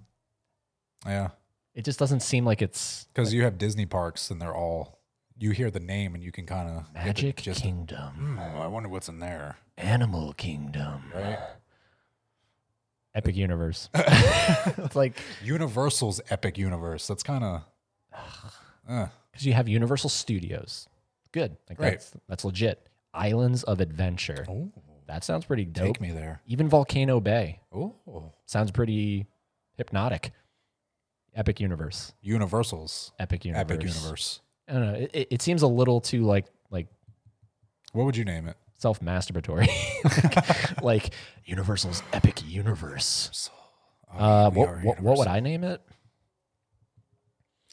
[1.07, 1.31] Yeah,
[1.75, 5.01] It just doesn't seem like it's because you have Disney parks and they're all.
[5.37, 7.61] You hear the name and you can kind of Magic just.
[7.63, 11.39] Kingdom, I wonder what's in there, Animal Kingdom, right?
[13.15, 13.89] Epic Universe.
[13.95, 17.07] it's like Universal's Epic Universe.
[17.07, 17.63] That's kind of.
[18.89, 20.89] Uh, because you have Universal Studios.
[21.33, 21.91] Good, like Right.
[21.93, 22.89] that's that's legit.
[23.13, 24.45] Islands of Adventure.
[24.49, 24.71] oh,
[25.07, 25.87] That sounds pretty dope.
[25.87, 26.41] take me there.
[26.47, 27.95] Even Volcano Bay Oh,
[28.47, 29.27] sounds pretty
[29.77, 30.33] hypnotic.
[31.37, 32.13] Epic Universe.
[32.23, 33.61] Universal's Epic Universe.
[33.71, 34.41] Epic Universe.
[34.69, 34.95] I don't know.
[34.99, 36.87] It, it, it seems a little too like like
[37.93, 38.57] What would you name it?
[38.85, 39.67] Self masturbatory.
[40.05, 41.15] like, like
[41.47, 43.49] Universal's Epic Universe.
[44.15, 45.81] Uh, what, what, what would I name it?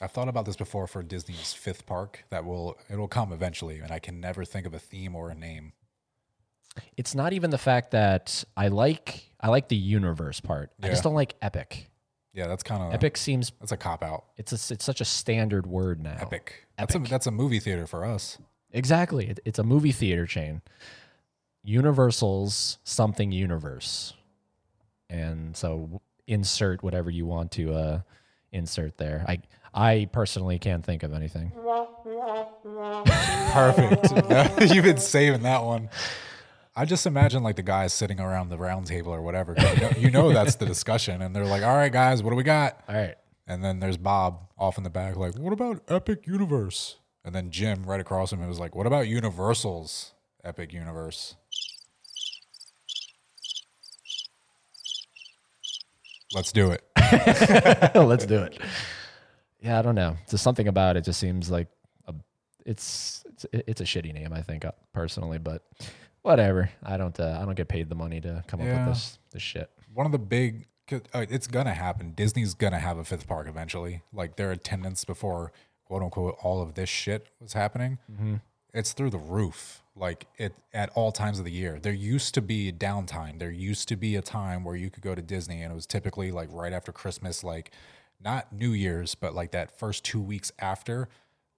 [0.01, 2.23] I've thought about this before for Disney's fifth park.
[2.29, 5.35] That will it'll come eventually, and I can never think of a theme or a
[5.35, 5.73] name.
[6.95, 10.71] It's not even the fact that I like I like the universe part.
[10.81, 11.89] I just don't like epic.
[12.33, 14.23] Yeah, that's kind of Epic seems That's a cop out.
[14.38, 16.15] it's a, it's such a standard word now.
[16.17, 16.65] Epic.
[16.77, 18.38] That's a that's a movie theater for us.
[18.73, 19.27] Exactly.
[19.27, 20.61] It, it's a movie theater chain.
[21.63, 24.13] Universal's something universe.
[25.09, 28.01] And so insert whatever you want to uh,
[28.51, 29.25] insert there.
[29.27, 29.39] I
[29.73, 31.51] I personally can't think of anything.
[33.53, 34.11] Perfect.
[34.73, 35.89] You've been saving that one.
[36.75, 39.55] I just imagine like the guys sitting around the round table or whatever.
[39.57, 42.35] You know, you know that's the discussion, and they're like, "All right, guys, what do
[42.35, 43.15] we got?" All right.
[43.47, 47.51] And then there's Bob off in the back, like, "What about Epic Universe?" And then
[47.51, 50.13] Jim right across him, it was like, "What about Universal's
[50.43, 51.35] Epic Universe?"
[56.33, 56.83] Let's do it.
[57.95, 58.57] Let's do it.
[59.63, 60.17] Yeah, I don't know.
[60.27, 61.67] Just something about it just seems like
[62.07, 62.15] a,
[62.65, 64.33] it's it's it's a shitty name.
[64.33, 65.61] I think uh, personally, but
[66.23, 66.71] whatever.
[66.81, 69.43] I don't uh, I don't get paid the money to come up with this this
[69.43, 69.69] shit.
[69.93, 72.13] One of the big uh, it's gonna happen.
[72.15, 74.01] Disney's gonna have a fifth park eventually.
[74.11, 75.51] Like their attendance before
[75.85, 77.99] quote unquote all of this shit was happening,
[78.73, 79.84] it's through the roof.
[79.95, 81.80] Like it at all times of the year.
[81.80, 83.39] There used to be downtime.
[83.39, 85.85] There used to be a time where you could go to Disney and it was
[85.85, 87.72] typically like right after Christmas, like
[88.23, 91.10] not New Year's, but like that first two weeks after,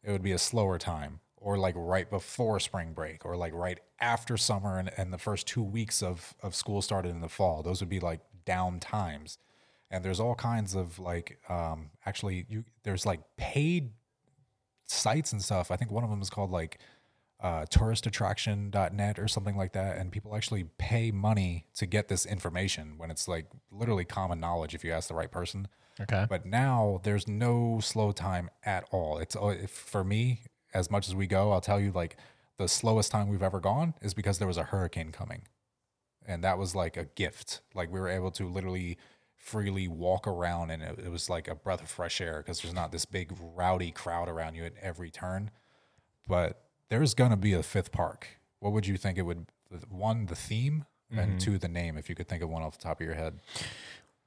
[0.04, 1.20] it would be a slower time.
[1.38, 5.46] Or like right before spring break, or like right after summer and, and the first
[5.46, 7.62] two weeks of, of school started in the fall.
[7.62, 9.38] Those would be like down times
[9.94, 13.92] and there's all kinds of like um actually you there's like paid
[14.86, 16.80] sites and stuff i think one of them is called like
[17.44, 22.94] uh touristattraction.net or something like that and people actually pay money to get this information
[22.98, 25.68] when it's like literally common knowledge if you ask the right person
[26.02, 26.26] Okay.
[26.28, 30.42] but now there's no slow time at all it's uh, if, for me
[30.74, 32.18] as much as we go i'll tell you like
[32.58, 35.44] the slowest time we've ever gone is because there was a hurricane coming
[36.26, 37.60] and that was like a gift.
[37.76, 38.98] Like we were able to literally
[39.36, 42.74] freely walk around, and it, it was like a breath of fresh air because there's
[42.74, 45.52] not this big rowdy crowd around you at every turn.
[46.26, 46.62] But
[46.94, 48.28] there's gonna be a fifth park.
[48.60, 49.48] What would you think it would?
[49.90, 51.38] One, the theme, and mm-hmm.
[51.40, 51.98] two, the name.
[51.98, 53.40] If you could think of one off the top of your head.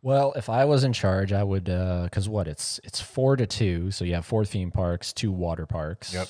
[0.03, 3.47] Well, if I was in charge, I would uh, because what it's it's four to
[3.47, 6.13] two, so you have four theme parks, two water parks.
[6.13, 6.27] Yep.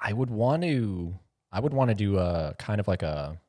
[0.00, 1.18] I would want to.
[1.50, 3.40] I would want to do a kind of like a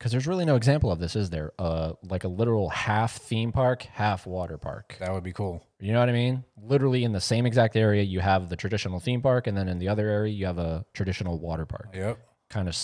[0.00, 1.52] because there's really no example of this, is there?
[1.58, 4.96] Uh, like a literal half theme park, half water park.
[4.98, 5.62] That would be cool.
[5.78, 6.42] You know what I mean?
[6.60, 9.78] Literally in the same exact area, you have the traditional theme park, and then in
[9.78, 11.90] the other area, you have a traditional water park.
[11.94, 12.18] Yep,
[12.48, 12.76] Kind of,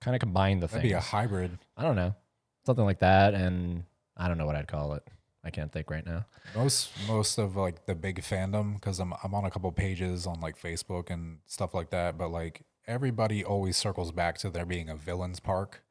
[0.00, 0.90] kind of combine the that'd things.
[0.90, 1.58] be a hybrid.
[1.76, 2.14] I don't know,
[2.66, 3.84] something like that, and
[4.16, 5.04] I don't know what I'd call it.
[5.46, 6.24] I can't think right now.
[6.56, 10.40] most most of like the big fandom because I'm I'm on a couple pages on
[10.40, 12.16] like Facebook and stuff like that.
[12.18, 15.83] But like everybody always circles back to there being a villains park,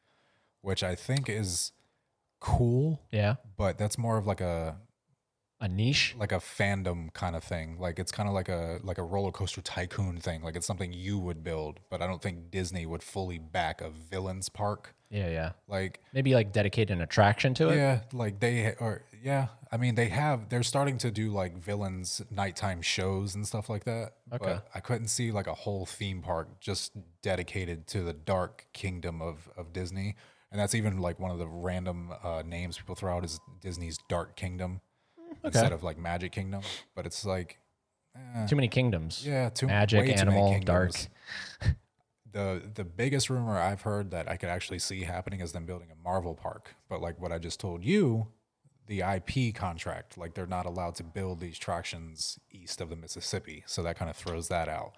[0.64, 1.72] which I think is
[2.40, 2.99] cool.
[3.11, 4.77] Yeah, But that's more of like a
[5.61, 6.14] a niche.
[6.19, 7.77] like a fandom kind of thing.
[7.80, 10.41] Like it's kind of like a like a roller coaster tycoon thing.
[10.41, 11.80] Like it's something you would build.
[11.90, 14.94] But I don't think Disney would fully back a villains park.
[15.10, 15.52] Yeah, yeah.
[15.68, 17.77] Like Maybe like dedicate an attraction to it.
[17.77, 22.22] Yeah, like they or yeah, I mean they have they're starting to do like villains
[22.30, 24.15] nighttime shows and stuff like that.
[24.34, 24.44] Okay.
[24.56, 26.91] But I couldn't see like a whole theme park just
[27.22, 30.15] dedicated to the dark kingdom of of Disney.
[30.53, 33.97] And that's even like one of the random uh, names people throw out is Disney's
[34.07, 34.81] Dark Kingdom
[35.43, 36.61] instead of like Magic Kingdom.
[36.95, 37.57] But it's like
[38.47, 39.25] Too many kingdoms.
[39.25, 40.91] yeah, too Magic, too many animal, dark.
[42.31, 45.89] the the biggest rumor I've heard that I could actually see happening is them building
[45.91, 46.75] a Marvel park.
[46.88, 48.27] But like what I just told you,
[48.85, 53.63] the IP contract, like they're not allowed to build these attractions east of the Mississippi,
[53.65, 54.93] so that kind of throws that out.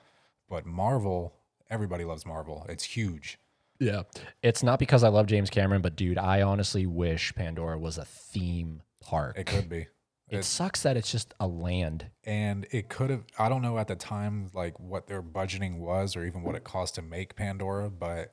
[0.50, 1.34] But Marvel,
[1.70, 2.66] everybody loves Marvel.
[2.68, 3.40] It's huge.
[3.80, 4.04] Yeah.
[4.42, 8.06] It's not because I love James Cameron, but dude, I honestly wish Pandora was a
[8.06, 9.38] theme park.
[9.38, 9.88] It could be.
[10.28, 12.08] It sucks that it's just a land.
[12.24, 16.16] and it could have i don't know at the time like what their budgeting was
[16.16, 18.32] or even what it cost to make pandora but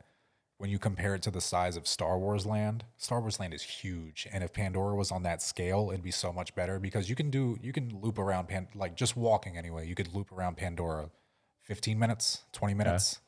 [0.57, 3.63] when you compare it to the size of star wars land star wars land is
[3.63, 7.15] huge and if pandora was on that scale it'd be so much better because you
[7.15, 10.57] can do you can loop around pan like just walking anyway you could loop around
[10.57, 11.11] pandora
[11.65, 13.21] 15 minutes 20 minutes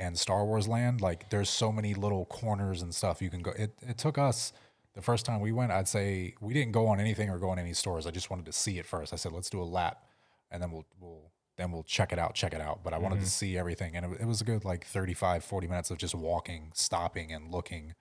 [0.00, 3.52] and star wars land like there's so many little corners and stuff you can go
[3.52, 4.52] it, it took us
[4.94, 7.58] the first time we went i'd say we didn't go on anything or go in
[7.58, 8.06] any stores.
[8.06, 9.12] I just wanted to see it first.
[9.12, 10.04] I said let's do a lap
[10.50, 12.82] and then we'll we'll then we'll check it out check it out.
[12.82, 13.28] But i wanted to mm-hmm.
[13.28, 16.70] see everything and it, it was a good like 35 40 minutes of just walking
[16.74, 17.94] stopping and looking.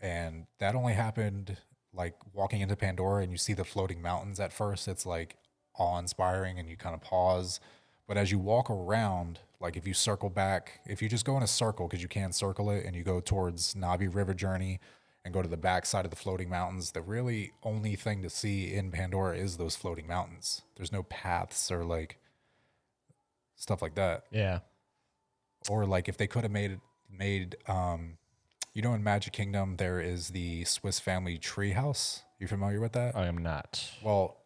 [0.00, 1.56] And that only happened
[1.92, 4.88] like walking into pandora and you see the floating mountains at first.
[4.88, 5.36] It's like
[5.78, 7.60] awe-inspiring and you kind of pause.
[8.06, 11.42] But as you walk around like if you circle back if you just go in
[11.42, 14.80] a circle because you can circle it and you go towards navi river journey
[15.24, 18.30] and go to the back side of the floating mountains the really only thing to
[18.30, 22.18] see in pandora is those floating mountains there's no paths or like
[23.54, 24.60] stuff like that Yeah.
[25.68, 26.80] or like if they could have made it
[27.10, 28.18] made um
[28.74, 33.16] you know in magic kingdom there is the swiss family treehouse you familiar with that
[33.16, 33.90] I am not.
[34.02, 34.36] well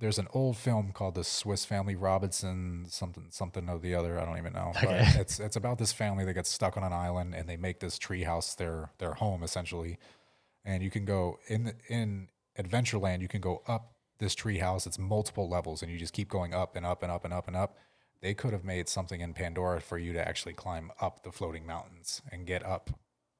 [0.00, 4.24] there's an old film called the swiss family robinson something something or the other i
[4.24, 4.72] don't even know.
[4.76, 4.86] Okay.
[4.86, 7.80] but it's it's about this family that gets stuck on an island and they make
[7.80, 9.98] this treehouse their their home essentially.
[10.64, 14.86] And you can go in in adventureland you can go up this treehouse.
[14.86, 17.46] It's multiple levels and you just keep going up and up and up and up
[17.46, 17.76] and up.
[18.20, 21.64] They could have made something in pandora for you to actually climb up the floating
[21.64, 22.90] mountains and get up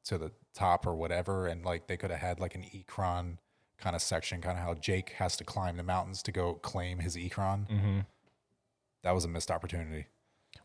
[0.04, 1.48] to the top or whatever.
[1.48, 3.38] And like they could have had like an ikran
[3.80, 6.98] kind of section kind of how jake has to climb the mountains to go claim
[6.98, 8.00] his ikran Mm-hmm.
[9.04, 10.06] that was a missed opportunity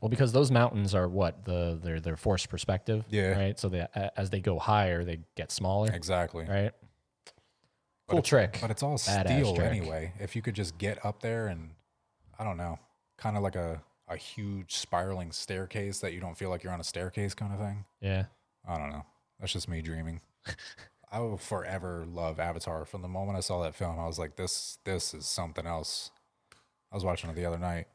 [0.01, 3.05] Well, because those mountains are what the they're they're forced perspective.
[3.09, 3.31] Yeah.
[3.39, 3.59] Right.
[3.59, 3.85] So they
[4.17, 5.89] as they go higher, they get smaller.
[5.93, 6.71] exactly Right.
[8.07, 8.57] But Cool it's- trick.
[8.61, 9.67] but it's all Badass steel trick.
[9.71, 11.71] anyway if you could just get up there and
[12.39, 12.79] i don't know
[13.17, 16.81] kind of like a a huge spiraling staircase that you don't feel like you're on
[16.81, 17.85] a staircase kind of thing.
[18.01, 18.25] Yeah.
[18.67, 19.05] I don't know.
[19.39, 20.19] That's just me dreaming.
[21.13, 22.85] I will forever love Avatar.
[22.85, 26.09] From the moment I saw that film, I was like, this this is something else.
[26.91, 27.85] I was watching it the other night.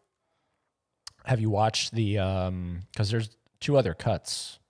[1.24, 4.60] Have you watched the um cuz there's two other cuts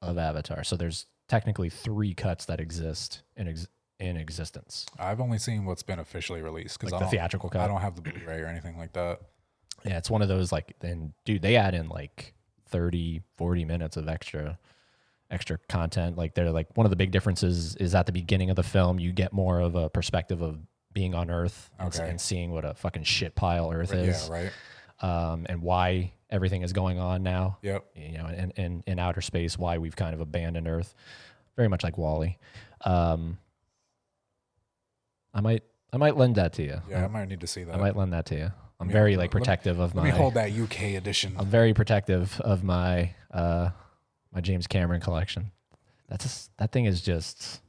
[0.00, 0.64] of Avatar.
[0.64, 4.86] So there's technically 3 cuts that exist in ex- in existence.
[4.98, 7.80] I've only seen what's been officially released because Like I the don't, theatrical I don't
[7.80, 9.20] have the Blu-ray or anything like that.
[9.84, 12.34] Yeah, it's one of those like then dude, they add in like
[12.68, 14.58] 30 40 minutes of extra
[15.34, 16.16] extra content.
[16.16, 18.98] Like they're like one of the big differences is at the beginning of the film
[18.98, 20.58] you get more of a perspective of
[20.92, 22.08] being on Earth and, Okay.
[22.08, 24.52] and seeing what a fucking shit pile Earth is, yeah, right.
[25.30, 27.58] um, and why everything is going on now.
[27.62, 27.84] Yep.
[27.96, 30.94] You know, in, in in outer space, why we've kind of abandoned Earth,
[31.56, 32.38] very much like WALL-E.
[32.82, 33.38] Um,
[35.32, 35.62] I might
[35.92, 36.80] I might lend that to you.
[36.88, 37.74] Yeah, I might need to see that.
[37.74, 38.52] I might lend that to you.
[38.80, 40.10] I'm me- very let like me- protective of Let my.
[40.10, 41.34] me hold that UK edition.
[41.38, 43.70] I'm very protective of my uh
[44.34, 45.50] my James Cameron collection.
[46.08, 47.60] That's just, that thing is just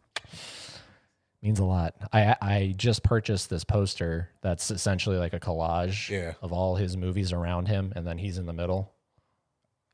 [1.42, 1.94] means a lot.
[2.12, 6.34] I I just purchased this poster that's essentially like a collage Yeah.
[6.42, 8.92] of all his movies around him, and then he's in the middle,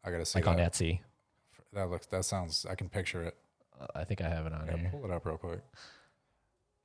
[0.03, 0.73] I gotta see like on that.
[0.73, 0.99] Etsy.
[1.73, 2.07] That looks.
[2.07, 2.65] That sounds.
[2.69, 3.37] I can picture it.
[3.79, 4.89] Uh, I think I have it on Yeah, here.
[4.91, 5.61] pull it up real quick.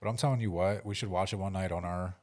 [0.01, 2.15] But I'm telling you what, we should watch it one night on our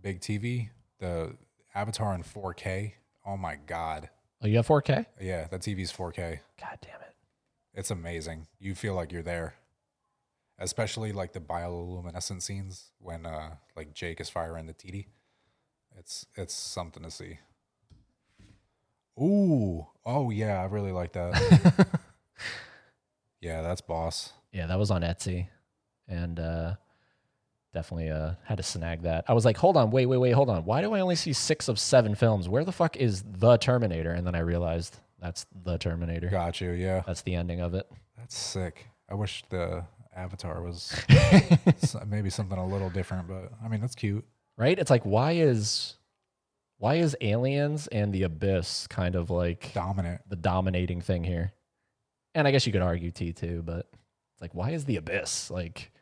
[0.00, 0.70] big TV.
[0.98, 1.36] The
[1.74, 2.92] Avatar in 4K.
[3.26, 4.08] Oh my god.
[4.46, 5.06] Oh, you have 4K?
[5.20, 6.38] Yeah, that TV's 4K.
[6.60, 7.16] God damn it!
[7.74, 8.46] It's amazing.
[8.60, 9.56] You feel like you're there.
[10.56, 15.06] Especially like the bioluminescent scenes when uh like Jake is firing the TD.
[15.98, 17.40] It's it's something to see.
[19.20, 19.88] Ooh.
[20.04, 21.88] Oh yeah, I really like that.
[23.40, 24.32] yeah, that's boss.
[24.52, 25.48] Yeah, that was on Etsy,
[26.06, 26.74] and uh,
[27.72, 29.24] definitely uh, had to snag that.
[29.28, 30.64] I was like, hold on, wait, wait, wait, hold on.
[30.64, 32.48] Why do I only see six of seven films?
[32.48, 34.12] Where the fuck is the Terminator?
[34.12, 36.28] And then I realized that's the Terminator.
[36.28, 37.02] Got you, yeah.
[37.06, 37.90] That's the ending of it.
[38.16, 38.86] That's sick.
[39.08, 39.84] I wish the
[40.16, 40.94] Avatar was
[42.06, 44.24] maybe something a little different, but I mean that's cute.
[44.56, 44.78] Right?
[44.78, 45.96] It's like why is
[46.78, 50.22] why is Aliens and the Abyss kind of like Dominant.
[50.28, 51.52] the dominating thing here?
[52.34, 53.86] And I guess you could argue T two, but
[54.32, 55.92] it's like why is the Abyss like?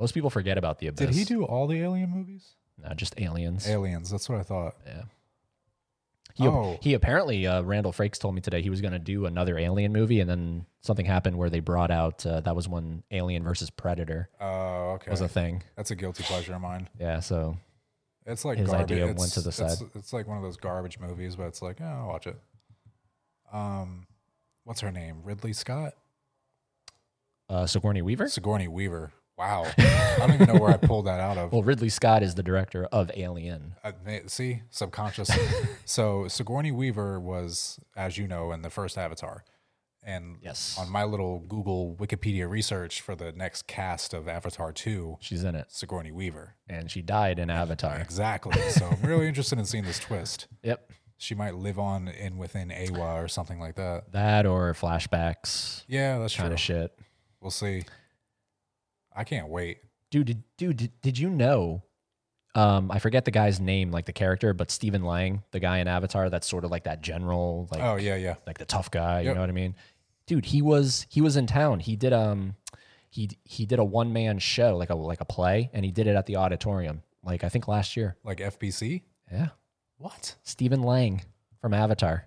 [0.00, 1.06] Most people forget about the Abyss.
[1.08, 2.54] Did he do all the Alien movies?
[2.78, 3.68] No, just Aliens.
[3.68, 4.10] Aliens.
[4.10, 4.74] That's what I thought.
[4.86, 5.02] Yeah.
[6.34, 6.78] He, Oh.
[6.80, 9.92] he apparently uh, Randall Frakes told me today he was going to do another Alien
[9.92, 13.68] movie, and then something happened where they brought out uh, that was when Alien versus
[13.68, 15.10] Predator Oh, okay.
[15.10, 15.62] was a thing.
[15.76, 16.88] That's a guilty pleasure of mine.
[16.98, 17.58] Yeah, so
[18.24, 18.92] It's like His garbage.
[18.92, 19.78] idea it's, went to the it's, side.
[19.94, 22.38] It's like one of those garbage movies, but it's like, yeah, I'll watch it.
[23.52, 24.06] Um,
[24.64, 25.22] what's her name?
[25.24, 25.92] Ridley Scott,
[27.50, 28.28] uh, Sigourney Weaver.
[28.28, 29.12] Sigourney Weaver.
[29.40, 31.50] Wow, I don't even know where I pulled that out of.
[31.52, 33.74] Well, Ridley Scott is the director of Alien.
[33.82, 33.92] Uh,
[34.26, 35.30] see, subconscious.
[35.86, 39.44] so Sigourney Weaver was, as you know, in the first Avatar,
[40.04, 40.76] and Yes.
[40.78, 45.54] on my little Google Wikipedia research for the next cast of Avatar Two, She's in
[45.54, 46.56] it, Sigourney Weaver.
[46.68, 47.96] and she died in Avatar.
[47.98, 48.60] Exactly.
[48.72, 50.48] So I'm really interested in seeing this twist.
[50.62, 54.12] Yep, She might live on in within Eywa or something like that.
[54.12, 56.54] that or flashbacks Yeah, that's kind true.
[56.54, 56.98] of shit.
[57.40, 57.84] We'll see.
[59.20, 59.78] I can't wait.
[60.10, 61.82] Dude, did, dude, did, did you know?
[62.54, 65.86] Um, I forget the guy's name, like the character, but Stephen Lang, the guy in
[65.88, 68.36] Avatar, that's sort of like that general, like Oh yeah, yeah.
[68.46, 69.20] like the tough guy.
[69.20, 69.34] You Yep.
[69.34, 69.76] know what I mean?
[70.26, 71.80] Dude, he was he was in town.
[71.80, 72.56] He did um
[73.10, 76.06] he he did a one man show like a like a play, and he did
[76.06, 77.02] it at the auditorium.
[77.22, 78.16] Like I think last year.
[78.24, 79.02] Like FBC.
[79.30, 79.48] Yeah,
[79.98, 80.34] What?
[80.42, 81.22] Stephen Lang
[81.60, 82.24] from Avatar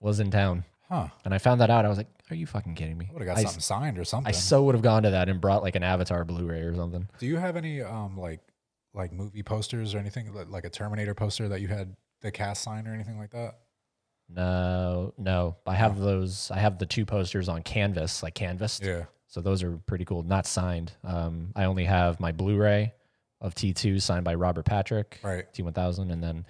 [0.00, 1.08] was in town, Huh?
[1.24, 1.84] and I found that out.
[1.84, 3.98] I was like, "Are you fucking kidding me?" I would have got I, something signed
[3.98, 4.28] or something.
[4.28, 7.08] I so would have gone to that and brought like an Avatar Blu-ray or something.
[7.18, 8.40] Do you have any um like
[8.92, 12.62] like movie posters or anything like, like a Terminator poster that you had the cast
[12.62, 13.58] sign or anything like that?
[14.28, 16.50] No, no, I have those.
[16.50, 18.80] I have the two posters on canvas, like canvas.
[18.82, 19.04] Yeah.
[19.26, 20.22] So those are pretty cool.
[20.22, 20.92] Not signed.
[21.04, 22.92] Um, I only have my Blu-ray
[23.40, 25.52] of T2 signed by Robert Patrick, Right.
[25.52, 26.46] T1000, and then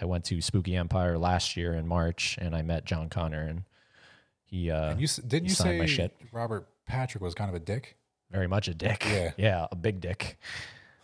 [0.00, 3.62] I went to Spooky Empire last year in March, and I met John Connor, and
[4.42, 6.16] he uh, And you didn't you you say my shit.
[6.32, 7.96] Robert Patrick was kind of a dick?
[8.30, 9.04] very much a dick.
[9.06, 9.30] Yeah.
[9.36, 10.38] yeah, a big dick.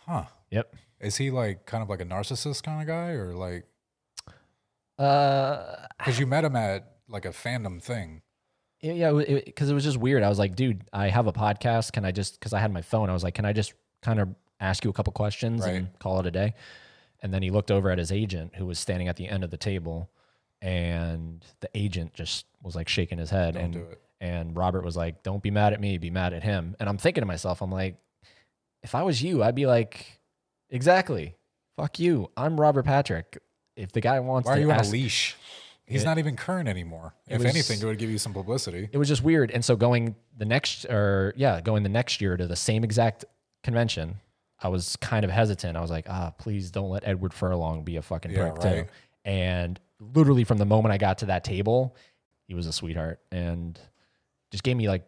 [0.05, 0.25] Huh?
[0.49, 0.75] Yep.
[0.99, 3.65] Is he like kind of like a narcissist kind of guy or like
[4.99, 8.21] Uh, because you met him at like a fandom thing?
[8.81, 10.23] Yeah, yeah, because it, was just weird.
[10.23, 11.93] I was like, dude, I have a podcast.
[11.93, 14.19] Can I just, because I had my phone, I was like, can I just kind
[14.19, 16.55] of ask you a couple questions and call it a day?
[17.21, 19.51] And then he looked over at his agent who was standing at the end of
[19.51, 20.09] the table,
[20.61, 23.53] and the agent just was like shaking his head.
[23.53, 24.01] Don't and, do it.
[24.19, 26.75] And Robert was like, don't be mad at me, be mad at him.
[26.79, 27.97] And I'm thinking to myself, I'm like,
[28.83, 30.19] if I was you, I'd be like,
[30.69, 31.35] exactly.
[31.75, 32.29] Fuck you.
[32.37, 33.39] I'm Robert Patrick.
[33.75, 35.35] If the guy wants Why are to you on a leash?
[35.85, 37.13] He's It- not even current anymore.
[37.27, 38.89] If was- anything, it would give you some publicity.
[38.91, 39.49] it was just weird.
[39.51, 43.25] And so going the next, or yeah, going the next year to the same exact
[43.63, 44.15] convention,
[44.61, 45.75] I was kind of hesitant.
[45.77, 48.85] I was like, ah, please don't let Edward Furlong be a fucking Yeah, prick right.
[48.85, 48.91] too.
[49.25, 51.95] And literally from the moment I got to that table,
[52.47, 53.79] he was a sweetheart and
[54.51, 55.07] just gave me like,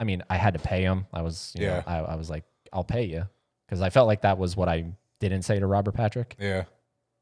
[0.00, 1.06] I mean, I had to pay him.
[1.12, 1.76] I was, you Yeah.
[1.76, 3.28] know, I, I was like, I'll pay you
[3.66, 4.86] because I felt like that was what I
[5.20, 6.36] didn't say to Robert Patrick.
[6.38, 6.64] Yeah.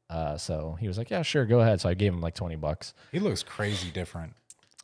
[0.09, 1.81] Uh, so he was like, yeah, sure, go ahead.
[1.81, 2.93] So I gave him like 20 bucks.
[3.11, 4.33] He looks crazy different.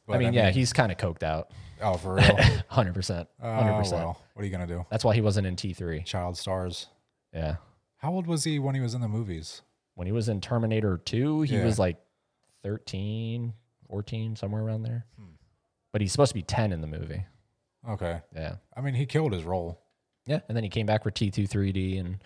[0.08, 1.52] I But, mean, yeah, he's kind of coked out.
[1.82, 2.24] Oh, for real?
[2.26, 2.64] 100%.
[2.72, 3.28] 100%.
[3.42, 3.46] oh,
[3.92, 4.22] well.
[4.34, 4.86] What are you going to do?
[4.90, 6.06] That's why he wasn't in T3.
[6.06, 6.88] Child stars.
[7.34, 7.56] Yeah.
[7.98, 9.62] How old was he when he was in the movies?
[9.96, 11.66] When he was in Terminator 2, he Yeah.
[11.66, 11.98] was like
[12.64, 13.54] 13,
[13.90, 15.06] 14, somewhere around there.
[15.18, 15.26] Hmm.
[15.92, 17.24] But he's supposed to be 10 in the movie.
[17.88, 18.22] Okay.
[18.36, 18.56] Yeah.
[18.76, 19.80] I mean, he killed his role.
[20.26, 20.40] Yeah.
[20.48, 22.18] And then he came back for T2 3D and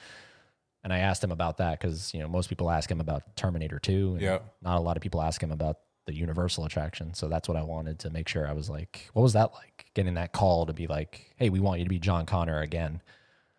[0.82, 3.80] and I asked him about that because, you know, most people ask him about Terminator
[3.80, 4.14] 2.
[4.14, 4.56] And Yep.
[4.62, 5.80] Not a lot of people ask him about
[6.10, 7.14] the Universal attraction.
[7.14, 9.86] So that's what I wanted to make sure I was like, what was that like?
[9.94, 13.02] Getting that call to be like, hey, we want you to be John Connor again.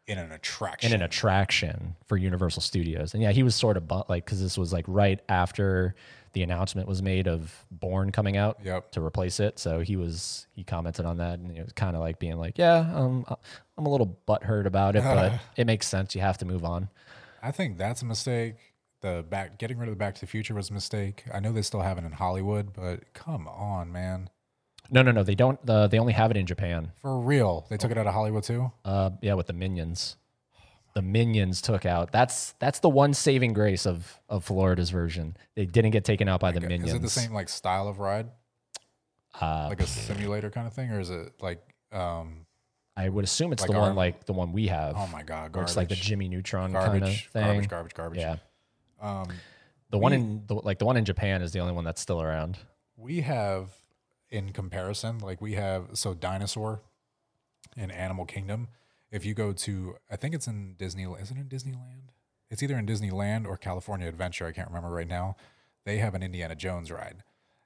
[0.08, 0.92] In an attraction.
[0.92, 3.14] in an attraction for Universal Studios.
[3.14, 5.94] And yeah, he was sort of bu- like because this was like right after
[6.32, 8.90] the announcement was made of Bourne coming out Yep.
[8.92, 9.60] to replace it.
[9.60, 12.58] So he was he commented on that and it was kind of like being like,
[12.58, 13.24] yeah, um,
[13.78, 16.16] I'm a little butthurt about it, but it makes sense.
[16.16, 16.88] You have to move on.
[17.40, 18.56] I think that's a mistake.
[19.00, 21.24] The back getting rid of the Back to the Future was a mistake.
[21.32, 24.28] I know they still have it in Hollywood, but come on, man.
[24.90, 25.22] No, no, no.
[25.22, 25.58] They don't.
[25.68, 26.92] Uh, they only have it in Japan.
[27.00, 27.66] For real.
[27.70, 28.72] They took it out of Hollywood too?
[28.84, 30.16] Uh, yeah, with the minions.
[30.94, 32.10] The minions took out.
[32.12, 35.36] That's that's the one saving grace of of Florida's version.
[35.54, 36.88] They didn't get taken out by the minions.
[36.90, 38.28] Is it the same like style of ride?
[39.40, 40.90] Uh, Like a simulator kind of thing?
[40.90, 41.62] Or is it like
[41.92, 42.46] um
[42.96, 44.96] I would assume it's Like the our- one like the one we have.
[44.96, 45.70] oh my god, garbage.
[45.70, 47.42] it's like the Jimmy Neutron kind of thing.
[47.44, 48.18] garbage, garbage, garbage.
[48.20, 48.36] Yeah,
[49.00, 49.28] Um
[49.90, 52.22] the one in the, like the one in Japan is the only one that's still
[52.22, 52.58] around.
[52.96, 53.70] we have
[54.30, 56.80] in comparison like we have so dinosaur
[57.76, 58.68] in animal kingdom
[59.10, 62.10] if you go to i think it's in disney is it in disneyland?
[62.48, 65.34] It's either in disneyland or california adventure i can't remember right now.
[65.84, 67.24] They have an indiana jones ride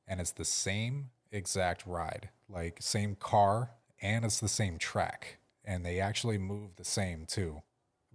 [0.09, 5.85] and it's the same exact ride like same car and it's the same track and
[5.85, 7.63] they actually move the same too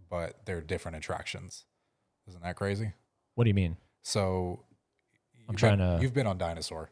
[0.10, 1.66] but they're different attractions.
[2.28, 2.94] Isn't that crazy
[3.40, 3.78] What do you mean?
[4.02, 4.66] so
[5.48, 6.90] I'm trying been, to- you've been on dinosaur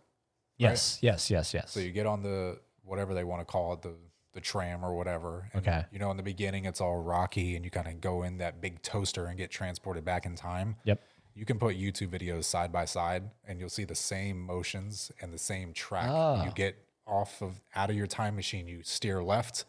[0.56, 1.72] Yes, yes, yes, yes.
[1.72, 3.96] so you get on the whatever they want to call it, the
[4.32, 5.50] the tram or whatever.
[5.52, 5.84] And, Okay.
[5.92, 8.62] You know, in the beginning it's all rocky and you kind of go in that
[8.62, 10.78] big toaster and get transported back in time.
[10.86, 11.02] Yep.
[11.36, 15.34] You can put YouTube videos side by side and you'll see the same motions and
[15.34, 16.08] the same track.
[16.08, 16.46] Ah.
[16.46, 19.66] You get off of out of your time machine, you steer left,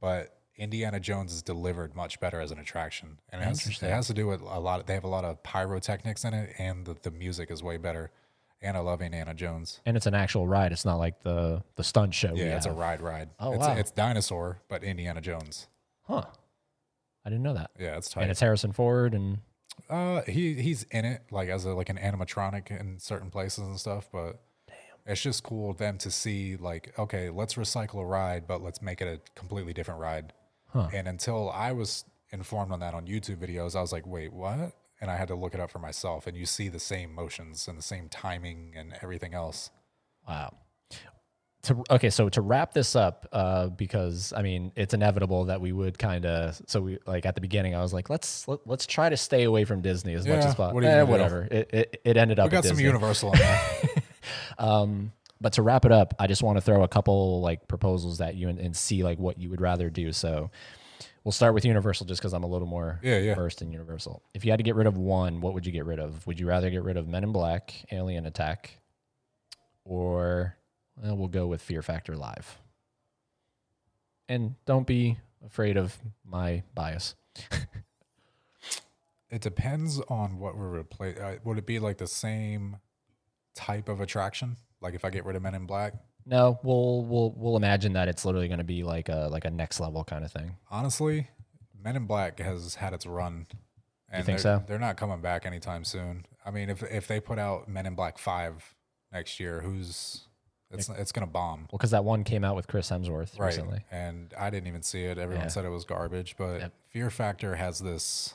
[0.00, 3.20] but Indiana Jones is delivered much better as an attraction.
[3.30, 4.80] And it has, it has to do with a lot.
[4.80, 7.76] Of, they have a lot of pyrotechnics in it, and the, the music is way
[7.76, 8.10] better.
[8.60, 9.80] And I love Indiana Jones.
[9.86, 10.72] and it's an actual ride.
[10.72, 12.34] It's not like the the stunt show.
[12.34, 12.78] we Yeah, it's a have.
[12.78, 13.30] ride ride.
[13.38, 13.76] Oh, it's, wow.
[13.76, 15.68] it's dinosaur, but Indiana Jones.
[16.02, 16.24] Huh.
[17.24, 17.70] I didn't know that.
[17.78, 19.38] Yeah, it's And it's Harrison Ford and
[19.88, 23.78] uh, he he's in it like as a like an animatronic in certain places and
[23.78, 24.40] stuff, but
[25.06, 29.00] it's just cool them to see like okay, let's recycle a ride, but let's make
[29.00, 30.32] it a completely different ride.
[30.70, 30.88] Huh.
[30.92, 34.72] And until I was informed on that on YouTube videos, I was like, wait, what?
[35.00, 37.68] And I had to look it up for myself, and you see the same motions
[37.68, 39.70] and the same timing and everything else.
[40.26, 40.54] Wow.
[41.62, 45.72] To, okay, so to wrap this up, uh, because I mean it's inevitable that we
[45.72, 48.86] would kind of so we like at the beginning I was like let's let, let's
[48.86, 50.74] try to stay away from Disney as much as possible.
[50.74, 51.48] what Eh, whatever.
[51.50, 52.46] It, it it ended up.
[52.46, 52.78] We got some.
[52.78, 53.60] Universal in there.
[54.58, 58.20] Um, but to wrap it up, I just want to throw a couple like proposals
[58.20, 60.12] at you and, and see like what you would rather do.
[60.12, 60.50] So
[61.24, 63.34] we'll start with Universal just because I'm a little more Yeah, yeah.
[63.34, 64.22] versed in Universal.
[64.34, 66.26] If you had to get rid of one, what would you get rid of?
[66.26, 68.78] Would you rather get rid of Men in Black, Alien Attack,
[69.84, 70.56] or
[71.00, 72.58] well, we'll go with Fear Factor Live?
[74.28, 77.14] And don't be afraid of my bias.
[79.30, 81.22] It depends on what we're replacing.
[81.22, 82.76] Uh, would it be like the same
[83.54, 84.56] type of attraction?
[84.80, 85.94] Like if I get rid of Men in Black?
[86.26, 89.50] No, we'll we'll we'll imagine that it's literally going to be like a like a
[89.50, 90.56] next level kind of thing.
[90.70, 91.28] Honestly,
[91.82, 93.46] Men in Black has had its run.
[94.10, 94.64] And think they're, so?
[94.66, 96.24] They're not coming back anytime soon.
[96.44, 98.74] I mean, if if they put out Men in Black Five
[99.12, 100.22] next year, who's
[100.70, 103.46] it's it's gonna bomb, Well, because that one came out with Chris Hemsworth right?
[103.46, 103.80] recently.
[103.90, 105.16] And I didn't even see it.
[105.18, 105.50] Everyone Yeah.
[105.50, 106.72] said it was garbage, but Yep.
[106.88, 108.34] Fear Factor has this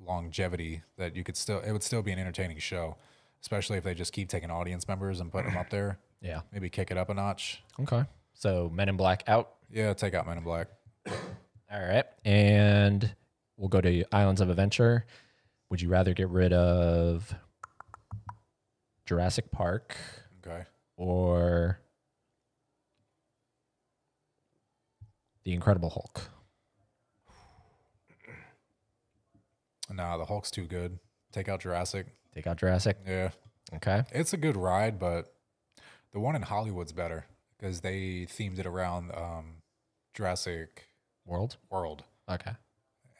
[0.00, 2.96] longevity that you could still it would still be an entertaining show,
[3.42, 5.98] especially if they just keep taking audience members and putting them up there.
[6.24, 6.42] Yeah.
[6.52, 7.64] Maybe kick it up a notch.
[7.80, 8.04] Okay.
[8.34, 9.54] So Men in Black out.
[9.68, 10.68] Yeah, take out Men in Black.
[11.08, 12.04] All right.
[12.24, 13.12] And
[13.56, 15.04] we'll go to Islands of Adventure.
[15.68, 17.34] Would you rather get rid of
[19.04, 19.96] Jurassic Park
[20.46, 20.62] Okay.
[20.96, 21.80] or
[25.42, 26.22] The Incredible Hulk?
[29.90, 31.00] Nah, the Hulk's too good.
[31.32, 32.06] Take out Jurassic.
[32.34, 32.98] Take out Jurassic.
[33.06, 33.30] Yeah.
[33.74, 34.02] Okay.
[34.12, 35.32] It's a good ride, but
[36.12, 37.26] the one in Hollywood's better
[37.58, 39.56] because they themed it around um,
[40.14, 40.88] Jurassic
[41.26, 41.56] World.
[41.70, 42.04] World.
[42.28, 42.52] Okay.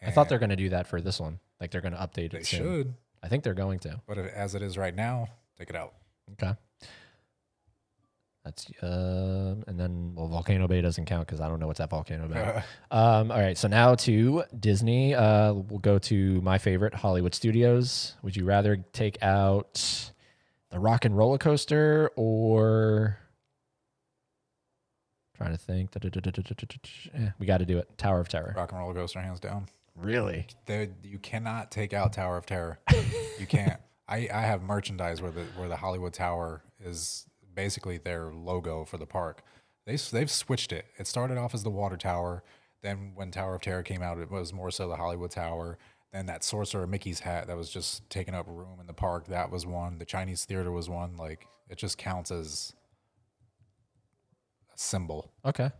[0.05, 1.39] I thought they're going to do that for this one.
[1.61, 2.59] Like they're going to update it They soon.
[2.61, 4.01] should, I think they're going to.
[4.07, 5.93] but as it is right now, take it out.
[6.33, 6.55] Okay.
[8.45, 11.91] That's um, and then well, Volcano Bay doesn't count because I don't know what's at
[11.91, 12.63] Volcano Bay.
[12.91, 15.15] um, all right, so now to Disney.
[15.15, 18.15] Uh, we'll go to my favorite, Hollywood Studios.
[18.23, 20.11] Would you rather take out
[20.71, 23.19] the Rock and Roller Coaster or
[25.37, 25.91] trying to think?
[27.39, 27.97] We got to do it.
[27.99, 28.55] Tower of Terror.
[28.57, 29.67] Rock and roller coaster, hands down.
[29.97, 30.47] Really?
[30.67, 32.79] There, you cannot take out Tower of Terror.
[33.39, 33.81] you can't.
[34.09, 37.25] I, I have merchandise where the where the Hollywood Tower is
[37.55, 39.43] basically their logo for the park.
[39.87, 40.87] They they've switched it.
[40.99, 42.43] It started off as the Water Tower.
[42.83, 45.79] Then when Tower of Terror came out, it was more so the Hollywood Tower.
[46.13, 49.29] Then that Sorcerer Mickey's hat that was just taking up room in the park.
[49.29, 49.99] That was one.
[49.99, 51.17] The Chinese Theater was one.
[51.17, 52.75] Like it just counts as
[54.75, 55.33] a symbol.
[55.45, 55.71] Okay.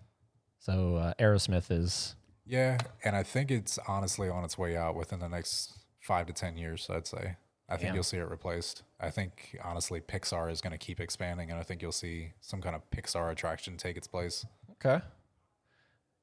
[0.59, 2.17] So uh, Aerosmith is
[2.47, 6.33] Yeah, and I think it's honestly on its way out within the next five to
[6.33, 6.89] ten years.
[6.91, 7.37] I'd say.
[7.69, 7.95] I think Damn.
[7.95, 8.83] you'll see it replaced.
[9.01, 12.61] I think honestly, Pixar is going to keep expanding, and I think you'll see some
[12.61, 14.45] kind of Pixar attraction take its place.
[14.73, 15.03] okay.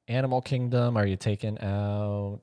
[0.08, 0.96] Animal Kingdom.
[0.96, 2.40] Are you taking out?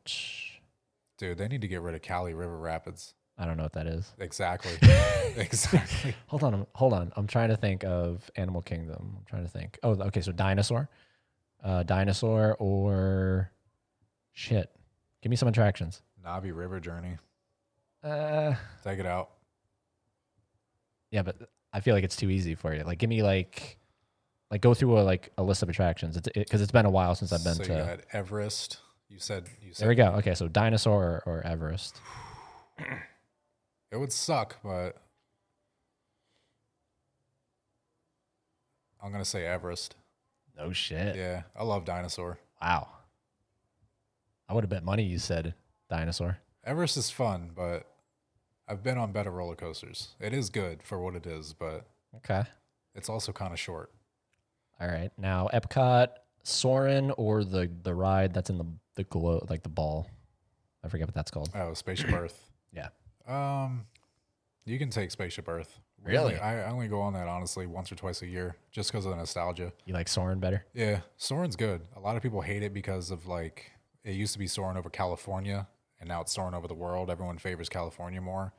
[1.18, 3.14] Dude, they need to get rid of Kali River Rapids.
[3.38, 4.14] I don't know what that is.
[4.20, 4.72] Exactly.
[5.38, 6.16] exactly.
[6.28, 7.12] Hold on, hold on.
[7.16, 9.16] I'm trying to think of Animal Kingdom.
[9.18, 9.78] I'm trying to think.
[9.84, 10.22] Oh, okay.
[10.22, 10.90] So dinosaur,
[11.64, 13.52] uh, dinosaur, or
[14.34, 14.72] shit.
[15.22, 16.02] Give me some attractions.
[16.26, 17.18] Na'vi River Journey.
[18.04, 18.54] Uh,
[18.84, 19.30] Take it out.
[21.12, 21.36] yeah, but
[21.74, 22.84] I feel like it's too easy for you.
[22.84, 23.78] Like, give me like,
[24.52, 26.16] like go through a like a list of attractions.
[26.18, 27.74] It's because it, has been a while since I've been so to.
[27.74, 28.80] you got Everest.
[29.10, 30.08] You said you said there we go.
[30.18, 32.00] Okay, so dinosaur or, or Everest.
[33.92, 34.98] it would suck, but
[39.02, 39.96] I'm gonna say Everest.
[40.58, 41.16] No shit.
[41.16, 42.40] Yeah, I love dinosaur.
[42.62, 42.90] Wow.
[44.50, 45.54] I would have bet money you said
[45.90, 46.40] dinosaur.
[46.68, 47.88] Everest is fun, but
[48.68, 50.10] I've been on better roller coasters.
[50.20, 51.86] It is good for what it is, but
[52.18, 52.44] Okay.
[52.94, 53.92] it's also kind of short.
[54.80, 55.10] All right.
[55.18, 56.10] Now Epcot,
[56.44, 58.66] Soarin', or the the ride that's in the
[58.96, 60.08] the glow like the ball.
[60.84, 61.50] I forget what that's called.
[61.56, 62.44] Oh, Spaceship Earth.
[62.74, 62.90] Yeah.
[63.28, 63.88] Um,
[64.66, 65.80] you can take Spaceship Earth.
[66.04, 66.36] Really?
[66.38, 69.12] I I only go on that honestly once or twice a year, just because of
[69.12, 69.72] the nostalgia.
[69.86, 70.66] You like Soarin' better?
[70.74, 71.82] Yeah, Soren's good.
[71.96, 73.72] A lot of people hate it because of like
[74.04, 75.68] it used to be Soarin' over California,
[76.00, 77.10] and now it's soaring over the world.
[77.10, 78.54] Everyone favors California more.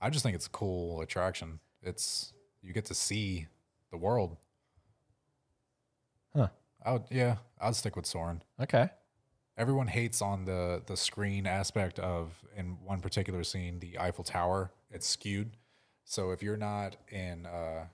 [0.00, 1.60] I just think it's a cool attraction.
[1.82, 2.32] It's
[2.62, 3.46] you get to see
[3.90, 4.36] the world.
[6.34, 6.48] Huh.
[6.84, 8.42] I would, yeah, I'd stick with Soarin'.
[8.60, 8.90] Okay.
[9.56, 14.72] Everyone hates on the the screen aspect of in one particular scene the Eiffel Tower.
[14.90, 15.50] It's skewed,
[16.04, 17.84] so if you're not in, uh,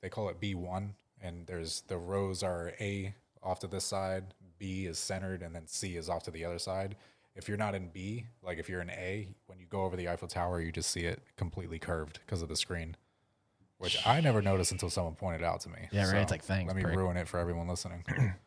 [0.00, 4.34] they call it B one, and there's the rows are A off to this side,
[4.58, 6.96] B is centered, and then C is off to the other side.
[7.36, 10.08] If you're not in B, like if you're in A, when you go over the
[10.08, 12.96] Eiffel Tower, you just see it completely curved because of the screen,
[13.78, 15.88] which I never noticed until someone pointed out to me.
[15.90, 16.22] Yeah, right.
[16.22, 16.96] It's like, thanks, Let me prick.
[16.96, 18.04] ruin it for everyone listening.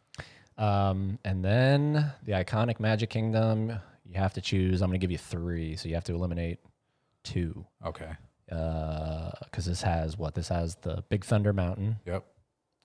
[0.57, 3.77] Um, and then the iconic Magic Kingdom.
[4.03, 4.81] You have to choose.
[4.81, 6.57] I'm going to give you three, so you have to eliminate
[7.23, 7.64] two.
[7.85, 8.14] okay.
[8.47, 10.34] Because this has what?
[10.34, 11.97] This has the Big Thunder Mountain.
[12.07, 12.26] Yep.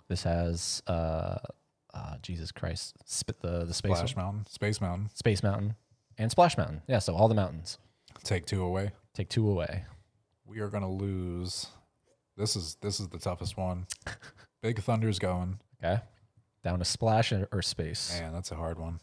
[0.08, 1.38] This has uh,
[1.94, 5.08] uh Jesus Christ, sp- the the space Splash Mountain, Space Mountain.
[5.14, 5.76] Space Mountain
[6.18, 6.82] and Splash Mountain.
[6.86, 7.78] Yeah, so all the mountains.
[8.24, 8.90] Take two away.
[9.14, 9.84] Take two away.
[10.46, 11.66] We are gonna lose.
[12.36, 13.86] This is this is the toughest one.
[14.62, 15.58] Big Thunder's going.
[15.82, 16.00] Okay,
[16.62, 18.18] down to Splash or, or Space.
[18.20, 19.00] Man, that's a hard one.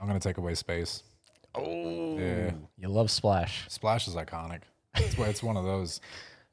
[0.00, 1.02] I'm gonna take away space.
[1.54, 2.52] Oh, Yeah.
[2.76, 3.64] you love Splash.
[3.68, 4.60] Splash is iconic.
[4.94, 6.00] It's, it's one of those,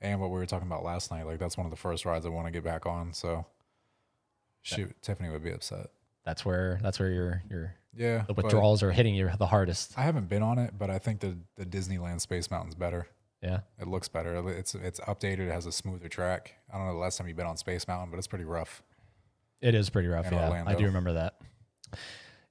[0.02, 1.26] and what we were talking about last night.
[1.26, 3.14] Like that's one of the first rides I want to get back on.
[3.14, 3.46] So,
[4.62, 5.88] shoot, Tiffany would be upset.
[6.26, 9.94] That's where that's where your your Yeah, the withdrawals are hitting you the hardest.
[9.98, 13.08] I haven't been on it, but I think the the Disneyland Space Mountain's better.
[13.42, 13.60] Yeah.
[13.80, 14.48] It looks better.
[14.50, 15.42] It's it's updated.
[15.42, 16.56] It has a smoother track.
[16.72, 18.82] I don't know the last time you've been on Space Mountain, but it's pretty rough.
[19.62, 20.28] It is pretty rough.
[20.28, 21.36] in Yeah, I do remember that.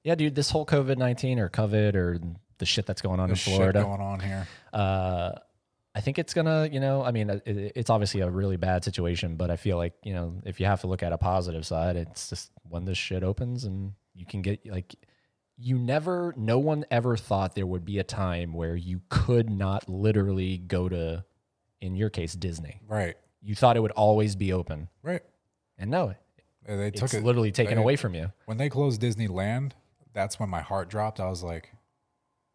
[0.03, 2.19] Yeah, dude, this whole COVID nineteen or COVID or
[2.59, 3.81] the shit that's going on in shit Florida.
[3.81, 4.47] going on here.
[4.71, 5.31] uh,
[5.95, 7.43] I think it's gonna, you know, I mean, it,
[7.75, 10.81] it's obviously a really bad situation, but I feel like, you know, if you have
[10.81, 14.41] to look at a positive side, it's just when this shit opens and you can
[14.41, 14.95] get like,
[15.57, 19.87] you never, no one ever thought there would be a time where you could not
[19.87, 21.23] literally go to
[21.81, 22.81] in your case, Disney.
[22.87, 23.15] Right.
[23.41, 24.87] You thought it would always be open.
[25.01, 25.21] Right.
[25.77, 26.15] And no,
[26.65, 28.31] They took it's it literally taken they- away from you.
[28.45, 29.71] when they closed Disneyland.
[30.13, 31.19] That's when my heart dropped.
[31.19, 31.73] I was like,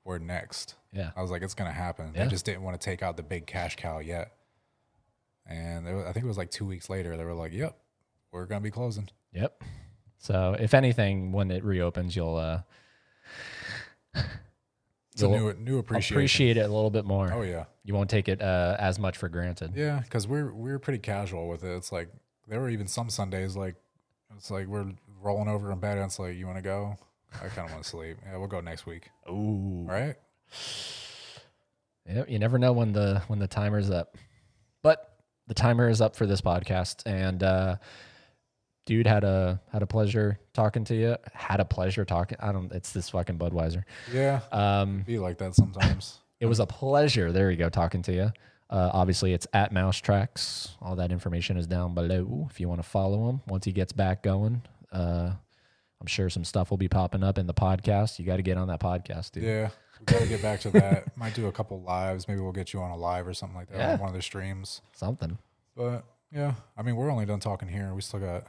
[0.05, 1.11] "We're next." Yeah.
[1.17, 2.25] I was like, "It's gonna happen." Yeah.
[2.25, 4.33] They just didn't want to take out the big cash cow yet.
[5.45, 7.17] And I think it was like two weeks later.
[7.17, 7.77] They were like, "Yep,
[8.33, 9.63] we're gonna be closing." Yep.
[10.19, 12.63] So if anything, when it reopens, you'll uh,
[14.15, 16.17] It's a new new appreciation.
[16.17, 17.33] appreciate it a little bit more.
[17.33, 19.73] Oh yeah, You won't take it uh, as much for granted.
[19.75, 19.99] yeah.
[20.01, 21.75] Because we're we're pretty casual with it.
[21.77, 22.09] It's like
[22.47, 23.75] there were even some Sundays like
[24.37, 24.87] it's like we're
[25.21, 26.97] rolling over in bed and it's like, "You want to go?"
[27.35, 28.19] I kind of want to sleep.
[28.25, 29.11] Yeah, we'll go next week.
[29.29, 29.85] Ooh.
[29.89, 30.15] Right?
[32.07, 34.17] Yep, you never know when the when the timer's up.
[34.83, 35.15] But
[35.49, 37.77] the timer is up for this podcast and uh
[38.89, 41.17] dude had a had a pleasure talking to you.
[41.35, 42.39] Had a pleasure talking.
[42.41, 43.85] I don't it's this fucking Budweiser.
[44.13, 44.41] Yeah.
[44.51, 46.19] Um Be like that sometimes.
[46.41, 47.31] it was a pleasure.
[47.31, 48.33] There you go talking to you.
[48.71, 50.77] Uh, obviously, it's at Mouse Tracks.
[50.83, 53.93] All that information is down below if you want to follow him once he gets
[53.93, 54.63] back going.
[54.93, 55.33] Uh,
[56.01, 58.19] I'm sure some stuff will be popping up in the podcast.
[58.19, 59.45] You got to get on that podcast, dude.
[59.45, 59.71] Yeah.
[60.01, 61.17] We got to get back to that.
[61.17, 62.29] Might do a couple lives.
[62.29, 63.93] Maybe we'll get you on a live or something like that Yeah.
[63.95, 64.81] on one of the streams.
[64.95, 65.39] Something.
[65.75, 67.95] But yeah, I mean, we're only done talking here.
[67.95, 68.47] We still got,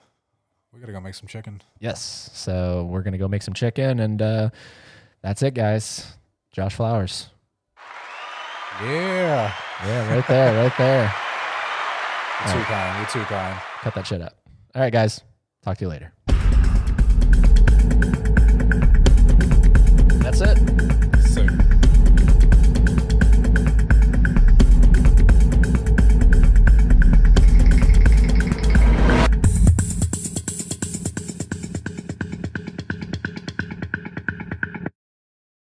[0.74, 1.62] we got to go make some chicken.
[1.80, 2.30] Yes.
[2.34, 4.50] So we're gonna go make some chicken, and uh,
[5.22, 6.14] that's it, guys.
[6.52, 7.30] Josh Flowers.
[8.82, 9.54] Yeah.
[9.86, 11.14] Yeah, right there, right there.
[12.46, 12.98] You're too kind.
[13.00, 13.60] You're too kind.
[13.82, 14.38] Cut that shit up.
[14.76, 15.22] All right, guys.
[15.64, 16.14] Talk to you later.